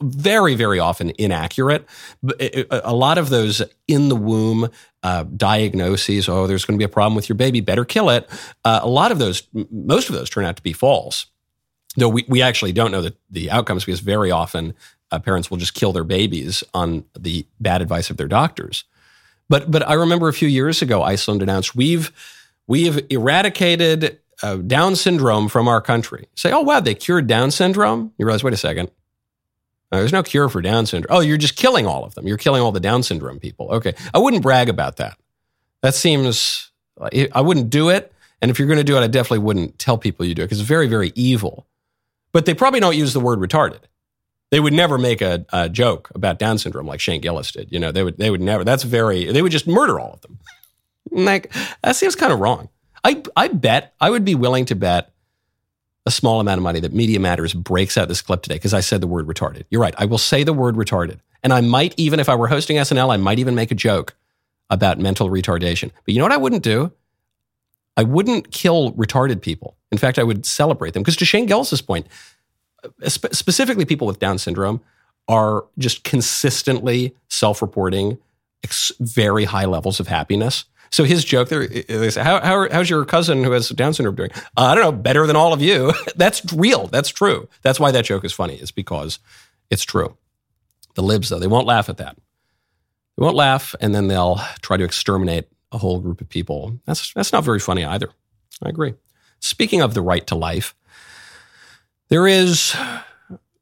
very, 0.02 0.56
very 0.56 0.80
often 0.80 1.12
inaccurate. 1.18 1.86
A 2.72 2.96
lot 2.96 3.18
of 3.18 3.28
those 3.28 3.62
in 3.90 4.08
the 4.08 4.16
womb 4.16 4.70
uh, 5.04 5.24
diagnoses, 5.24 6.30
oh, 6.30 6.48
there's 6.48 6.64
going 6.64 6.80
to 6.80 6.82
be 6.82 6.86
a 6.86 6.94
problem 6.94 7.16
with 7.16 7.28
your 7.28 7.36
baby, 7.36 7.60
better 7.60 7.84
kill 7.84 8.10
it. 8.10 8.30
Uh, 8.64 8.80
a 8.82 8.88
lot 8.88 9.12
of 9.12 9.20
those, 9.20 9.44
most 9.72 10.08
of 10.08 10.16
those 10.16 10.30
turn 10.30 10.46
out 10.46 10.56
to 10.56 10.64
be 10.64 10.72
false. 10.72 11.26
Though 11.98 12.08
we, 12.08 12.24
we 12.30 12.42
actually 12.42 12.72
don't 12.72 12.92
know 12.92 13.02
the, 13.02 13.16
the 13.30 13.52
outcomes 13.52 13.84
because 13.84 14.00
very 14.00 14.32
often 14.32 14.74
uh, 15.12 15.20
parents 15.20 15.52
will 15.52 15.58
just 15.58 15.74
kill 15.74 15.92
their 15.92 16.06
babies 16.06 16.64
on 16.74 17.04
the 17.20 17.46
bad 17.60 17.82
advice 17.82 18.10
of 18.10 18.16
their 18.16 18.30
doctors. 18.30 18.86
But, 19.50 19.70
but 19.70 19.86
I 19.86 19.96
remember 19.96 20.30
a 20.30 20.34
few 20.34 20.48
years 20.48 20.82
ago, 20.82 21.04
Iceland 21.04 21.42
announced 21.42 21.76
we've, 21.76 22.14
we 22.68 22.86
have 22.86 23.04
eradicated 23.10 24.20
uh, 24.44 24.58
Down 24.58 24.96
syndrome 24.96 25.50
from 25.50 25.68
our 25.68 25.82
country. 25.82 26.28
Say, 26.36 26.52
oh, 26.52 26.62
wow, 26.62 26.80
they 26.80 26.96
cured 26.96 27.28
Down 27.28 27.52
syndrome? 27.52 28.14
You 28.18 28.26
realize, 28.26 28.44
wait 28.44 28.54
a 28.54 28.58
second. 28.58 28.90
Uh, 29.92 29.98
there's 29.98 30.14
no 30.14 30.24
cure 30.24 30.50
for 30.50 30.62
Down 30.62 30.86
syndrome. 30.86 31.18
Oh, 31.18 31.20
you're 31.20 31.38
just 31.38 31.56
killing 31.56 31.88
all 31.88 32.04
of 32.04 32.16
them. 32.16 32.28
You're 32.28 32.38
killing 32.38 32.62
all 32.62 32.72
the 32.72 32.80
Down 32.80 33.04
syndrome 33.04 33.40
people. 33.40 33.70
Okay. 33.72 33.96
I 34.14 34.20
wouldn't 34.20 34.44
brag 34.44 34.70
about 34.70 34.98
that. 34.98 35.18
That 35.82 35.96
seems, 35.96 36.72
I 37.34 37.42
wouldn't 37.42 37.70
do 37.70 37.90
it. 37.90 38.14
And 38.42 38.52
if 38.52 38.60
you're 38.60 38.68
going 38.68 38.78
to 38.78 38.84
do 38.84 38.98
it, 38.98 39.02
I 39.02 39.08
definitely 39.08 39.40
wouldn't 39.40 39.80
tell 39.80 39.98
people 39.98 40.26
you 40.26 40.36
do 40.36 40.44
it 40.44 40.46
because 40.46 40.60
it's 40.60 40.68
very, 40.68 40.88
very 40.88 41.12
evil. 41.16 41.68
But 42.32 42.46
they 42.46 42.54
probably 42.54 42.80
don't 42.80 42.96
use 42.96 43.14
the 43.14 43.20
word 43.20 43.40
retarded. 43.40 43.80
They 44.52 44.60
would 44.60 44.74
never 44.74 44.98
make 44.98 45.22
a, 45.22 45.46
a 45.52 45.70
joke 45.70 46.10
about 46.16 46.40
Down 46.40 46.58
syndrome 46.58 46.88
like 46.88 47.00
Shane 47.00 47.22
Gillis 47.22 47.52
did. 47.52 47.72
You 47.72 47.80
know, 47.80 47.92
they 47.92 48.04
would, 48.04 48.18
they 48.18 48.30
would 48.30 48.42
never, 48.42 48.64
that's 48.64 48.84
very, 48.84 49.32
they 49.32 49.42
would 49.42 49.52
just 49.52 49.68
murder 49.68 50.00
all 50.00 50.14
of 50.14 50.22
them. 50.22 50.40
like, 51.12 51.52
that 51.84 51.96
seems 51.96 52.16
kind 52.16 52.32
of 52.32 52.40
wrong. 52.40 52.70
I, 53.04 53.24
I 53.36 53.48
bet, 53.48 53.94
I 54.00 54.10
would 54.10 54.26
be 54.26 54.36
willing 54.36 54.66
to 54.66 54.76
bet 54.76 55.12
a 56.06 56.12
small 56.12 56.40
amount 56.40 56.58
of 56.58 56.64
money 56.64 56.80
that 56.80 56.94
Media 56.94 57.20
Matters 57.20 57.54
breaks 57.54 57.98
out 57.98 58.08
this 58.08 58.22
clip 58.22 58.42
today 58.42 58.56
because 58.56 58.74
I 58.74 58.80
said 58.80 59.02
the 59.02 59.08
word 59.08 59.28
retarded. 59.28 59.64
You're 59.70 59.82
right. 59.82 59.94
I 59.98 60.06
will 60.06 60.18
say 60.18 60.44
the 60.44 60.54
word 60.54 60.76
retarded. 60.76 61.20
And 61.44 61.54
I 61.54 61.62
might 61.62 61.94
even, 61.98 62.20
if 62.20 62.30
I 62.30 62.36
were 62.36 62.48
hosting 62.48 62.78
SNL, 62.78 63.14
I 63.14 63.18
might 63.18 63.40
even 63.40 63.56
make 63.56 63.72
a 63.72 63.76
joke 63.76 64.16
about 64.70 65.00
mental 65.00 65.30
retardation. 65.30 65.92
But 66.06 66.14
you 66.14 66.20
know 66.20 66.26
what 66.26 66.32
I 66.32 66.38
wouldn't 66.38 66.64
do? 66.64 66.92
I 67.96 68.04
wouldn't 68.04 68.52
kill 68.52 68.94
retarded 68.94 69.42
people. 69.42 69.76
In 69.92 69.98
fact, 69.98 70.20
I 70.20 70.24
would 70.24 70.46
celebrate 70.46 70.94
them. 70.94 71.04
Because 71.04 71.18
to 71.18 71.26
Shane 71.26 71.46
Gillis's 71.46 71.82
point, 71.82 72.08
uh, 72.84 73.10
spe- 73.10 73.34
specifically 73.34 73.86
people 73.86 74.08
with 74.08 74.20
Down 74.20 74.38
syndrome 74.38 74.82
are 75.28 75.66
just 75.78 76.04
consistently 76.04 77.16
self 77.30 77.62
reporting 77.62 78.18
ex- 78.64 78.92
very 79.00 79.46
high 79.46 79.66
levels 79.66 80.00
of 80.00 80.08
happiness. 80.08 80.66
So 80.92 81.04
his 81.04 81.24
joke 81.24 81.50
there, 81.50 81.68
they 81.68 82.10
say, 82.10 82.24
how, 82.24 82.40
how, 82.42 82.68
how's 82.70 82.90
your 82.90 83.06
cousin 83.06 83.44
who 83.44 83.52
has 83.52 83.70
Down 83.70 83.94
syndrome 83.94 84.16
doing? 84.16 84.32
Uh, 84.36 84.66
I 84.66 84.76
don't 84.76 84.84
know, 84.84 84.92
better 84.92 85.28
than 85.28 85.36
all 85.36 85.54
of 85.54 85.62
you. 85.62 85.94
That's 86.16 86.54
real. 86.54 86.88
That's 86.88 87.10
true. 87.10 87.48
That's 87.62 87.80
why 87.80 87.92
that 87.92 88.06
joke 88.06 88.26
is 88.26 88.34
funny, 88.34 88.56
is 88.56 88.72
because 88.72 89.20
it's 89.70 89.84
true. 89.84 90.18
The 90.96 91.04
libs, 91.04 91.30
though, 91.30 91.40
they 91.40 91.48
won't 91.48 91.68
laugh 91.68 91.90
at 91.90 91.98
that. 91.98 92.16
They 92.16 93.24
won't 93.24 93.36
laugh, 93.36 93.76
and 93.80 93.94
then 93.94 94.08
they'll 94.08 94.42
try 94.62 94.78
to 94.78 94.84
exterminate 94.84 95.48
a 95.72 95.78
whole 95.78 96.00
group 96.00 96.22
of 96.22 96.30
people. 96.30 96.80
That's, 96.86 97.14
that's 97.14 97.32
not 97.32 97.44
very 97.44 97.60
funny 97.60 97.86
either. 97.86 98.10
I 98.64 98.70
agree. 98.70 98.96
Speaking 99.40 99.82
of 99.82 99.94
the 99.94 100.02
right 100.02 100.26
to 100.28 100.36
life, 100.36 100.76
there 102.10 102.28
is 102.28 102.76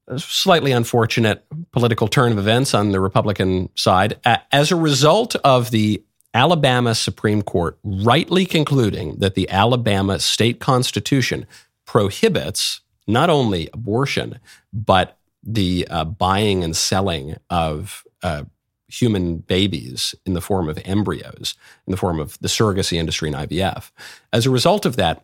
a 0.07 0.19
slightly 0.19 0.71
unfortunate 0.71 1.45
political 1.71 2.07
turn 2.07 2.31
of 2.31 2.37
events 2.37 2.73
on 2.73 2.91
the 2.91 2.99
Republican 2.99 3.69
side. 3.75 4.19
As 4.51 4.71
a 4.71 4.75
result 4.75 5.35
of 5.43 5.71
the 5.71 6.01
Alabama 6.33 6.93
Supreme 6.93 7.41
Court 7.41 7.77
rightly 7.83 8.45
concluding 8.45 9.15
that 9.17 9.35
the 9.35 9.49
Alabama 9.49 10.19
state 10.19 10.59
constitution 10.59 11.45
prohibits 11.85 12.81
not 13.07 13.29
only 13.29 13.69
abortion, 13.73 14.39
but 14.73 15.17
the 15.41 15.87
uh, 15.89 16.03
buying 16.03 16.63
and 16.63 16.75
selling 16.75 17.37
of 17.49 18.03
uh, 18.21 18.43
human 18.87 19.37
babies 19.37 20.13
in 20.25 20.33
the 20.33 20.41
form 20.41 20.69
of 20.69 20.79
embryos, 20.85 21.55
in 21.85 21.91
the 21.91 21.97
form 21.97 22.19
of 22.19 22.37
the 22.39 22.47
surrogacy 22.47 22.97
industry 22.97 23.29
and 23.31 23.49
IVF. 23.49 23.91
As 24.31 24.45
a 24.45 24.49
result 24.49 24.85
of 24.85 24.95
that, 24.97 25.23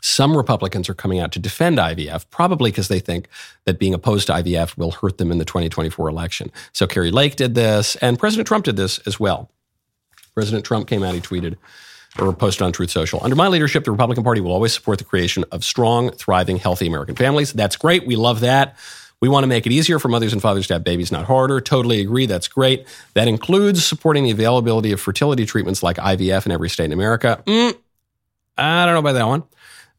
some 0.00 0.36
Republicans 0.36 0.88
are 0.88 0.94
coming 0.94 1.20
out 1.20 1.30
to 1.32 1.38
defend 1.38 1.78
IVF, 1.78 2.26
probably 2.30 2.70
because 2.70 2.88
they 2.88 2.98
think 2.98 3.28
that 3.66 3.78
being 3.78 3.94
opposed 3.94 4.26
to 4.26 4.32
IVF 4.32 4.76
will 4.76 4.90
hurt 4.90 5.18
them 5.18 5.30
in 5.30 5.38
the 5.38 5.44
2024 5.44 6.08
election. 6.08 6.50
So 6.72 6.86
Kari 6.86 7.12
Lake 7.12 7.36
did 7.36 7.54
this, 7.54 7.94
and 7.96 8.18
President 8.18 8.48
Trump 8.48 8.64
did 8.64 8.76
this 8.76 8.98
as 9.06 9.20
well. 9.20 9.48
President 10.34 10.64
Trump 10.64 10.88
came 10.88 11.02
out, 11.02 11.14
he 11.14 11.20
tweeted 11.20 11.56
or 12.18 12.32
posted 12.32 12.62
on 12.62 12.72
Truth 12.72 12.90
Social. 12.90 13.20
Under 13.22 13.36
my 13.36 13.48
leadership, 13.48 13.84
the 13.84 13.90
Republican 13.90 14.24
Party 14.24 14.40
will 14.40 14.52
always 14.52 14.72
support 14.72 14.98
the 14.98 15.04
creation 15.04 15.44
of 15.50 15.64
strong, 15.64 16.10
thriving, 16.10 16.58
healthy 16.58 16.86
American 16.86 17.14
families. 17.14 17.52
That's 17.52 17.76
great. 17.76 18.06
We 18.06 18.16
love 18.16 18.40
that. 18.40 18.76
We 19.20 19.28
want 19.28 19.44
to 19.44 19.48
make 19.48 19.66
it 19.66 19.72
easier 19.72 19.98
for 19.98 20.08
mothers 20.08 20.32
and 20.32 20.42
fathers 20.42 20.66
to 20.66 20.74
have 20.74 20.84
babies, 20.84 21.12
not 21.12 21.26
harder. 21.26 21.60
Totally 21.60 22.00
agree. 22.00 22.26
That's 22.26 22.48
great. 22.48 22.86
That 23.14 23.28
includes 23.28 23.84
supporting 23.84 24.24
the 24.24 24.32
availability 24.32 24.90
of 24.90 25.00
fertility 25.00 25.46
treatments 25.46 25.82
like 25.82 25.96
IVF 25.96 26.44
in 26.44 26.52
every 26.52 26.68
state 26.68 26.86
in 26.86 26.92
America. 26.92 27.42
Mm, 27.46 27.76
I 28.58 28.84
don't 28.84 28.94
know 28.94 28.98
about 28.98 29.12
that 29.12 29.28
one. 29.28 29.44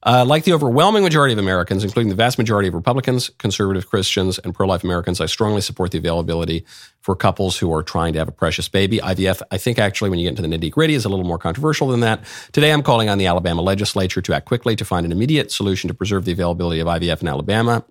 Uh, 0.06 0.26
like 0.26 0.44
the 0.44 0.54
overwhelming 0.54 1.02
majority 1.02 1.32
of 1.32 1.40
Americans, 1.40 1.84
including 1.84 2.10
the 2.10 2.16
vast 2.16 2.38
majority 2.38 2.68
of 2.68 2.74
Republicans, 2.74 3.30
conservative 3.38 3.90
Christians, 3.90 4.38
and 4.40 4.54
pro 4.54 4.68
life 4.68 4.84
Americans, 4.84 5.22
I 5.22 5.28
strongly 5.28 5.62
support 5.62 5.92
the 5.92 5.98
availability 5.98 6.66
for 7.00 7.16
couples 7.16 7.58
who 7.58 7.74
are 7.74 7.84
trying 7.84 8.14
to 8.14 8.20
have 8.20 8.28
a 8.28 8.34
precious 8.34 8.68
baby. 8.68 9.00
IVF, 9.00 9.42
I 9.50 9.58
think 9.58 9.80
actually, 9.80 10.10
when 10.10 10.20
you 10.20 10.30
get 10.30 10.38
into 10.38 10.42
the 10.42 10.58
nitty 10.58 10.72
gritty, 10.72 10.94
is 10.94 11.06
a 11.06 11.10
little 11.10 11.26
more 11.26 11.38
controversial 11.38 11.88
than 11.88 12.02
that. 12.02 12.24
Today, 12.52 12.74
I'm 12.74 12.84
calling 12.84 13.08
on 13.08 13.18
the 13.18 13.28
Alabama 13.28 13.62
legislature 13.62 14.22
to 14.22 14.36
act 14.36 14.46
quickly 14.46 14.76
to 14.76 14.84
find 14.84 15.06
an 15.06 15.12
immediate 15.12 15.52
solution 15.52 15.88
to 15.88 15.94
preserve 15.94 16.26
the 16.26 16.34
availability 16.34 16.82
of 16.82 16.88
IVF 16.88 17.22
in 17.22 17.28
Alabama. 17.30 17.86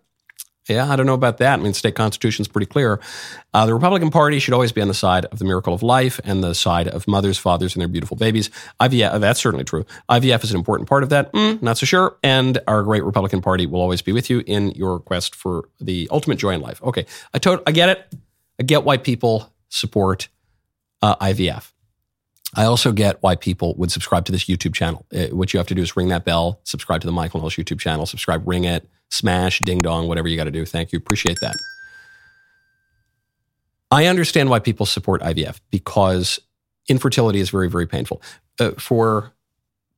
Yeah, 0.69 0.89
I 0.89 0.95
don't 0.95 1.07
know 1.07 1.15
about 1.15 1.39
that. 1.39 1.59
I 1.59 1.63
mean, 1.63 1.75
state 1.75 1.97
constitution 1.97 2.43
is 2.43 2.49
pretty 2.49 2.67
clear. 2.67 3.01
Uh, 3.53 3.67
the 3.67 3.75
Republican 3.75 4.11
Party 4.11 4.39
should 4.39 4.55
always 4.55 4.71
be 4.71 4.81
on 4.81 4.87
the 4.87 4.95
side 4.95 5.25
of 5.27 5.41
the 5.41 5.45
miracle 5.45 5.75
of 5.75 5.83
life 5.83 6.21
and 6.23 6.43
the 6.43 6.55
side 6.55 6.87
of 6.87 7.09
mothers, 7.09 7.37
fathers, 7.37 7.75
and 7.75 7.81
their 7.81 7.89
beautiful 7.89 8.17
babies. 8.17 8.49
IVF, 8.81 9.19
that's 9.21 9.41
certainly 9.41 9.65
true. 9.65 9.85
IVF 10.09 10.45
is 10.45 10.53
an 10.53 10.57
important 10.57 10.89
part 10.89 11.03
of 11.03 11.09
that. 11.09 11.33
Mm, 11.33 11.61
not 11.63 11.79
so 11.79 11.87
sure. 11.87 12.17
And 12.23 12.61
our 12.69 12.85
great 12.85 13.03
Republican 13.03 13.41
Party 13.43 13.67
will 13.67 13.81
always 13.81 14.03
be 14.03 14.13
with 14.13 14.31
you 14.31 14.45
in 14.47 14.71
your 14.73 15.01
quest 15.01 15.35
for 15.35 15.69
the 15.81 16.07
ultimate 16.13 16.37
joy 16.37 16.51
in 16.55 16.61
life. 16.61 16.81
Okay, 16.85 17.07
I, 17.35 17.39
to- 17.39 17.63
I 17.67 17.73
get 17.73 17.89
it. 17.89 18.15
I 18.61 18.63
get 18.63 18.85
why 18.85 18.99
people 18.99 19.53
support 19.69 20.29
uh, 21.03 21.17
IVF. 21.17 21.73
I 22.55 22.67
also 22.67 22.93
get 22.93 23.21
why 23.23 23.35
people 23.35 23.75
would 23.79 23.91
subscribe 23.91 24.27
to 24.27 24.33
this 24.33 24.45
YouTube 24.45 24.75
channel. 24.75 25.07
Uh, 25.13 25.27
what 25.29 25.53
you 25.53 25.59
have 25.59 25.67
to 25.69 25.75
do 25.75 25.83
is 25.83 25.97
ring 25.97 26.09
that 26.09 26.25
bell, 26.25 26.61
subscribe 26.65 27.01
to 27.01 27.07
the 27.07 27.13
Michael 27.13 27.41
Knowles 27.41 27.57
YouTube 27.57 27.81
channel, 27.81 28.07
subscribe, 28.07 28.47
ring 28.47 28.65
it 28.65 28.87
smash, 29.13 29.59
ding 29.61 29.83
dong, 29.83 30.09
whatever 30.09 30.29
you 30.29 30.37
got 30.37 30.45
to 30.45 30.51
do. 30.51 30.65
Thank 30.65 30.93
you. 30.93 30.99
Appreciate 30.99 31.39
that. 31.41 31.55
I 33.91 34.07
understand 34.07 34.49
why 34.49 34.59
people 34.59 34.87
support 34.87 35.21
IVF 35.21 35.61
because 35.71 36.41
infertility 36.89 37.41
is 37.41 37.51
very, 37.51 37.69
very 37.69 37.87
painful. 37.87 38.23
Uh, 38.59 38.71
for 38.73 39.33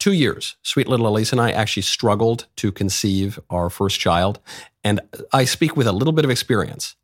two 0.01 0.13
years, 0.13 0.57
sweet 0.63 0.89
little 0.89 1.07
Elise 1.07 1.31
and 1.31 1.41
I 1.41 1.53
actually 1.53 1.85
struggled 1.85 2.47
to 2.57 2.73
conceive 2.73 3.39
our 3.51 3.71
first 3.71 4.01
child. 4.01 4.41
And 4.83 5.01
I 5.33 5.45
speak 5.45 5.77
with 5.77 5.87
a 5.87 5.93
little 5.93 6.13
bit 6.13 6.25
of 6.25 6.31
experience. 6.31 6.97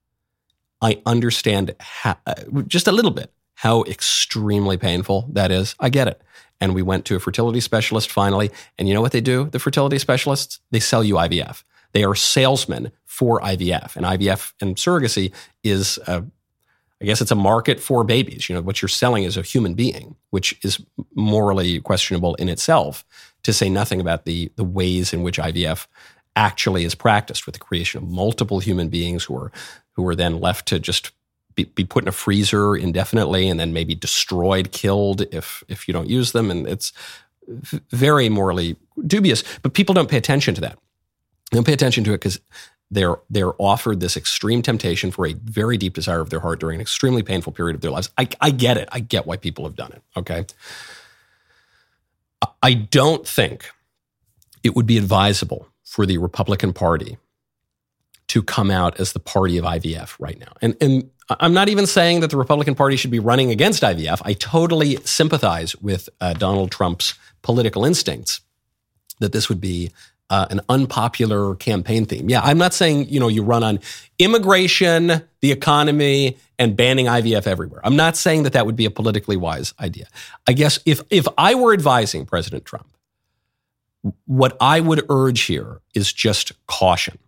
I 0.82 1.00
understand 1.06 1.76
how, 1.78 2.16
uh, 2.26 2.34
just 2.66 2.88
a 2.88 2.92
little 2.92 3.10
bit 3.12 3.32
how 3.54 3.84
extremely 3.84 4.76
painful 4.76 5.28
that 5.32 5.52
is. 5.52 5.76
I 5.78 5.90
get 5.90 6.08
it. 6.08 6.20
And 6.60 6.74
we 6.74 6.82
went 6.82 7.04
to 7.06 7.16
a 7.16 7.20
fertility 7.20 7.60
specialist 7.60 8.10
finally. 8.10 8.50
And 8.78 8.88
you 8.88 8.94
know 8.94 9.00
what 9.00 9.12
they 9.12 9.20
do, 9.20 9.44
the 9.50 9.58
fertility 9.58 9.98
specialists? 9.98 10.60
They 10.70 10.80
sell 10.80 11.04
you 11.04 11.14
IVF. 11.14 11.62
They 11.92 12.04
are 12.04 12.14
salesmen 12.14 12.92
for 13.04 13.40
IVF, 13.40 13.96
and 13.96 14.06
IVF 14.06 14.52
and 14.60 14.76
surrogacy 14.76 15.32
is 15.62 15.98
a 16.06 16.24
I 17.02 17.06
guess 17.06 17.22
it's 17.22 17.30
a 17.30 17.36
market 17.36 17.80
for 17.80 18.04
babies. 18.04 18.48
You 18.48 18.54
know, 18.54 18.60
what 18.60 18.82
you're 18.82 18.88
selling 18.88 19.24
is 19.24 19.36
a 19.36 19.42
human 19.42 19.74
being, 19.74 20.16
which 20.30 20.58
is 20.62 20.84
morally 21.14 21.80
questionable 21.80 22.34
in 22.34 22.48
itself, 22.48 23.06
to 23.42 23.52
say 23.52 23.70
nothing 23.70 24.00
about 24.00 24.26
the, 24.26 24.52
the 24.56 24.64
ways 24.64 25.14
in 25.14 25.22
which 25.22 25.38
IVF 25.38 25.86
actually 26.36 26.84
is 26.84 26.94
practiced 26.94 27.46
with 27.46 27.54
the 27.54 27.58
creation 27.58 28.02
of 28.02 28.08
multiple 28.08 28.60
human 28.60 28.88
beings 28.88 29.24
who 29.24 29.36
are, 29.36 29.50
who 29.92 30.06
are 30.06 30.14
then 30.14 30.40
left 30.40 30.68
to 30.68 30.78
just 30.78 31.12
be, 31.54 31.64
be 31.64 31.84
put 31.84 32.04
in 32.04 32.08
a 32.08 32.12
freezer 32.12 32.76
indefinitely 32.76 33.48
and 33.48 33.58
then 33.58 33.72
maybe 33.72 33.94
destroyed, 33.94 34.70
killed 34.70 35.22
if, 35.32 35.64
if 35.68 35.88
you 35.88 35.94
don't 35.94 36.08
use 36.08 36.32
them. 36.32 36.50
And 36.50 36.68
it's 36.68 36.92
very 37.90 38.28
morally 38.28 38.76
dubious, 39.06 39.42
but 39.62 39.72
people 39.72 39.94
don't 39.94 40.10
pay 40.10 40.18
attention 40.18 40.54
to 40.54 40.60
that. 40.60 40.78
Don't 41.50 41.66
pay 41.66 41.72
attention 41.72 42.04
to 42.04 42.12
it 42.12 42.20
because 42.20 42.40
they're 42.90 43.16
they're 43.28 43.52
offered 43.58 44.00
this 44.00 44.16
extreme 44.16 44.62
temptation 44.62 45.10
for 45.10 45.26
a 45.26 45.32
very 45.32 45.76
deep 45.76 45.94
desire 45.94 46.20
of 46.20 46.30
their 46.30 46.40
heart 46.40 46.60
during 46.60 46.76
an 46.76 46.80
extremely 46.80 47.22
painful 47.22 47.52
period 47.52 47.74
of 47.74 47.80
their 47.80 47.90
lives. 47.90 48.10
I, 48.18 48.28
I 48.40 48.50
get 48.50 48.76
it. 48.76 48.88
I 48.92 49.00
get 49.00 49.26
why 49.26 49.36
people 49.36 49.64
have 49.64 49.76
done 49.76 49.92
it. 49.92 50.02
Okay. 50.16 50.46
I 52.62 52.74
don't 52.74 53.26
think 53.26 53.70
it 54.62 54.74
would 54.74 54.86
be 54.86 54.98
advisable 54.98 55.68
for 55.84 56.06
the 56.06 56.18
Republican 56.18 56.72
Party 56.72 57.18
to 58.28 58.42
come 58.42 58.70
out 58.70 58.98
as 59.00 59.12
the 59.12 59.18
party 59.18 59.58
of 59.58 59.64
IVF 59.64 60.16
right 60.18 60.38
now. 60.38 60.52
And 60.60 60.76
and 60.80 61.10
I'm 61.38 61.52
not 61.52 61.68
even 61.68 61.86
saying 61.86 62.20
that 62.20 62.30
the 62.30 62.36
Republican 62.36 62.74
Party 62.74 62.96
should 62.96 63.10
be 63.10 63.20
running 63.20 63.50
against 63.50 63.82
IVF. 63.82 64.20
I 64.24 64.32
totally 64.32 64.96
sympathize 65.04 65.76
with 65.76 66.08
uh, 66.20 66.32
Donald 66.32 66.72
Trump's 66.72 67.14
political 67.42 67.84
instincts 67.84 68.40
that 69.20 69.32
this 69.32 69.48
would 69.48 69.60
be 69.60 69.92
uh, 70.30 70.46
an 70.50 70.60
unpopular 70.68 71.56
campaign 71.56 72.06
theme. 72.06 72.30
Yeah, 72.30 72.40
I'm 72.42 72.58
not 72.58 72.72
saying 72.72 73.08
you 73.08 73.20
know 73.20 73.28
you 73.28 73.42
run 73.42 73.62
on 73.62 73.80
immigration, 74.18 75.22
the 75.40 75.52
economy, 75.52 76.38
and 76.58 76.76
banning 76.76 77.06
IVF 77.06 77.46
everywhere. 77.46 77.80
I'm 77.84 77.96
not 77.96 78.16
saying 78.16 78.44
that 78.44 78.52
that 78.54 78.64
would 78.64 78.76
be 78.76 78.86
a 78.86 78.90
politically 78.90 79.36
wise 79.36 79.74
idea. 79.80 80.06
I 80.46 80.52
guess 80.52 80.78
if 80.86 81.02
if 81.10 81.26
I 81.36 81.54
were 81.54 81.72
advising 81.72 82.24
President 82.24 82.64
Trump, 82.64 82.88
what 84.26 84.56
I 84.60 84.80
would 84.80 85.04
urge 85.10 85.42
here 85.42 85.80
is 85.94 86.12
just 86.12 86.52
caution. 86.66 87.18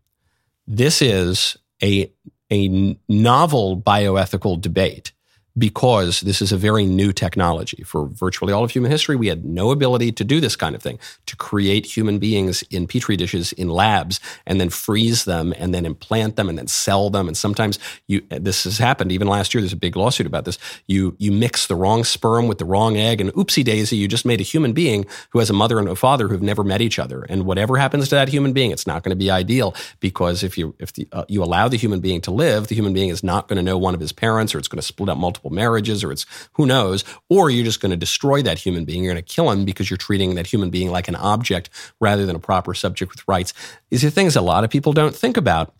This 0.66 1.02
is 1.02 1.56
a 1.82 2.10
a 2.50 2.98
novel 3.08 3.80
bioethical 3.80 4.60
debate 4.60 5.11
because 5.56 6.20
this 6.20 6.40
is 6.40 6.52
a 6.52 6.56
very 6.56 6.86
new 6.86 7.12
technology. 7.12 7.82
For 7.84 8.06
virtually 8.06 8.52
all 8.52 8.64
of 8.64 8.70
human 8.70 8.90
history, 8.90 9.16
we 9.16 9.26
had 9.26 9.44
no 9.44 9.70
ability 9.70 10.12
to 10.12 10.24
do 10.24 10.40
this 10.40 10.56
kind 10.56 10.74
of 10.74 10.82
thing, 10.82 10.98
to 11.26 11.36
create 11.36 11.84
human 11.84 12.18
beings 12.18 12.62
in 12.70 12.86
petri 12.86 13.16
dishes 13.16 13.52
in 13.52 13.68
labs 13.68 14.20
and 14.46 14.60
then 14.60 14.70
freeze 14.70 15.24
them 15.24 15.52
and 15.58 15.74
then 15.74 15.84
implant 15.84 16.36
them 16.36 16.48
and 16.48 16.56
then 16.56 16.66
sell 16.66 17.10
them. 17.10 17.28
And 17.28 17.36
sometimes 17.36 17.78
you, 18.06 18.22
this 18.30 18.64
has 18.64 18.78
happened. 18.78 19.12
Even 19.12 19.28
last 19.28 19.52
year, 19.52 19.60
there's 19.60 19.72
a 19.72 19.76
big 19.76 19.96
lawsuit 19.96 20.26
about 20.26 20.44
this. 20.44 20.58
You, 20.86 21.16
you 21.18 21.32
mix 21.32 21.66
the 21.66 21.76
wrong 21.76 22.04
sperm 22.04 22.48
with 22.48 22.58
the 22.58 22.64
wrong 22.64 22.96
egg 22.96 23.20
and 23.20 23.32
oopsie 23.34 23.64
daisy, 23.64 23.96
you 23.96 24.08
just 24.08 24.24
made 24.24 24.40
a 24.40 24.44
human 24.44 24.72
being 24.72 25.04
who 25.30 25.38
has 25.38 25.50
a 25.50 25.54
mother 25.54 25.78
and 25.78 25.88
a 25.88 25.96
father 25.96 26.28
who've 26.28 26.42
never 26.42 26.64
met 26.64 26.80
each 26.80 26.98
other. 26.98 27.22
And 27.28 27.44
whatever 27.44 27.76
happens 27.76 28.08
to 28.08 28.14
that 28.14 28.28
human 28.28 28.52
being, 28.52 28.70
it's 28.70 28.86
not 28.86 29.02
going 29.02 29.10
to 29.10 29.16
be 29.16 29.30
ideal 29.30 29.74
because 30.00 30.42
if 30.42 30.56
you, 30.56 30.74
if 30.78 30.92
the, 30.94 31.06
uh, 31.12 31.24
you 31.28 31.42
allow 31.42 31.68
the 31.68 31.76
human 31.76 32.00
being 32.00 32.20
to 32.22 32.30
live, 32.30 32.68
the 32.68 32.74
human 32.74 32.92
being 32.92 33.10
is 33.10 33.22
not 33.22 33.48
going 33.48 33.56
to 33.56 33.62
know 33.62 33.76
one 33.76 33.94
of 33.94 34.00
his 34.00 34.12
parents 34.12 34.54
or 34.54 34.58
it's 34.58 34.68
going 34.68 34.80
to 34.80 34.86
split 34.86 35.08
up 35.08 35.18
multiple 35.18 35.41
multiple 35.42 35.50
marriages 35.50 36.04
or 36.04 36.12
it's 36.12 36.26
who 36.52 36.66
knows, 36.66 37.04
or 37.28 37.50
you're 37.50 37.64
just 37.64 37.80
going 37.80 37.90
to 37.90 37.96
destroy 37.96 38.42
that 38.42 38.58
human 38.58 38.84
being. 38.84 39.02
You're 39.02 39.12
going 39.14 39.24
to 39.24 39.34
kill 39.34 39.50
him 39.50 39.64
because 39.64 39.90
you're 39.90 39.96
treating 39.96 40.34
that 40.36 40.46
human 40.46 40.70
being 40.70 40.90
like 40.90 41.08
an 41.08 41.16
object 41.16 41.70
rather 42.00 42.26
than 42.26 42.36
a 42.36 42.38
proper 42.38 42.74
subject 42.74 43.12
with 43.12 43.26
rights. 43.26 43.52
These 43.90 44.04
are 44.04 44.10
things 44.10 44.36
a 44.36 44.40
lot 44.40 44.64
of 44.64 44.70
people 44.70 44.92
don't 44.92 45.14
think 45.14 45.36
about, 45.36 45.74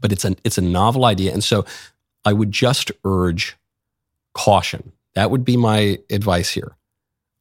but 0.00 0.12
it's 0.12 0.24
a, 0.24 0.36
it's 0.44 0.58
a 0.58 0.62
novel 0.62 1.04
idea. 1.04 1.32
And 1.32 1.42
so 1.42 1.64
I 2.24 2.32
would 2.32 2.52
just 2.52 2.92
urge 3.04 3.56
caution. 4.32 4.92
That 5.14 5.30
would 5.30 5.44
be 5.44 5.56
my 5.56 5.98
advice 6.10 6.50
here. 6.50 6.76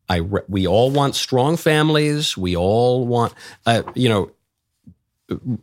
I 0.10 0.18
re- 0.18 0.42
we 0.48 0.68
all 0.68 0.92
want 0.92 1.16
strong 1.16 1.58
families. 1.58 2.38
We 2.38 2.56
all 2.56 3.06
want, 3.08 3.34
uh, 3.66 3.84
you 3.96 4.10
know, 4.10 4.32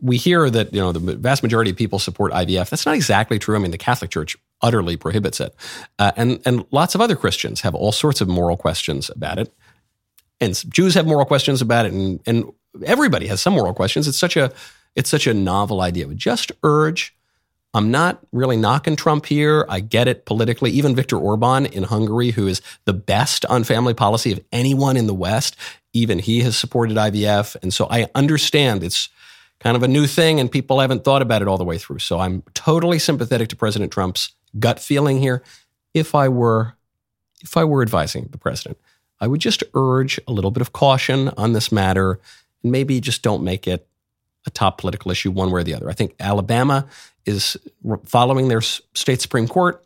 we 0.00 0.16
hear 0.16 0.48
that 0.50 0.72
you 0.72 0.80
know 0.80 0.90
the 0.90 1.16
vast 1.16 1.42
majority 1.42 1.70
of 1.70 1.76
people 1.76 1.98
support 1.98 2.32
IVF. 2.32 2.70
That's 2.70 2.86
not 2.86 2.94
exactly 2.94 3.38
true. 3.38 3.54
I 3.54 3.58
mean, 3.58 3.70
the 3.70 3.78
Catholic 3.78 4.10
Church 4.10 4.36
utterly 4.62 4.96
prohibits 4.96 5.40
it, 5.40 5.54
uh, 5.98 6.12
and 6.16 6.40
and 6.44 6.64
lots 6.70 6.94
of 6.94 7.00
other 7.00 7.16
Christians 7.16 7.60
have 7.62 7.74
all 7.74 7.92
sorts 7.92 8.20
of 8.20 8.28
moral 8.28 8.56
questions 8.56 9.10
about 9.10 9.38
it, 9.38 9.52
and 10.40 10.54
Jews 10.70 10.94
have 10.94 11.06
moral 11.06 11.26
questions 11.26 11.62
about 11.62 11.86
it, 11.86 11.92
and 11.92 12.20
and 12.26 12.44
everybody 12.84 13.26
has 13.26 13.40
some 13.40 13.54
moral 13.54 13.74
questions. 13.74 14.08
It's 14.08 14.18
such 14.18 14.36
a 14.36 14.52
it's 14.96 15.10
such 15.10 15.26
a 15.26 15.34
novel 15.34 15.80
idea. 15.80 16.06
But 16.06 16.16
just 16.16 16.52
urge 16.62 17.14
I'm 17.72 17.90
not 17.90 18.20
really 18.32 18.56
knocking 18.56 18.96
Trump 18.96 19.26
here. 19.26 19.64
I 19.68 19.80
get 19.80 20.08
it 20.08 20.26
politically. 20.26 20.70
Even 20.72 20.96
Viktor 20.96 21.16
Orban 21.16 21.66
in 21.66 21.84
Hungary, 21.84 22.32
who 22.32 22.48
is 22.48 22.60
the 22.84 22.92
best 22.92 23.44
on 23.46 23.62
family 23.62 23.94
policy 23.94 24.32
of 24.32 24.40
anyone 24.50 24.96
in 24.96 25.06
the 25.06 25.14
West, 25.14 25.56
even 25.92 26.18
he 26.18 26.40
has 26.40 26.56
supported 26.56 26.96
IVF. 26.96 27.56
And 27.62 27.72
so 27.72 27.86
I 27.88 28.08
understand 28.14 28.82
it's 28.82 29.08
kind 29.60 29.76
of 29.76 29.82
a 29.82 29.88
new 29.88 30.06
thing 30.06 30.40
and 30.40 30.50
people 30.50 30.80
haven't 30.80 31.04
thought 31.04 31.22
about 31.22 31.42
it 31.42 31.48
all 31.48 31.58
the 31.58 31.64
way 31.64 31.78
through. 31.78 32.00
So 32.00 32.18
I'm 32.18 32.42
totally 32.54 32.98
sympathetic 32.98 33.48
to 33.50 33.56
President 33.56 33.92
Trump's 33.92 34.32
gut 34.58 34.80
feeling 34.80 35.18
here. 35.18 35.42
If 35.94 36.14
I 36.14 36.28
were 36.28 36.74
if 37.42 37.56
I 37.56 37.64
were 37.64 37.82
advising 37.82 38.28
the 38.30 38.38
president, 38.38 38.78
I 39.20 39.26
would 39.26 39.40
just 39.40 39.62
urge 39.74 40.20
a 40.28 40.32
little 40.32 40.50
bit 40.50 40.60
of 40.60 40.72
caution 40.72 41.28
on 41.36 41.52
this 41.52 41.72
matter 41.72 42.20
and 42.62 42.72
maybe 42.72 43.00
just 43.00 43.22
don't 43.22 43.42
make 43.42 43.66
it 43.66 43.86
a 44.46 44.50
top 44.50 44.78
political 44.78 45.10
issue 45.10 45.30
one 45.30 45.50
way 45.50 45.60
or 45.60 45.64
the 45.64 45.74
other. 45.74 45.90
I 45.90 45.94
think 45.94 46.14
Alabama 46.20 46.86
is 47.26 47.56
following 48.04 48.48
their 48.48 48.60
state 48.60 49.20
Supreme 49.20 49.48
Court. 49.48 49.84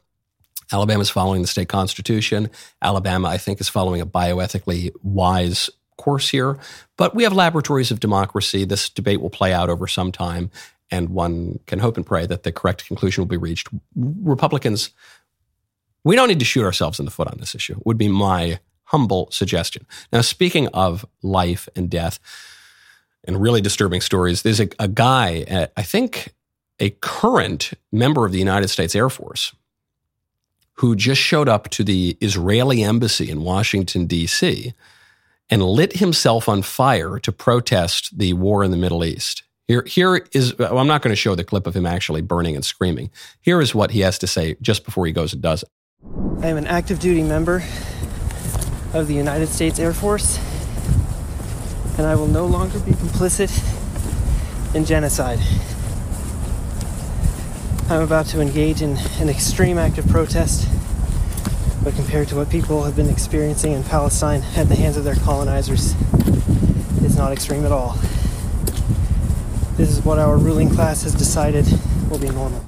Alabama 0.73 1.03
is 1.03 1.11
following 1.11 1.43
the 1.43 1.49
state 1.49 1.69
constitution. 1.69 2.51
Alabama, 2.81 3.29
I 3.29 3.39
think, 3.39 3.61
is 3.61 3.69
following 3.69 4.01
a 4.01 4.07
bioethically 4.07 4.93
wise 5.03 5.71
course 5.97 6.29
here. 6.29 6.59
But 6.97 7.15
we 7.15 7.25
have 7.25 7.33
laboratories 7.33 7.91
of 7.91 8.01
democracy. 8.01 8.65
This 8.65 8.89
debate 8.89 9.21
will 9.21 9.31
play 9.31 9.53
out 9.53 9.71
over 9.71 9.87
some 9.87 10.13
time, 10.13 10.51
and 10.95 11.09
one 11.09 11.59
can 11.67 11.81
hope 11.81 11.97
and 11.97 12.07
pray 12.07 12.27
that 12.27 12.45
the 12.45 12.53
correct 12.53 12.87
conclusion 12.87 13.23
will 13.23 13.29
be 13.29 13.37
reached. 13.37 13.69
Republicans, 13.97 14.91
we 16.05 16.17
don't 16.17 16.29
need 16.29 16.39
to 16.39 16.45
shoot 16.45 16.65
ourselves 16.65 16.99
in 16.99 17.05
the 17.05 17.11
foot 17.11 17.29
on 17.29 17.39
this 17.39 17.55
issue, 17.55 17.81
would 17.85 17.99
be 17.99 18.09
my 18.09 18.61
humble 18.85 19.29
suggestion. 19.31 19.87
Now, 20.13 20.21
speaking 20.21 20.69
of 20.69 21.05
life 21.23 21.69
and 21.75 21.91
death 21.91 22.21
and 23.25 23.41
really 23.41 23.61
disturbing 23.61 24.01
stories, 24.01 24.43
there's 24.43 24.61
a, 24.61 24.69
a 24.79 24.89
guy, 24.89 25.45
uh, 25.51 25.67
I 25.77 25.83
think 25.83 26.35
a 26.79 26.91
current 26.91 27.73
member 27.91 28.25
of 28.25 28.33
the 28.33 28.39
United 28.39 28.69
States 28.69 28.95
Air 28.95 29.11
Force 29.11 29.55
who 30.75 30.97
just 30.97 31.21
showed 31.21 31.49
up 31.49 31.71
to 31.71 31.85
the 31.85 32.17
Israeli 32.21 32.83
embassy 32.83 33.31
in 33.31 33.43
Washington, 33.43 34.07
D.C., 34.07 34.75
and 35.51 35.63
lit 35.63 35.97
himself 35.97 36.49
on 36.49 36.63
fire 36.63 37.19
to 37.19 37.31
protest 37.31 38.19
the 38.19 38.33
war 38.33 38.65
in 38.65 38.71
the 38.71 38.77
Middle 38.77 39.05
East. 39.05 39.45
Here, 39.67 39.83
here 39.87 40.27
is, 40.33 40.59
well, 40.59 40.77
I'm 40.77 40.87
not 40.87 41.01
going 41.01 41.13
to 41.13 41.17
show 41.17 41.35
the 41.35 41.45
clip 41.45 41.67
of 41.67 41.75
him 41.75 41.87
actually 41.87 42.21
burning 42.21 42.55
and 42.55 42.63
screaming. 42.63 43.11
Here 43.41 43.63
is 43.63 43.75
what 43.75 43.93
he 43.93 44.01
has 44.01 44.19
to 44.19 44.27
say 44.27 44.57
just 44.61 44.85
before 44.85 45.07
he 45.07 45.13
goes 45.13 45.33
and 45.33 45.41
does 45.41 45.63
it. 45.63 45.71
I 46.43 46.49
am 46.49 46.59
an 46.59 46.67
active 46.67 46.99
duty 46.99 47.23
member 47.23 47.63
of 48.93 49.07
the 49.09 49.15
United 49.15 49.47
States 49.47 49.79
Air 49.79 49.95
Force, 49.95 50.39
and 51.97 52.07
I 52.07 52.15
will 52.15 52.27
no 52.27 52.45
longer 52.45 52.79
be 52.81 52.93
complicit 52.93 53.51
in 54.75 54.85
genocide. 54.85 55.39
I'm 57.89 58.03
about 58.03 58.27
to 58.27 58.43
engage 58.43 58.83
in 58.83 58.99
an 59.19 59.31
extreme 59.31 59.79
act 59.79 59.97
of 59.97 60.07
protest, 60.09 60.69
but 61.83 61.95
compared 61.95 62.29
to 62.29 62.37
what 62.37 62.51
people 62.51 62.83
have 62.85 62.97
been 62.97 63.09
experiencing 63.09 63.73
in 63.73 63.83
Palestine 63.85 64.43
at 64.57 64.69
the 64.69 64.75
hands 64.75 64.99
of 64.99 65.05
their 65.05 65.17
colonizers, 65.17 65.95
it's 67.03 67.17
not 67.17 67.33
extreme 67.33 67.65
at 67.65 67.73
all. 67.73 67.99
This 69.77 69.91
is 69.91 70.05
what 70.05 70.19
our 70.19 70.37
ruling 70.37 70.71
class 70.71 71.03
has 71.03 71.15
decided 71.15 71.67
will 72.09 72.19
be 72.19 72.29
normal. 72.29 72.65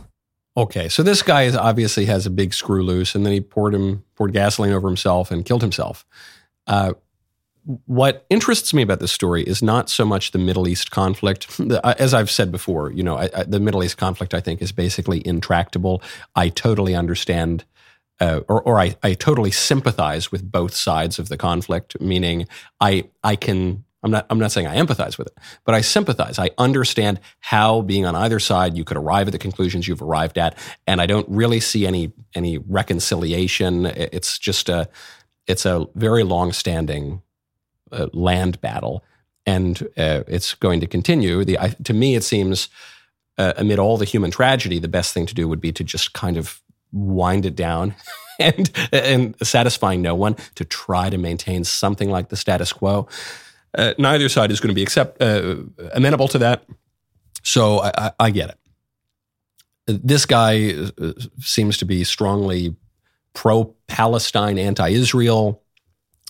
Okay, 0.56 0.88
so 0.88 1.02
this 1.02 1.22
guy 1.22 1.42
is 1.42 1.54
obviously 1.54 2.06
has 2.06 2.26
a 2.26 2.30
big 2.30 2.52
screw 2.52 2.82
loose, 2.82 3.14
and 3.14 3.24
then 3.24 3.32
he 3.32 3.40
poured 3.40 3.74
him 3.74 4.04
poured 4.14 4.32
gasoline 4.32 4.72
over 4.72 4.88
himself 4.88 5.30
and 5.30 5.44
killed 5.44 5.62
himself. 5.62 6.04
Uh, 6.66 6.94
what 7.86 8.24
interests 8.30 8.72
me 8.72 8.82
about 8.82 9.00
this 9.00 9.12
story 9.12 9.42
is 9.42 9.62
not 9.62 9.90
so 9.90 10.04
much 10.04 10.30
the 10.30 10.38
Middle 10.38 10.68
East 10.68 10.90
conflict. 10.90 11.60
As 11.84 12.14
I've 12.14 12.30
said 12.30 12.50
before, 12.50 12.92
you 12.92 13.02
know, 13.02 13.16
I, 13.16 13.28
I, 13.34 13.42
the 13.44 13.60
Middle 13.60 13.82
East 13.84 13.98
conflict, 13.98 14.34
I 14.34 14.40
think, 14.40 14.62
is 14.62 14.72
basically 14.72 15.26
intractable. 15.26 16.02
I 16.34 16.48
totally 16.48 16.94
understand, 16.94 17.64
uh, 18.20 18.40
or, 18.48 18.62
or 18.62 18.80
I, 18.80 18.96
I 19.02 19.14
totally 19.14 19.50
sympathize 19.50 20.30
with 20.30 20.50
both 20.50 20.74
sides 20.74 21.18
of 21.18 21.28
the 21.28 21.36
conflict. 21.36 22.00
Meaning, 22.00 22.48
I 22.80 23.04
I 23.22 23.36
can. 23.36 23.84
I'm 24.02 24.10
not. 24.10 24.26
I'm 24.30 24.38
not 24.38 24.52
saying 24.52 24.66
I 24.66 24.76
empathize 24.76 25.18
with 25.18 25.28
it, 25.28 25.38
but 25.64 25.74
I 25.74 25.80
sympathize. 25.80 26.38
I 26.38 26.50
understand 26.58 27.20
how 27.40 27.80
being 27.80 28.06
on 28.06 28.14
either 28.14 28.38
side, 28.38 28.76
you 28.76 28.84
could 28.84 28.96
arrive 28.96 29.28
at 29.28 29.32
the 29.32 29.38
conclusions 29.38 29.88
you've 29.88 30.02
arrived 30.02 30.38
at, 30.38 30.56
and 30.86 31.00
I 31.00 31.06
don't 31.06 31.28
really 31.28 31.60
see 31.60 31.86
any 31.86 32.12
any 32.34 32.58
reconciliation. 32.58 33.86
It's 33.86 34.38
just 34.38 34.68
a. 34.68 34.88
It's 35.46 35.64
a 35.64 35.86
very 35.94 36.24
long-standing 36.24 37.22
uh, 37.92 38.08
land 38.12 38.60
battle, 38.60 39.04
and 39.46 39.80
uh, 39.96 40.24
it's 40.26 40.54
going 40.54 40.80
to 40.80 40.88
continue. 40.88 41.44
The 41.44 41.58
I, 41.58 41.68
to 41.84 41.94
me, 41.94 42.16
it 42.16 42.24
seems 42.24 42.68
uh, 43.38 43.52
amid 43.56 43.78
all 43.78 43.96
the 43.96 44.04
human 44.04 44.30
tragedy, 44.30 44.78
the 44.78 44.88
best 44.88 45.14
thing 45.14 45.24
to 45.26 45.34
do 45.34 45.46
would 45.48 45.60
be 45.60 45.72
to 45.72 45.84
just 45.84 46.12
kind 46.14 46.36
of 46.36 46.60
wind 46.92 47.46
it 47.46 47.54
down. 47.54 47.94
and 48.38 48.70
and 48.92 49.34
satisfying 49.42 50.02
no 50.02 50.14
one 50.14 50.36
to 50.54 50.64
try 50.64 51.08
to 51.10 51.18
maintain 51.18 51.64
something 51.64 52.10
like 52.10 52.28
the 52.28 52.36
status 52.36 52.72
quo. 52.72 53.08
Uh, 53.76 53.94
neither 53.98 54.28
side 54.28 54.50
is 54.50 54.60
going 54.60 54.68
to 54.68 54.74
be 54.74 54.82
accept 54.82 55.20
uh, 55.20 55.56
amenable 55.92 56.28
to 56.28 56.38
that. 56.38 56.64
So 57.42 57.80
I, 57.80 57.92
I, 57.96 58.12
I 58.20 58.30
get 58.30 58.50
it. 58.50 58.58
This 60.06 60.26
guy 60.26 60.72
uh, 60.72 61.12
seems 61.40 61.78
to 61.78 61.84
be 61.84 62.02
strongly 62.02 62.74
pro 63.34 63.76
Palestine, 63.86 64.58
anti 64.58 64.88
Israel 64.88 65.62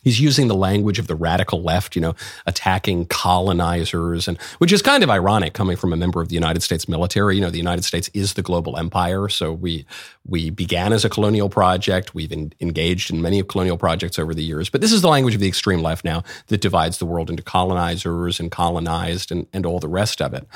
he's 0.06 0.20
using 0.20 0.46
the 0.46 0.54
language 0.54 1.00
of 1.00 1.08
the 1.08 1.16
radical 1.16 1.62
left, 1.62 1.96
you 1.96 2.00
know, 2.00 2.14
attacking 2.46 3.06
colonizers, 3.06 4.28
and 4.28 4.40
which 4.58 4.72
is 4.72 4.80
kind 4.80 5.02
of 5.02 5.10
ironic 5.10 5.52
coming 5.52 5.76
from 5.76 5.92
a 5.92 5.96
member 5.96 6.20
of 6.20 6.28
the 6.28 6.36
United 6.36 6.62
States 6.62 6.88
military. 6.88 7.34
You 7.34 7.40
know, 7.40 7.50
the 7.50 7.58
United 7.58 7.84
States 7.84 8.08
is 8.14 8.34
the 8.34 8.42
global 8.42 8.78
empire, 8.78 9.28
so 9.28 9.52
we 9.52 9.84
we 10.24 10.48
began 10.48 10.92
as 10.92 11.04
a 11.04 11.08
colonial 11.08 11.48
project. 11.48 12.14
We've 12.14 12.30
in, 12.30 12.52
engaged 12.60 13.10
in 13.10 13.20
many 13.20 13.42
colonial 13.42 13.76
projects 13.76 14.16
over 14.16 14.32
the 14.32 14.44
years, 14.44 14.70
but 14.70 14.80
this 14.80 14.92
is 14.92 15.02
the 15.02 15.08
language 15.08 15.34
of 15.34 15.40
the 15.40 15.48
extreme 15.48 15.82
left 15.82 16.04
now 16.04 16.22
that 16.46 16.60
divides 16.60 16.98
the 16.98 17.06
world 17.06 17.28
into 17.28 17.42
colonizers 17.42 18.38
and 18.38 18.48
colonized 18.48 19.32
and, 19.32 19.48
and 19.52 19.66
all 19.66 19.80
the 19.80 19.88
rest 19.88 20.22
of 20.22 20.32
it. 20.32 20.46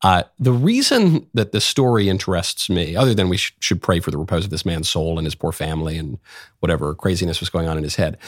Uh, 0.00 0.22
the 0.38 0.52
reason 0.52 1.26
that 1.34 1.52
this 1.52 1.64
story 1.64 2.08
interests 2.08 2.70
me, 2.70 2.96
other 2.96 3.14
than 3.14 3.28
we 3.28 3.36
sh- 3.38 3.54
should 3.60 3.80
pray 3.80 4.00
for 4.00 4.10
the 4.10 4.18
repose 4.18 4.44
of 4.44 4.50
this 4.50 4.66
man's 4.66 4.88
soul 4.88 5.18
and 5.18 5.26
his 5.26 5.34
poor 5.34 5.52
family 5.52 5.96
and 5.96 6.18
whatever 6.60 6.94
craziness 6.94 7.40
was 7.40 7.48
going 7.48 7.68
on 7.68 7.78
in 7.78 7.84
his 7.84 7.96
head, 7.96 8.18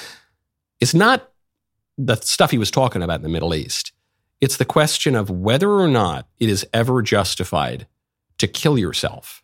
it's 0.81 0.95
not 0.95 1.31
the 1.99 2.17
stuff 2.17 2.51
he 2.51 2.59
was 2.59 2.71
talking 2.71 3.03
about 3.03 3.17
in 3.17 3.23
the 3.23 3.29
Middle 3.29 3.55
East. 3.55 3.93
It's 4.41 4.59
the 4.59 4.65
question 4.65 5.15
of 5.15 5.31
whether 5.31 5.71
or 5.71 5.89
not 5.89 6.29
it 6.39 6.49
is 6.49 6.67
ever 6.75 7.01
justified 7.03 7.87
to 8.39 8.47
kill 8.47 8.79
yourself 8.79 9.43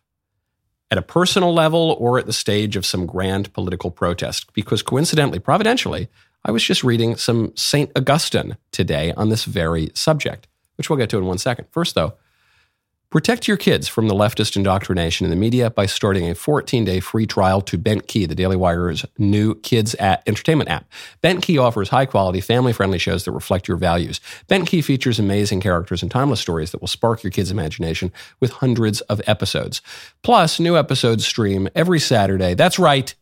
at 0.91 0.99
a 0.99 1.01
personal 1.01 1.51
level 1.51 1.97
or 1.99 2.19
at 2.19 2.27
the 2.27 2.33
stage 2.33 2.75
of 2.75 2.85
some 2.85 3.07
grand 3.07 3.51
political 3.53 3.89
protest. 3.89 4.53
Because 4.53 4.83
coincidentally, 4.83 5.39
providentially, 5.39 6.07
I 6.45 6.51
was 6.51 6.63
just 6.63 6.83
reading 6.83 7.15
some 7.15 7.51
St. 7.55 7.91
Augustine 7.95 8.57
today 8.71 9.11
on 9.13 9.29
this 9.29 9.45
very 9.45 9.89
subject, 9.95 10.47
which 10.75 10.89
we'll 10.89 10.99
get 10.99 11.09
to 11.09 11.17
in 11.17 11.25
one 11.25 11.39
second. 11.39 11.67
First, 11.71 11.95
though, 11.95 12.13
Protect 13.13 13.47
your 13.47 13.57
kids 13.57 13.87
from 13.87 14.07
the 14.07 14.15
leftist 14.15 14.55
indoctrination 14.55 15.23
in 15.23 15.29
the 15.29 15.35
media 15.35 15.69
by 15.69 15.85
starting 15.85 16.31
a 16.31 16.33
14 16.33 16.83
day 16.83 16.99
free 16.99 17.27
trial 17.27 17.61
to 17.61 17.77
BentKey, 17.77 18.27
the 18.27 18.33
Daily 18.33 18.55
Wire's 18.55 19.05
new 19.19 19.53
kids 19.53 19.93
at 19.99 20.23
entertainment 20.25 20.71
app. 20.71 20.89
BentKey 21.23 21.61
offers 21.61 21.89
high 21.89 22.07
quality, 22.07 22.41
family 22.41 22.73
friendly 22.73 22.97
shows 22.97 23.23
that 23.25 23.31
reflect 23.31 23.67
your 23.67 23.77
values. 23.77 24.19
BentKey 24.49 24.83
features 24.83 25.19
amazing 25.19 25.61
characters 25.61 26.01
and 26.01 26.09
timeless 26.09 26.39
stories 26.39 26.71
that 26.71 26.81
will 26.81 26.87
spark 26.87 27.21
your 27.21 27.29
kids' 27.29 27.51
imagination 27.51 28.11
with 28.39 28.49
hundreds 28.49 29.01
of 29.01 29.21
episodes. 29.27 29.83
Plus, 30.23 30.59
new 30.59 30.75
episodes 30.75 31.23
stream 31.23 31.69
every 31.75 31.99
Saturday. 31.99 32.55
That's 32.55 32.79
right 32.79 33.13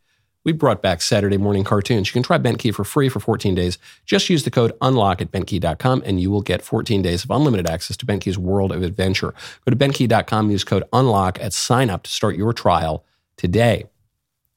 we 0.44 0.52
brought 0.52 0.82
back 0.82 1.00
Saturday 1.02 1.36
morning 1.36 1.64
cartoons. 1.64 2.08
You 2.08 2.12
can 2.12 2.22
try 2.22 2.38
BentKey 2.38 2.74
for 2.74 2.84
free 2.84 3.08
for 3.08 3.20
14 3.20 3.54
days. 3.54 3.78
Just 4.04 4.28
use 4.28 4.44
the 4.44 4.50
code 4.50 4.72
UNLOCK 4.80 5.20
at 5.20 5.32
BentKey.com 5.32 6.02
and 6.04 6.20
you 6.20 6.30
will 6.30 6.42
get 6.42 6.62
14 6.62 7.02
days 7.02 7.24
of 7.24 7.30
unlimited 7.30 7.68
access 7.68 7.96
to 7.98 8.06
BentKey's 8.06 8.38
world 8.38 8.72
of 8.72 8.82
adventure. 8.82 9.34
Go 9.64 9.70
to 9.70 9.76
BentKey.com, 9.76 10.50
use 10.50 10.64
code 10.64 10.84
UNLOCK 10.92 11.40
at 11.40 11.52
sign 11.52 11.90
up 11.90 12.02
to 12.04 12.10
start 12.10 12.36
your 12.36 12.52
trial 12.52 13.04
today. 13.36 13.84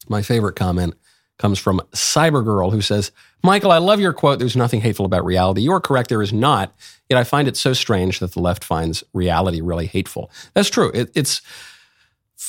My 0.08 0.22
favorite 0.22 0.56
comment 0.56 0.96
comes 1.38 1.60
from 1.60 1.82
Cybergirl, 1.92 2.72
who 2.72 2.82
says, 2.82 3.12
Michael, 3.44 3.72
I 3.72 3.78
love 3.78 4.00
your 4.00 4.14
quote. 4.14 4.40
There's 4.40 4.56
nothing 4.56 4.82
hateful 4.82 5.06
about 5.06 5.26
reality. 5.26 5.62
You 5.62 5.74
are 5.74 5.82
correct. 5.82 6.10
There 6.10 6.22
is 6.22 6.32
not. 6.32 6.74
Yet 7.10 7.20
I 7.20 7.24
find 7.24 7.48
it 7.48 7.58
so 7.58 7.74
strange 7.74 8.20
that 8.20 8.32
the 8.34 8.40
left 8.40 8.64
finds 8.64 9.04
reality 9.14 9.62
really 9.62 9.86
hateful. 9.86 10.32
That's 10.54 10.70
true. 10.70 10.92
It, 10.94 11.12
it's 11.14 11.42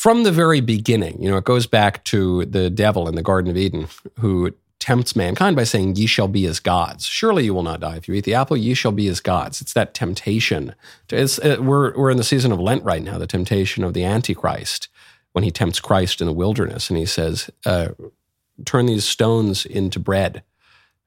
from 0.07 0.23
the 0.23 0.31
very 0.31 0.61
beginning. 0.61 1.21
You 1.21 1.29
know, 1.29 1.37
it 1.37 1.45
goes 1.45 1.67
back 1.67 2.05
to 2.05 2.45
the 2.45 2.71
devil 2.71 3.09
in 3.09 3.17
the 3.17 3.25
Garden 3.25 3.51
of 3.51 3.57
Eden 3.57 3.89
who 4.21 4.55
tempts 4.79 5.17
mankind 5.17 5.57
by 5.57 5.65
saying, 5.65 5.97
Ye 5.97 6.07
shall 6.07 6.29
be 6.29 6.47
as 6.47 6.61
gods. 6.61 7.07
Surely 7.07 7.47
you 7.47 7.53
will 7.53 7.65
not 7.65 7.81
die. 7.81 7.97
If 7.97 8.07
you 8.07 8.15
eat 8.15 8.23
the 8.23 8.35
apple, 8.35 8.57
ye 8.57 8.75
shall 8.75 8.93
be 8.93 9.09
as 9.09 9.19
gods. 9.19 9.61
It's 9.61 9.73
that 9.73 9.95
temptation. 9.95 10.77
It's, 11.11 11.39
it, 11.39 11.65
we're, 11.65 11.93
we're 11.99 12.13
in 12.13 12.19
the 12.19 12.23
season 12.23 12.53
of 12.53 12.61
Lent 12.61 12.85
right 12.85 13.03
now, 13.03 13.19
the 13.19 13.27
temptation 13.27 13.83
of 13.83 13.95
the 13.95 14.05
Antichrist 14.05 14.87
when 15.33 15.43
he 15.43 15.51
tempts 15.51 15.81
Christ 15.81 16.21
in 16.21 16.29
the 16.29 16.33
wilderness 16.33 16.89
and 16.89 16.97
he 16.97 17.05
says, 17.05 17.51
uh, 17.65 17.89
turn 18.65 18.87
these 18.87 19.05
stones 19.05 19.67
into 19.67 19.99
bread. 19.99 20.45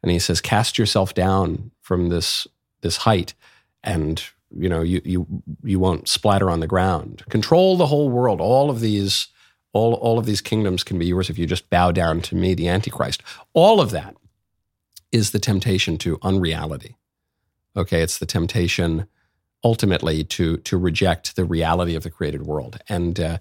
And 0.04 0.12
he 0.12 0.20
says, 0.20 0.42
cast 0.42 0.78
yourself 0.78 1.14
down 1.14 1.72
from 1.80 2.10
this, 2.10 2.48
this 2.82 2.98
height 2.98 3.34
and 3.82 4.22
you 4.56 4.70
know 4.70 4.82
you, 4.82 5.02
you 5.04 5.28
you 5.64 5.80
won't 5.80 6.08
splatter 6.08 6.50
on 6.50 6.60
the 6.60 6.68
ground. 6.68 7.24
Control 7.30 7.78
the 7.78 7.88
whole 7.88 8.10
world. 8.10 8.42
All 8.42 8.70
of 8.70 8.80
these 8.80 9.28
all, 9.72 9.94
all 9.96 10.18
of 10.18 10.26
these 10.26 10.42
kingdoms 10.42 10.84
can 10.84 10.98
be 10.98 11.06
yours 11.06 11.30
if 11.30 11.38
you 11.38 11.46
just 11.46 11.70
bow 11.70 11.92
down 11.92 12.22
to 12.22 12.36
me 12.36 12.56
the 12.56 12.68
antichrist. 12.68 13.22
All 13.54 13.80
of 13.80 13.92
that 13.92 14.16
is 15.12 15.32
the 15.32 15.40
temptation 15.40 15.98
to 16.00 16.18
unreality. 16.22 16.96
Okay 17.78 18.02
it's 18.02 18.18
the 18.18 18.26
temptation 18.26 19.08
ultimately 19.64 20.24
to 20.24 20.58
to 20.58 20.78
reject 20.78 21.36
the 21.36 21.46
reality 21.46 21.96
of 21.96 22.04
the 22.04 22.10
created 22.10 22.44
world. 22.44 22.80
And 22.90 23.20
uh, 23.20 23.38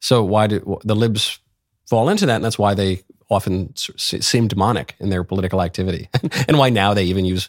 so 0.00 0.22
why 0.22 0.46
do 0.46 0.78
the 0.84 0.96
libs 0.96 1.40
fall 1.86 2.08
into 2.08 2.26
that 2.26 2.36
and 2.36 2.44
that's 2.44 2.58
why 2.58 2.74
they 2.74 3.02
often 3.32 3.74
seem 3.76 4.46
demonic 4.46 4.94
in 5.00 5.08
their 5.08 5.24
political 5.24 5.62
activity, 5.62 6.08
and 6.48 6.58
why 6.58 6.68
now 6.68 6.94
they 6.94 7.04
even 7.04 7.24
use 7.24 7.48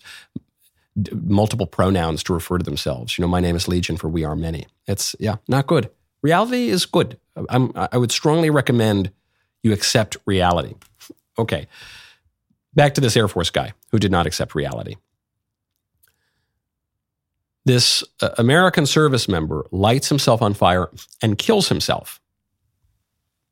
multiple 1.12 1.66
pronouns 1.66 2.24
to 2.24 2.34
refer 2.34 2.58
to 2.58 2.64
themselves. 2.64 3.18
You 3.18 3.24
know, 3.24 3.28
my 3.28 3.40
name 3.40 3.56
is 3.56 3.68
Legion 3.68 3.98
for 3.98 4.10
we 4.10 4.24
are 4.24 4.36
many. 4.36 4.68
It's 4.88 5.16
yeah, 5.20 5.38
not 5.48 5.68
good. 5.68 5.90
Reality 6.22 6.70
is 6.70 6.86
good. 6.86 7.20
I'm, 7.50 7.72
I 7.76 7.98
would 7.98 8.12
strongly 8.12 8.50
recommend 8.50 9.12
you 9.64 9.74
accept 9.74 10.18
reality. 10.26 10.76
Okay, 11.38 11.68
back 12.74 12.94
to 12.96 13.02
this 13.02 13.18
Air 13.18 13.28
Force 13.28 13.50
guy 13.50 13.74
who 13.92 14.00
did 14.00 14.12
not 14.12 14.28
accept 14.28 14.56
reality. 14.56 14.96
This 17.66 18.04
uh, 18.22 18.30
American 18.38 18.86
service 18.86 19.28
member 19.28 19.66
lights 19.72 20.10
himself 20.10 20.42
on 20.42 20.54
fire 20.54 20.90
and 21.22 21.38
kills 21.38 21.70
himself 21.70 22.20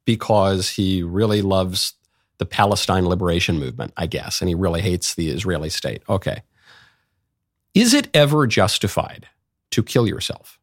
because 0.05 0.69
he 0.69 1.01
really 1.01 1.41
loves 1.41 1.93
the 2.37 2.45
Palestine 2.45 3.07
liberation 3.07 3.57
movement, 3.57 3.93
I 3.97 4.07
guess, 4.07 4.41
and 4.41 4.49
he 4.49 4.55
really 4.55 4.81
hates 4.81 5.15
the 5.15 5.29
Israeli 5.29 5.69
state. 5.69 6.01
Okay. 6.09 6.43
Is 7.73 7.93
it 7.93 8.09
ever 8.13 8.47
justified 8.47 9.27
to 9.71 9.83
kill 9.83 10.07
yourself 10.07 10.59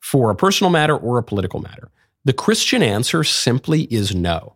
for 0.00 0.30
a 0.30 0.34
personal 0.34 0.70
matter 0.70 0.96
or 0.96 1.18
a 1.18 1.22
political 1.22 1.60
matter? 1.60 1.90
The 2.24 2.32
Christian 2.32 2.82
answer 2.82 3.22
simply 3.22 3.82
is 3.82 4.14
no. 4.14 4.54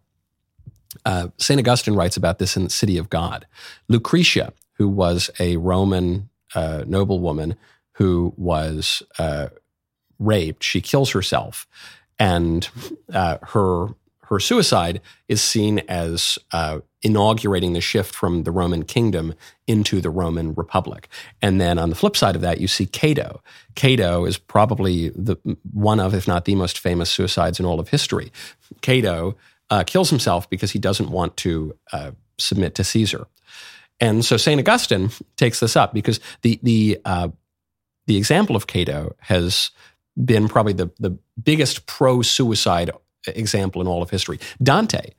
Uh, 1.04 1.28
St. 1.38 1.60
Augustine 1.60 1.94
writes 1.94 2.16
about 2.16 2.38
this 2.38 2.56
in 2.56 2.64
the 2.64 2.70
City 2.70 2.96
of 2.98 3.10
God. 3.10 3.46
Lucretia, 3.88 4.52
who 4.74 4.88
was 4.88 5.30
a 5.38 5.56
Roman 5.58 6.28
uh, 6.54 6.84
noblewoman 6.86 7.56
who 7.92 8.32
was 8.36 9.02
uh, 9.18 9.48
raped, 10.18 10.64
she 10.64 10.80
kills 10.80 11.10
herself. 11.10 11.66
And 12.18 12.68
uh, 13.12 13.38
her 13.42 13.88
her 14.28 14.40
suicide 14.40 15.00
is 15.26 15.40
seen 15.40 15.78
as 15.88 16.38
uh, 16.52 16.80
inaugurating 17.02 17.72
the 17.74 17.80
shift 17.80 18.14
from 18.14 18.42
the 18.42 18.50
Roman 18.50 18.84
kingdom 18.84 19.34
into 19.66 20.00
the 20.00 20.10
Roman 20.10 20.54
Republic. 20.54 21.08
And 21.40 21.60
then 21.60 21.78
on 21.78 21.90
the 21.90 21.94
flip 21.94 22.16
side 22.16 22.34
of 22.34 22.42
that, 22.42 22.60
you 22.60 22.66
see 22.66 22.86
Cato. 22.86 23.40
Cato 23.74 24.24
is 24.24 24.36
probably 24.36 25.10
the 25.10 25.36
one 25.72 26.00
of, 26.00 26.14
if 26.14 26.26
not 26.26 26.44
the 26.44 26.56
most 26.56 26.78
famous 26.78 27.10
suicides 27.10 27.60
in 27.60 27.66
all 27.66 27.78
of 27.78 27.88
history. 27.88 28.32
Cato 28.80 29.36
uh, 29.70 29.84
kills 29.84 30.10
himself 30.10 30.50
because 30.50 30.72
he 30.72 30.78
doesn't 30.78 31.10
want 31.10 31.36
to 31.38 31.76
uh, 31.92 32.10
submit 32.38 32.74
to 32.76 32.84
Caesar. 32.84 33.26
And 34.00 34.24
so 34.24 34.36
St. 34.36 34.60
Augustine 34.60 35.10
takes 35.36 35.60
this 35.60 35.76
up 35.76 35.92
because 35.92 36.20
the, 36.42 36.58
the, 36.62 36.98
uh, 37.04 37.28
the 38.06 38.16
example 38.16 38.56
of 38.56 38.66
Cato 38.66 39.14
has 39.20 39.70
been 40.24 40.48
probably 40.48 40.72
the, 40.72 40.90
the 40.98 41.16
biggest 41.42 41.86
pro 41.86 42.22
suicide 42.22 42.90
example 43.26 43.80
in 43.80 43.86
all 43.86 44.02
of 44.02 44.10
history. 44.10 44.38
Dante 44.62 45.10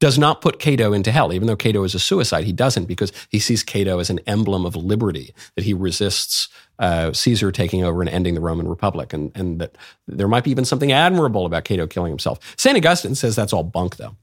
does 0.00 0.18
not 0.18 0.40
put 0.40 0.58
Cato 0.58 0.92
into 0.92 1.10
hell, 1.10 1.32
even 1.32 1.46
though 1.46 1.56
Cato 1.56 1.84
is 1.84 1.94
a 1.94 1.98
suicide. 1.98 2.44
He 2.44 2.52
doesn't 2.52 2.84
because 2.84 3.12
he 3.30 3.38
sees 3.38 3.62
Cato 3.62 3.98
as 3.98 4.10
an 4.10 4.20
emblem 4.26 4.66
of 4.66 4.76
liberty, 4.76 5.34
that 5.54 5.64
he 5.64 5.72
resists 5.72 6.48
uh, 6.78 7.12
Caesar 7.12 7.50
taking 7.50 7.82
over 7.82 8.02
and 8.02 8.10
ending 8.10 8.34
the 8.34 8.40
Roman 8.40 8.68
Republic, 8.68 9.12
and, 9.12 9.32
and 9.34 9.60
that 9.60 9.76
there 10.06 10.28
might 10.28 10.44
be 10.44 10.50
even 10.50 10.64
something 10.64 10.92
admirable 10.92 11.46
about 11.46 11.64
Cato 11.64 11.86
killing 11.86 12.12
himself. 12.12 12.38
St. 12.58 12.76
Augustine 12.76 13.14
says 13.14 13.34
that's 13.34 13.52
all 13.52 13.62
bunk, 13.62 13.96
though. 13.96 14.16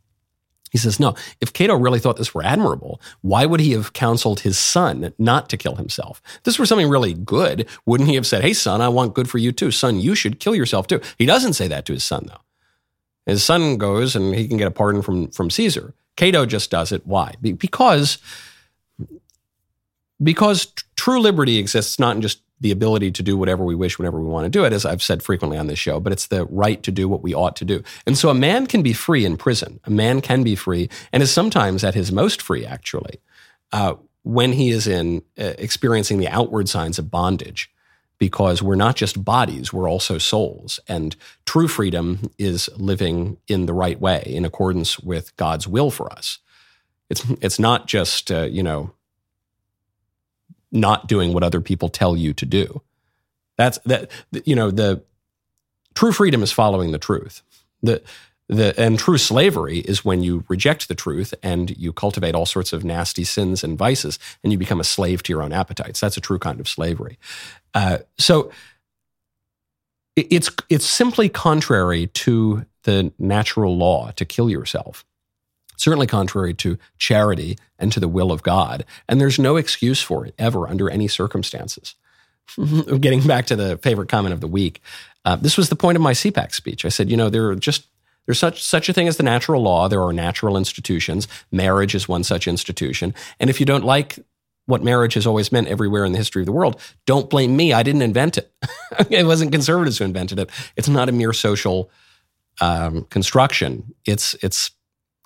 He 0.74 0.80
says, 0.80 1.00
no, 1.00 1.14
if 1.40 1.54
Cato 1.54 1.76
really 1.76 2.00
thought 2.00 2.18
this 2.18 2.34
were 2.34 2.44
admirable, 2.44 3.00
why 3.22 3.46
would 3.46 3.60
he 3.60 3.74
have 3.74 3.94
counseled 3.94 4.40
his 4.40 4.58
son 4.58 5.14
not 5.20 5.48
to 5.50 5.58
kill 5.58 5.76
himself? 5.76 6.20
If 6.38 6.44
this 6.44 6.58
were 6.58 6.66
something 6.66 6.90
really 6.90 7.14
good, 7.14 7.68
wouldn't 7.86 8.10
he 8.10 8.16
have 8.16 8.26
said, 8.26 8.42
hey, 8.42 8.54
son, 8.54 8.82
I 8.82 8.90
want 8.90 9.14
good 9.14 9.30
for 9.30 9.38
you 9.38 9.52
too. 9.52 9.70
Son, 9.70 10.00
you 10.00 10.16
should 10.16 10.40
kill 10.40 10.56
yourself 10.56 10.88
too. 10.88 11.00
He 11.20 11.28
doesn't 11.28 11.54
say 11.54 11.68
that 11.68 11.86
to 11.86 11.94
his 11.94 12.04
son, 12.04 12.26
though. 12.28 12.42
His 13.26 13.44
son 13.44 13.78
goes 13.78 14.16
and 14.16 14.36
he 14.36 14.48
can 14.48 14.58
get 14.58 14.68
a 14.68 14.72
pardon 14.72 15.02
from, 15.02 15.30
from 15.30 15.50
Caesar. 15.50 15.94
Cato 16.16 16.46
just 16.46 16.70
does 16.70 16.92
it. 16.92 17.06
Why? 17.06 17.36
Because, 17.42 18.18
because 20.22 20.74
true 20.96 21.20
liberty 21.20 21.58
exists 21.58 22.00
not 22.00 22.16
in 22.16 22.22
just 22.22 22.42
the 22.60 22.72
ability 22.72 23.12
to 23.12 23.24
do 23.24 23.36
whatever 23.36 23.66
we 23.66 23.76
wish 23.76 23.98
whenever 23.98 24.22
we 24.22 24.28
want 24.28 24.46
to 24.46 24.50
do 24.50 24.64
it, 24.64 24.72
as 24.72 24.86
I've 24.86 25.04
said 25.04 25.22
frequently 25.22 25.58
on 25.58 25.68
this 25.68 25.80
show, 25.80 26.00
but 26.00 26.14
it's 26.14 26.28
the 26.28 26.46
right 26.46 26.82
to 26.84 26.92
do 26.92 27.10
what 27.10 27.22
we 27.22 27.34
ought 27.34 27.58
to 27.58 27.66
do. 27.66 27.84
And 28.06 28.18
so 28.18 28.30
a 28.30 28.34
man 28.34 28.68
can 28.68 28.82
be 28.82 28.94
free 28.94 29.26
in 29.26 29.36
prison. 29.36 29.82
A 29.84 29.92
man 29.92 30.22
can 30.22 30.44
be 30.44 30.56
free 30.56 30.90
and 31.12 31.22
is 31.22 31.32
sometimes 31.32 31.84
at 31.84 31.94
his 31.94 32.12
most 32.12 32.42
free, 32.42 32.66
actually, 32.66 33.20
uh, 33.74 33.96
when 34.24 34.54
he 34.54 34.70
is 34.70 34.88
in 34.88 35.24
uh, 35.38 35.54
experiencing 35.58 36.20
the 36.20 36.30
outward 36.30 36.70
signs 36.70 36.98
of 36.98 37.12
bondage 37.12 37.70
because 38.24 38.64
we're 38.64 38.76
not 38.76 38.96
just 38.96 39.26
bodies, 39.26 39.74
we're 39.74 39.90
also 39.90 40.18
souls. 40.18 40.80
And 40.88 41.14
true 41.46 41.68
freedom 41.68 42.32
is 42.38 42.70
living 42.78 43.36
in 43.50 43.66
the 43.66 43.74
right 43.74 44.00
way 44.00 44.24
in 44.26 44.46
accordance 44.46 44.98
with 44.98 45.36
God's 45.36 45.68
will 45.68 45.92
for 45.92 46.10
us. 46.10 46.40
It's, 47.10 47.30
it's 47.42 47.60
not 47.60 47.86
just, 47.86 48.32
uh, 48.32 48.44
you 48.44 48.64
know, 48.64 48.94
not 50.72 51.10
doing 51.10 51.34
what 51.34 51.44
other 51.44 51.60
people 51.60 51.90
tell 51.90 52.16
you 52.16 52.32
to 52.34 52.46
do. 52.46 52.82
That's 53.58 53.78
that, 53.80 54.10
you 54.46 54.56
know, 54.56 54.72
the 54.72 55.04
true 55.94 56.14
freedom 56.14 56.42
is 56.42 56.54
following 56.54 56.94
the 56.94 56.98
truth. 56.98 57.42
The, 57.82 58.02
the, 58.48 58.74
and 58.80 58.98
true 58.98 59.18
slavery 59.18 59.80
is 59.80 60.06
when 60.06 60.24
you 60.24 60.46
reject 60.48 60.88
the 60.88 60.96
truth 60.96 61.34
and 61.44 61.76
you 61.78 61.92
cultivate 61.92 62.36
all 62.36 62.46
sorts 62.46 62.72
of 62.72 62.86
nasty 62.86 63.26
sins 63.26 63.66
and 63.66 63.78
vices 63.78 64.18
and 64.44 64.54
you 64.54 64.58
become 64.58 64.80
a 64.80 64.86
slave 64.86 65.24
to 65.24 65.34
your 65.34 65.44
own 65.44 65.52
appetites. 65.52 66.00
That's 66.00 66.16
a 66.16 66.22
true 66.22 66.40
kind 66.40 66.62
of 66.62 66.70
slavery. 66.70 67.18
Uh, 67.74 68.00
so 68.18 68.52
it's, 70.16 70.50
it's 70.70 70.86
simply 70.86 71.30
contrary 71.30 72.08
to 72.08 72.66
the 72.84 73.12
natural 73.18 73.78
law 73.78 74.12
to 74.12 74.26
kill 74.26 74.50
yourself. 74.50 75.06
Certainly 75.78 76.08
contrary 76.08 76.54
to 76.56 76.78
charity 76.98 77.58
and 77.80 77.92
to 77.92 78.00
the 78.00 78.08
will 78.08 78.32
of 78.32 78.44
God. 78.44 78.86
And 79.10 79.20
there's 79.20 79.40
no 79.40 79.58
excuse 79.58 80.02
for 80.02 80.26
it 80.26 80.36
ever 80.38 80.68
under 80.68 80.90
any 80.90 81.08
circumstances. 81.08 81.96
Getting 83.00 83.26
back 83.26 83.48
to 83.48 83.56
the 83.56 83.78
favorite 83.78 84.10
comment 84.10 84.34
of 84.34 84.42
the 84.42 84.48
week, 84.48 84.82
uh, 85.26 85.36
this 85.38 85.58
was 85.58 85.70
the 85.70 85.76
point 85.76 85.96
of 85.96 86.02
my 86.02 86.14
CPAC 86.14 86.54
speech. 86.54 86.86
I 86.86 86.90
said, 86.90 87.10
you 87.10 87.18
know, 87.18 87.30
there 87.30 87.48
are 87.48 87.56
just 87.56 87.88
there's 88.26 88.40
such 88.40 88.64
such 88.64 88.90
a 88.90 88.94
thing 88.94 89.08
as 89.08 89.18
the 89.18 89.24
natural 89.24 89.62
law. 89.62 89.88
There 89.88 90.04
are 90.04 90.14
natural 90.14 90.58
institutions. 90.58 91.28
Marriage 91.52 91.96
is 91.96 92.08
one 92.08 92.24
such 92.24 92.48
institution. 92.48 93.14
And 93.40 93.50
if 93.50 93.60
you 93.60 93.66
don't 93.66 93.84
like 93.84 94.20
what 94.66 94.84
marriage 94.84 95.16
has 95.16 95.28
always 95.28 95.52
meant 95.52 95.68
everywhere 95.68 96.06
in 96.06 96.12
the 96.12 96.18
history 96.18 96.42
of 96.42 96.46
the 96.46 96.52
world, 96.52 96.80
don't 97.06 97.30
blame 97.30 97.56
me. 97.56 97.74
I 97.74 97.84
didn't 97.84 98.02
invent 98.02 98.38
it. 98.38 98.52
it 99.10 99.26
wasn't 99.26 99.52
conservatives 99.52 99.98
who 99.98 100.06
invented 100.06 100.40
it. 100.40 100.50
It's 100.76 100.88
not 100.88 101.10
a 101.10 101.12
mere 101.12 101.34
social 101.34 101.92
um, 102.62 103.04
construction. 103.06 103.94
It's 104.06 104.36
it's 104.42 104.72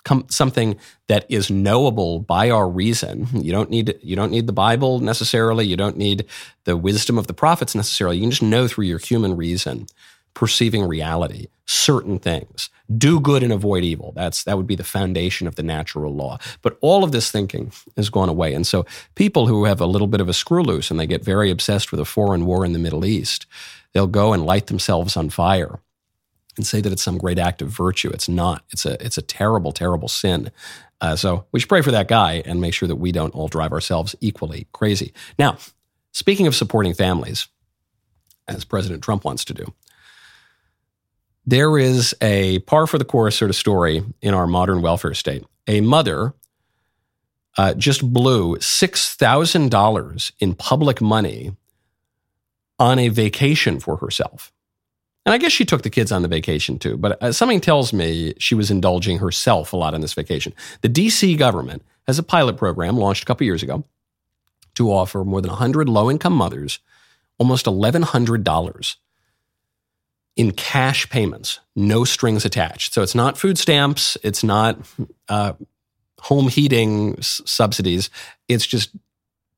com- 0.04 0.26
something 0.28 0.76
that 1.08 1.26
is 1.28 1.50
knowable 1.50 2.20
by 2.20 2.50
our 2.50 2.68
reason. 2.68 3.28
You 3.32 3.52
don't 3.52 3.70
need 3.70 3.98
you 4.02 4.16
don't 4.16 4.32
need 4.32 4.46
the 4.46 4.52
Bible 4.52 5.00
necessarily. 5.00 5.66
You 5.66 5.76
don't 5.76 5.96
need 5.96 6.24
the 6.64 6.76
wisdom 6.76 7.18
of 7.18 7.26
the 7.26 7.34
prophets 7.34 7.74
necessarily. 7.74 8.16
You 8.16 8.22
can 8.22 8.30
just 8.30 8.42
know 8.42 8.66
through 8.66 8.86
your 8.86 8.98
human 8.98 9.36
reason 9.36 9.86
perceiving 10.38 10.84
reality, 10.84 11.48
certain 11.66 12.20
things. 12.20 12.70
Do 12.96 13.18
good 13.18 13.42
and 13.42 13.52
avoid 13.52 13.82
evil. 13.82 14.12
That's 14.14 14.44
that 14.44 14.56
would 14.56 14.68
be 14.68 14.76
the 14.76 14.84
foundation 14.84 15.48
of 15.48 15.56
the 15.56 15.64
natural 15.64 16.14
law. 16.14 16.38
But 16.62 16.78
all 16.80 17.02
of 17.02 17.10
this 17.10 17.28
thinking 17.28 17.72
has 17.96 18.08
gone 18.08 18.28
away. 18.28 18.54
And 18.54 18.64
so 18.64 18.86
people 19.16 19.48
who 19.48 19.64
have 19.64 19.80
a 19.80 19.86
little 19.86 20.06
bit 20.06 20.20
of 20.20 20.28
a 20.28 20.32
screw 20.32 20.62
loose 20.62 20.92
and 20.92 21.00
they 21.00 21.08
get 21.08 21.24
very 21.24 21.50
obsessed 21.50 21.90
with 21.90 21.98
a 21.98 22.04
foreign 22.04 22.46
war 22.46 22.64
in 22.64 22.72
the 22.72 22.78
Middle 22.78 23.04
East, 23.04 23.46
they'll 23.92 24.06
go 24.06 24.32
and 24.32 24.46
light 24.46 24.68
themselves 24.68 25.16
on 25.16 25.28
fire 25.28 25.80
and 26.56 26.64
say 26.64 26.80
that 26.80 26.92
it's 26.92 27.02
some 27.02 27.18
great 27.18 27.40
act 27.40 27.60
of 27.60 27.68
virtue. 27.68 28.10
It's 28.10 28.28
not. 28.28 28.62
It's 28.70 28.86
a 28.86 29.04
it's 29.04 29.18
a 29.18 29.22
terrible, 29.22 29.72
terrible 29.72 30.06
sin. 30.06 30.52
Uh, 31.00 31.16
so 31.16 31.46
we 31.50 31.58
should 31.58 31.68
pray 31.68 31.82
for 31.82 31.90
that 31.90 32.06
guy 32.06 32.44
and 32.46 32.60
make 32.60 32.74
sure 32.74 32.86
that 32.86 32.96
we 32.96 33.10
don't 33.10 33.34
all 33.34 33.48
drive 33.48 33.72
ourselves 33.72 34.14
equally 34.20 34.68
crazy. 34.72 35.12
Now, 35.36 35.58
speaking 36.12 36.46
of 36.46 36.54
supporting 36.54 36.94
families, 36.94 37.48
as 38.46 38.64
President 38.64 39.02
Trump 39.02 39.24
wants 39.24 39.44
to 39.46 39.54
do, 39.54 39.74
there 41.48 41.78
is 41.78 42.14
a 42.20 42.58
par 42.60 42.86
for 42.86 42.98
the 42.98 43.06
course 43.06 43.38
sort 43.38 43.50
of 43.50 43.56
story 43.56 44.04
in 44.20 44.34
our 44.34 44.46
modern 44.46 44.82
welfare 44.82 45.14
state. 45.14 45.44
A 45.66 45.80
mother 45.80 46.34
uh, 47.56 47.72
just 47.72 48.12
blew 48.12 48.56
$6,000 48.56 50.32
in 50.40 50.54
public 50.54 51.00
money 51.00 51.56
on 52.78 52.98
a 52.98 53.08
vacation 53.08 53.80
for 53.80 53.96
herself. 53.96 54.52
And 55.24 55.32
I 55.32 55.38
guess 55.38 55.50
she 55.52 55.64
took 55.64 55.82
the 55.82 55.90
kids 55.90 56.12
on 56.12 56.20
the 56.20 56.28
vacation 56.28 56.78
too, 56.78 56.98
but 56.98 57.22
uh, 57.22 57.32
something 57.32 57.62
tells 57.62 57.94
me 57.94 58.34
she 58.38 58.54
was 58.54 58.70
indulging 58.70 59.18
herself 59.18 59.72
a 59.72 59.76
lot 59.76 59.94
on 59.94 60.02
this 60.02 60.12
vacation. 60.12 60.52
The 60.82 60.90
DC 60.90 61.38
government 61.38 61.82
has 62.06 62.18
a 62.18 62.22
pilot 62.22 62.58
program 62.58 62.98
launched 62.98 63.22
a 63.22 63.26
couple 63.26 63.46
years 63.46 63.62
ago 63.62 63.84
to 64.74 64.92
offer 64.92 65.24
more 65.24 65.40
than 65.40 65.50
100 65.50 65.88
low 65.88 66.10
income 66.10 66.34
mothers 66.34 66.78
almost 67.38 67.64
$1,100 67.64 68.96
in 70.38 70.52
cash 70.52 71.10
payments, 71.10 71.58
no 71.74 72.04
strings 72.04 72.44
attached. 72.44 72.94
So 72.94 73.02
it's 73.02 73.14
not 73.14 73.36
food 73.36 73.58
stamps, 73.58 74.16
it's 74.22 74.44
not 74.44 74.78
uh, 75.28 75.54
home 76.20 76.48
heating 76.48 77.18
s- 77.18 77.42
subsidies. 77.44 78.08
It's 78.46 78.64
just 78.64 78.94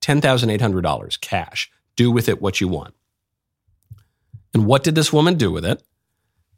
$10,800 0.00 1.20
cash. 1.20 1.70
Do 1.96 2.10
with 2.10 2.30
it 2.30 2.40
what 2.40 2.62
you 2.62 2.66
want. 2.68 2.94
And 4.54 4.64
what 4.66 4.82
did 4.82 4.94
this 4.94 5.12
woman 5.12 5.34
do 5.34 5.52
with 5.52 5.66
it? 5.66 5.82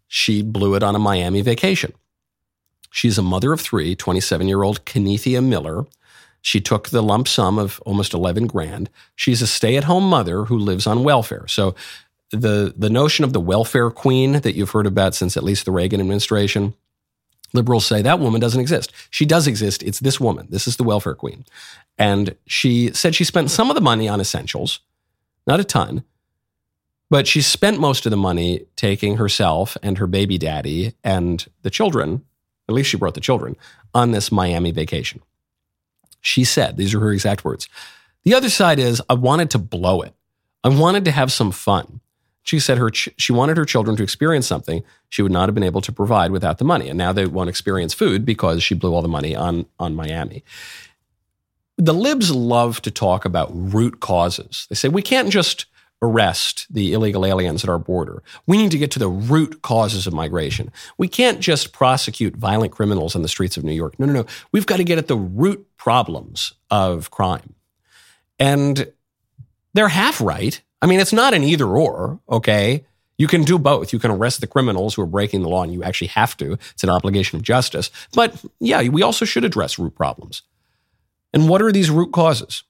She 0.06 0.40
blew 0.40 0.76
it 0.76 0.84
on 0.84 0.94
a 0.94 1.00
Miami 1.00 1.42
vacation. 1.42 1.92
She's 2.92 3.18
a 3.18 3.22
mother 3.22 3.52
of 3.52 3.60
three, 3.60 3.96
27 3.96 4.46
year 4.46 4.62
old 4.62 4.84
Kenethia 4.84 5.44
Miller. 5.44 5.84
She 6.40 6.60
took 6.60 6.90
the 6.90 7.02
lump 7.02 7.26
sum 7.26 7.58
of 7.58 7.80
almost 7.84 8.14
11 8.14 8.46
grand. 8.46 8.88
She's 9.16 9.42
a 9.42 9.46
stay 9.48 9.76
at 9.76 9.84
home 9.84 10.08
mother 10.08 10.44
who 10.44 10.58
lives 10.58 10.86
on 10.86 11.02
welfare. 11.02 11.48
So 11.48 11.74
the, 12.32 12.74
the 12.76 12.90
notion 12.90 13.24
of 13.24 13.32
the 13.32 13.40
welfare 13.40 13.90
queen 13.90 14.32
that 14.40 14.54
you've 14.54 14.70
heard 14.70 14.86
about 14.86 15.14
since 15.14 15.36
at 15.36 15.44
least 15.44 15.64
the 15.64 15.72
Reagan 15.72 16.00
administration, 16.00 16.74
liberals 17.52 17.86
say 17.86 18.02
that 18.02 18.18
woman 18.18 18.40
doesn't 18.40 18.60
exist. 18.60 18.92
She 19.10 19.24
does 19.26 19.46
exist. 19.46 19.82
It's 19.82 20.00
this 20.00 20.18
woman. 20.18 20.46
This 20.50 20.66
is 20.66 20.76
the 20.76 20.84
welfare 20.84 21.14
queen. 21.14 21.44
And 21.98 22.34
she 22.46 22.92
said 22.92 23.14
she 23.14 23.24
spent 23.24 23.50
some 23.50 23.70
of 23.70 23.74
the 23.74 23.82
money 23.82 24.08
on 24.08 24.20
essentials, 24.20 24.80
not 25.46 25.60
a 25.60 25.64
ton, 25.64 26.04
but 27.10 27.26
she 27.28 27.42
spent 27.42 27.78
most 27.78 28.06
of 28.06 28.10
the 28.10 28.16
money 28.16 28.64
taking 28.74 29.18
herself 29.18 29.76
and 29.82 29.98
her 29.98 30.06
baby 30.06 30.38
daddy 30.38 30.94
and 31.04 31.46
the 31.60 31.68
children, 31.68 32.24
at 32.68 32.74
least 32.74 32.88
she 32.88 32.96
brought 32.96 33.14
the 33.14 33.20
children, 33.20 33.54
on 33.92 34.12
this 34.12 34.32
Miami 34.32 34.70
vacation. 34.70 35.20
She 36.22 36.44
said, 36.44 36.78
these 36.78 36.94
are 36.94 37.00
her 37.00 37.12
exact 37.12 37.44
words. 37.44 37.68
The 38.24 38.32
other 38.32 38.48
side 38.48 38.78
is, 38.78 39.02
I 39.10 39.14
wanted 39.14 39.50
to 39.50 39.58
blow 39.58 40.00
it. 40.00 40.14
I 40.64 40.68
wanted 40.68 41.04
to 41.04 41.10
have 41.10 41.30
some 41.30 41.50
fun. 41.50 42.00
She 42.42 42.58
said 42.58 42.78
her 42.78 42.90
ch- 42.90 43.10
she 43.16 43.32
wanted 43.32 43.56
her 43.56 43.64
children 43.64 43.96
to 43.96 44.02
experience 44.02 44.46
something 44.46 44.82
she 45.08 45.22
would 45.22 45.32
not 45.32 45.48
have 45.48 45.54
been 45.54 45.62
able 45.62 45.80
to 45.82 45.92
provide 45.92 46.32
without 46.32 46.58
the 46.58 46.64
money, 46.64 46.88
and 46.88 46.98
now 46.98 47.12
they 47.12 47.26
won't 47.26 47.48
experience 47.48 47.94
food 47.94 48.24
because 48.24 48.62
she 48.62 48.74
blew 48.74 48.94
all 48.94 49.02
the 49.02 49.08
money 49.08 49.34
on 49.34 49.66
on 49.78 49.94
Miami. 49.94 50.44
The 51.78 51.94
libs 51.94 52.30
love 52.30 52.82
to 52.82 52.90
talk 52.90 53.24
about 53.24 53.50
root 53.52 54.00
causes. 54.00 54.66
They 54.68 54.74
say 54.74 54.88
we 54.88 55.02
can't 55.02 55.30
just 55.30 55.66
arrest 56.02 56.66
the 56.68 56.92
illegal 56.92 57.24
aliens 57.24 57.62
at 57.62 57.70
our 57.70 57.78
border. 57.78 58.22
We 58.46 58.56
need 58.56 58.72
to 58.72 58.78
get 58.78 58.90
to 58.92 58.98
the 58.98 59.08
root 59.08 59.62
causes 59.62 60.06
of 60.06 60.12
migration. 60.12 60.70
We 60.98 61.06
can't 61.06 61.38
just 61.38 61.72
prosecute 61.72 62.36
violent 62.36 62.72
criminals 62.72 63.14
on 63.14 63.22
the 63.22 63.28
streets 63.28 63.56
of 63.56 63.62
New 63.62 63.72
York. 63.72 63.98
No, 63.98 64.06
no, 64.06 64.12
no. 64.12 64.26
We've 64.50 64.66
got 64.66 64.78
to 64.78 64.84
get 64.84 64.98
at 64.98 65.06
the 65.06 65.16
root 65.16 65.64
problems 65.76 66.52
of 66.70 67.12
crime. 67.12 67.54
And 68.38 68.92
they're 69.74 69.88
half 69.88 70.20
right. 70.20 70.60
I 70.82 70.86
mean, 70.86 71.00
it's 71.00 71.12
not 71.12 71.32
an 71.32 71.44
either 71.44 71.66
or, 71.66 72.20
okay? 72.28 72.84
You 73.16 73.28
can 73.28 73.44
do 73.44 73.56
both. 73.56 73.92
You 73.92 74.00
can 74.00 74.10
arrest 74.10 74.40
the 74.40 74.48
criminals 74.48 74.94
who 74.94 75.02
are 75.02 75.06
breaking 75.06 75.42
the 75.42 75.48
law, 75.48 75.62
and 75.62 75.72
you 75.72 75.84
actually 75.84 76.08
have 76.08 76.36
to. 76.38 76.54
It's 76.72 76.82
an 76.82 76.90
obligation 76.90 77.36
of 77.36 77.42
justice. 77.42 77.90
But 78.14 78.34
yeah, 78.58 78.82
we 78.88 79.02
also 79.02 79.24
should 79.24 79.44
address 79.44 79.78
root 79.78 79.94
problems. 79.94 80.42
And 81.32 81.48
what 81.48 81.62
are 81.62 81.70
these 81.70 81.88
root 81.88 82.12
causes? 82.12 82.64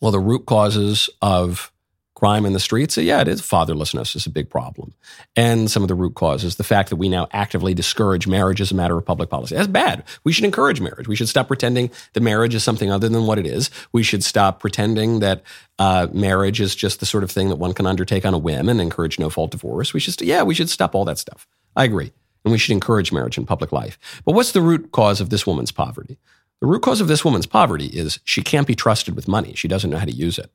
Well, 0.00 0.12
the 0.12 0.20
root 0.20 0.46
causes 0.46 1.10
of 1.20 1.72
crime 2.16 2.46
in 2.46 2.54
the 2.54 2.58
streets, 2.58 2.94
so 2.94 3.02
yeah, 3.02 3.20
it 3.20 3.28
is 3.28 3.42
fatherlessness 3.42 4.16
is 4.16 4.24
a 4.24 4.30
big 4.30 4.48
problem. 4.48 4.94
And 5.36 5.70
some 5.70 5.82
of 5.82 5.88
the 5.88 5.94
root 5.94 6.14
causes, 6.14 6.56
the 6.56 6.64
fact 6.64 6.88
that 6.88 6.96
we 6.96 7.10
now 7.10 7.28
actively 7.30 7.74
discourage 7.74 8.26
marriage 8.26 8.62
as 8.62 8.72
a 8.72 8.74
matter 8.74 8.96
of 8.96 9.04
public 9.04 9.28
policy. 9.28 9.54
That's 9.54 9.68
bad. 9.68 10.02
We 10.24 10.32
should 10.32 10.46
encourage 10.46 10.80
marriage. 10.80 11.06
We 11.06 11.14
should 11.14 11.28
stop 11.28 11.46
pretending 11.46 11.90
that 12.14 12.22
marriage 12.22 12.54
is 12.54 12.64
something 12.64 12.90
other 12.90 13.10
than 13.10 13.26
what 13.26 13.38
it 13.38 13.46
is. 13.46 13.70
We 13.92 14.02
should 14.02 14.24
stop 14.24 14.60
pretending 14.60 15.20
that 15.20 15.42
uh, 15.78 16.08
marriage 16.10 16.58
is 16.58 16.74
just 16.74 17.00
the 17.00 17.06
sort 17.06 17.22
of 17.22 17.30
thing 17.30 17.50
that 17.50 17.56
one 17.56 17.74
can 17.74 17.86
undertake 17.86 18.24
on 18.24 18.32
a 18.32 18.38
whim 18.38 18.70
and 18.70 18.80
encourage 18.80 19.18
no 19.18 19.28
fault 19.28 19.50
divorce. 19.50 19.92
We 19.92 20.00
should, 20.00 20.18
yeah, 20.22 20.42
we 20.42 20.54
should 20.54 20.70
stop 20.70 20.94
all 20.94 21.04
that 21.04 21.18
stuff. 21.18 21.46
I 21.76 21.84
agree. 21.84 22.12
And 22.46 22.52
we 22.52 22.56
should 22.56 22.72
encourage 22.72 23.12
marriage 23.12 23.36
in 23.36 23.44
public 23.44 23.72
life. 23.72 23.98
But 24.24 24.32
what's 24.32 24.52
the 24.52 24.62
root 24.62 24.90
cause 24.90 25.20
of 25.20 25.28
this 25.28 25.46
woman's 25.46 25.70
poverty? 25.70 26.16
The 26.62 26.66
root 26.66 26.80
cause 26.80 27.02
of 27.02 27.08
this 27.08 27.26
woman's 27.26 27.46
poverty 27.46 27.88
is 27.88 28.20
she 28.24 28.40
can't 28.40 28.66
be 28.66 28.74
trusted 28.74 29.14
with 29.14 29.28
money. 29.28 29.52
She 29.54 29.68
doesn't 29.68 29.90
know 29.90 29.98
how 29.98 30.06
to 30.06 30.12
use 30.12 30.38
it. 30.38 30.50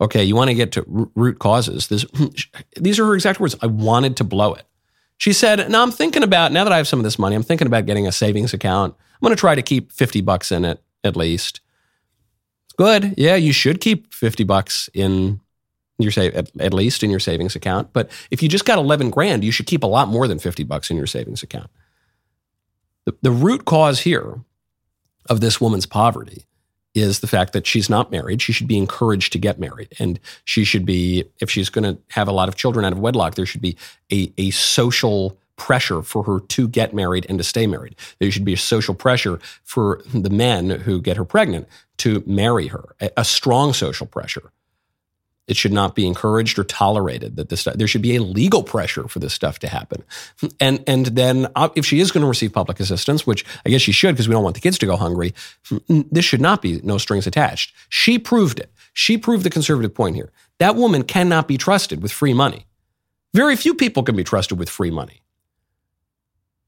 Okay, 0.00 0.22
you 0.24 0.36
want 0.36 0.48
to 0.48 0.54
get 0.54 0.72
to 0.72 1.10
root 1.14 1.38
causes. 1.38 1.88
This, 1.88 2.04
these 2.76 2.98
are 2.98 3.06
her 3.06 3.14
exact 3.14 3.40
words. 3.40 3.56
I 3.62 3.66
wanted 3.66 4.16
to 4.18 4.24
blow 4.24 4.54
it. 4.54 4.64
She 5.18 5.32
said, 5.32 5.70
Now 5.70 5.82
I'm 5.82 5.90
thinking 5.90 6.22
about, 6.22 6.52
now 6.52 6.64
that 6.64 6.72
I 6.72 6.76
have 6.76 6.88
some 6.88 6.98
of 6.98 7.04
this 7.04 7.18
money, 7.18 7.34
I'm 7.34 7.42
thinking 7.42 7.66
about 7.66 7.86
getting 7.86 8.06
a 8.06 8.12
savings 8.12 8.52
account. 8.52 8.94
I'm 8.98 9.26
going 9.26 9.34
to 9.34 9.40
try 9.40 9.54
to 9.54 9.62
keep 9.62 9.92
50 9.92 10.20
bucks 10.20 10.52
in 10.52 10.64
it 10.64 10.82
at 11.02 11.16
least. 11.16 11.60
Good. 12.76 13.14
Yeah, 13.16 13.36
you 13.36 13.52
should 13.52 13.80
keep 13.80 14.12
50 14.12 14.44
bucks 14.44 14.90
in 14.92 15.40
your 15.98 16.12
save 16.12 16.34
at, 16.34 16.50
at 16.60 16.74
least 16.74 17.02
in 17.02 17.10
your 17.10 17.20
savings 17.20 17.56
account. 17.56 17.94
But 17.94 18.10
if 18.30 18.42
you 18.42 18.50
just 18.50 18.66
got 18.66 18.78
11 18.78 19.08
grand, 19.10 19.44
you 19.44 19.52
should 19.52 19.66
keep 19.66 19.82
a 19.82 19.86
lot 19.86 20.08
more 20.08 20.28
than 20.28 20.38
50 20.38 20.64
bucks 20.64 20.90
in 20.90 20.98
your 20.98 21.06
savings 21.06 21.42
account. 21.42 21.70
The, 23.06 23.16
the 23.22 23.30
root 23.30 23.64
cause 23.64 24.00
here 24.00 24.40
of 25.30 25.40
this 25.40 25.60
woman's 25.60 25.86
poverty 25.86 26.44
is 26.96 27.20
the 27.20 27.26
fact 27.26 27.52
that 27.52 27.66
she's 27.66 27.90
not 27.90 28.10
married. 28.10 28.40
She 28.40 28.52
should 28.52 28.66
be 28.66 28.78
encouraged 28.78 29.32
to 29.34 29.38
get 29.38 29.60
married. 29.60 29.88
And 29.98 30.18
she 30.44 30.64
should 30.64 30.86
be, 30.86 31.24
if 31.40 31.50
she's 31.50 31.68
going 31.68 31.84
to 31.84 32.00
have 32.10 32.26
a 32.26 32.32
lot 32.32 32.48
of 32.48 32.56
children 32.56 32.86
out 32.86 32.92
of 32.92 32.98
wedlock, 32.98 33.34
there 33.34 33.44
should 33.44 33.60
be 33.60 33.76
a, 34.10 34.32
a 34.38 34.50
social 34.50 35.36
pressure 35.56 36.02
for 36.02 36.22
her 36.22 36.40
to 36.40 36.68
get 36.68 36.94
married 36.94 37.26
and 37.28 37.38
to 37.38 37.44
stay 37.44 37.66
married. 37.66 37.96
There 38.18 38.30
should 38.30 38.44
be 38.44 38.54
a 38.54 38.58
social 38.58 38.94
pressure 38.94 39.38
for 39.62 40.02
the 40.14 40.30
men 40.30 40.70
who 40.70 41.00
get 41.00 41.16
her 41.18 41.24
pregnant 41.24 41.68
to 41.98 42.22
marry 42.26 42.68
her, 42.68 42.94
a, 43.00 43.10
a 43.18 43.24
strong 43.24 43.72
social 43.72 44.06
pressure. 44.06 44.50
It 45.48 45.56
should 45.56 45.72
not 45.72 45.94
be 45.94 46.06
encouraged 46.06 46.58
or 46.58 46.64
tolerated 46.64 47.36
that 47.36 47.50
this 47.50 47.64
there 47.64 47.86
should 47.86 48.02
be 48.02 48.16
a 48.16 48.22
legal 48.22 48.64
pressure 48.64 49.06
for 49.06 49.20
this 49.20 49.32
stuff 49.32 49.60
to 49.60 49.68
happen. 49.68 50.02
And 50.58 50.82
and 50.88 51.06
then 51.06 51.46
uh, 51.54 51.68
if 51.76 51.86
she 51.86 52.00
is 52.00 52.10
going 52.10 52.22
to 52.22 52.28
receive 52.28 52.52
public 52.52 52.80
assistance, 52.80 53.26
which 53.26 53.44
I 53.64 53.70
guess 53.70 53.80
she 53.80 53.92
should 53.92 54.14
because 54.14 54.28
we 54.28 54.32
don't 54.32 54.42
want 54.42 54.56
the 54.56 54.60
kids 54.60 54.78
to 54.78 54.86
go 54.86 54.96
hungry, 54.96 55.34
this 55.88 56.24
should 56.24 56.40
not 56.40 56.62
be 56.62 56.80
no 56.82 56.98
strings 56.98 57.26
attached. 57.26 57.74
She 57.88 58.18
proved 58.18 58.58
it. 58.58 58.72
She 58.92 59.16
proved 59.18 59.44
the 59.44 59.50
conservative 59.50 59.94
point 59.94 60.16
here. 60.16 60.32
That 60.58 60.74
woman 60.74 61.04
cannot 61.04 61.46
be 61.46 61.58
trusted 61.58 62.02
with 62.02 62.10
free 62.10 62.34
money. 62.34 62.66
Very 63.32 63.54
few 63.54 63.74
people 63.74 64.02
can 64.02 64.16
be 64.16 64.24
trusted 64.24 64.58
with 64.58 64.70
free 64.70 64.90
money. 64.90 65.22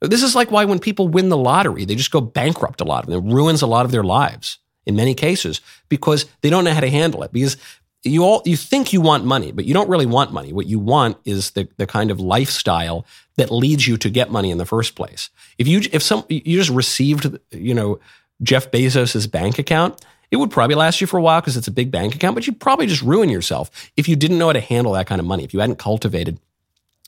This 0.00 0.22
is 0.22 0.36
like 0.36 0.50
why 0.52 0.64
when 0.64 0.78
people 0.78 1.08
win 1.08 1.28
the 1.28 1.36
lottery, 1.36 1.84
they 1.84 1.96
just 1.96 2.12
go 2.12 2.20
bankrupt 2.20 2.80
a 2.80 2.84
lot 2.84 3.02
of 3.02 3.10
them. 3.10 3.26
It 3.26 3.32
ruins 3.32 3.62
a 3.62 3.66
lot 3.66 3.84
of 3.84 3.90
their 3.90 4.04
lives 4.04 4.58
in 4.86 4.94
many 4.96 5.14
cases 5.14 5.60
because 5.88 6.26
they 6.40 6.50
don't 6.50 6.64
know 6.64 6.72
how 6.72 6.80
to 6.80 6.90
handle 6.90 7.22
it. 7.22 7.32
Because 7.32 7.56
you 8.04 8.24
all 8.24 8.42
you 8.44 8.56
think 8.56 8.92
you 8.92 9.00
want 9.00 9.24
money, 9.24 9.52
but 9.52 9.64
you 9.64 9.74
don't 9.74 9.88
really 9.88 10.06
want 10.06 10.32
money. 10.32 10.52
What 10.52 10.66
you 10.66 10.78
want 10.78 11.16
is 11.24 11.50
the 11.52 11.68
the 11.76 11.86
kind 11.86 12.10
of 12.10 12.20
lifestyle 12.20 13.04
that 13.36 13.50
leads 13.50 13.86
you 13.86 13.96
to 13.98 14.10
get 14.10 14.30
money 14.30 14.50
in 14.50 14.58
the 14.58 14.66
first 14.66 14.94
place. 14.94 15.30
If 15.58 15.66
you 15.66 15.82
if 15.92 16.02
some 16.02 16.24
you 16.28 16.58
just 16.58 16.70
received, 16.70 17.38
you 17.50 17.74
know, 17.74 17.98
Jeff 18.42 18.70
Bezos's 18.70 19.26
bank 19.26 19.58
account, 19.58 20.04
it 20.30 20.36
would 20.36 20.50
probably 20.50 20.76
last 20.76 21.00
you 21.00 21.06
for 21.06 21.18
a 21.18 21.22
while 21.22 21.40
because 21.40 21.56
it's 21.56 21.68
a 21.68 21.72
big 21.72 21.90
bank 21.90 22.14
account, 22.14 22.34
but 22.34 22.46
you'd 22.46 22.60
probably 22.60 22.86
just 22.86 23.02
ruin 23.02 23.28
yourself 23.28 23.90
if 23.96 24.08
you 24.08 24.14
didn't 24.14 24.38
know 24.38 24.46
how 24.46 24.52
to 24.52 24.60
handle 24.60 24.92
that 24.92 25.06
kind 25.06 25.20
of 25.20 25.26
money. 25.26 25.44
If 25.44 25.52
you 25.52 25.60
hadn't 25.60 25.78
cultivated 25.78 26.38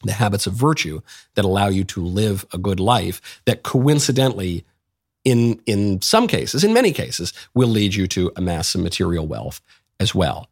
the 0.03 0.13
habits 0.13 0.47
of 0.47 0.55
virtue 0.55 1.03
that 1.35 1.45
allow 1.45 1.69
you 1.69 1.85
to 1.85 2.05
live 2.05 2.47
a 2.53 2.59
good 2.59 2.81
life 2.81 3.43
that 3.45 3.63
coincidentally 3.63 4.65
in 5.25 5.61
in 5.67 6.01
some 6.01 6.27
cases, 6.27 6.65
in 6.65 6.73
many 6.73 6.93
cases, 6.93 7.33
will 7.55 7.69
lead 7.69 7.95
you 7.95 8.07
to 8.09 8.33
amass 8.37 8.71
some 8.71 8.83
material 8.83 9.27
wealth 9.27 9.61
as 10.01 10.15
well. 10.15 10.49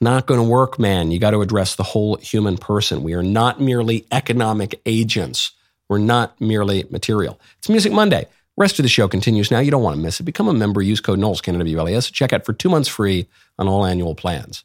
Not 0.00 0.26
going 0.26 0.40
to 0.40 0.48
work, 0.48 0.78
man. 0.78 1.10
You 1.10 1.18
got 1.18 1.30
to 1.30 1.42
address 1.42 1.76
the 1.76 1.82
whole 1.82 2.16
human 2.16 2.58
person. 2.58 3.02
We 3.02 3.14
are 3.14 3.22
not 3.22 3.60
merely 3.60 4.06
economic 4.10 4.80
agents. 4.86 5.52
We're 5.88 5.98
not 5.98 6.40
merely 6.40 6.84
material. 6.90 7.40
It's 7.58 7.68
Music 7.68 7.92
Monday. 7.92 8.26
Rest 8.56 8.78
of 8.78 8.84
the 8.84 8.88
show 8.88 9.08
continues 9.08 9.50
now. 9.50 9.58
You 9.58 9.70
don't 9.70 9.82
want 9.82 9.96
to 9.96 10.02
miss 10.02 10.20
it. 10.20 10.24
Become 10.24 10.48
a 10.48 10.54
member. 10.54 10.80
Use 10.80 11.00
code 11.00 11.18
Knowles, 11.18 11.40
Canada. 11.40 12.00
Check 12.02 12.32
out 12.32 12.44
for 12.44 12.52
two 12.52 12.68
months 12.68 12.88
free 12.88 13.28
on 13.58 13.68
all 13.68 13.84
annual 13.84 14.14
plans. 14.14 14.64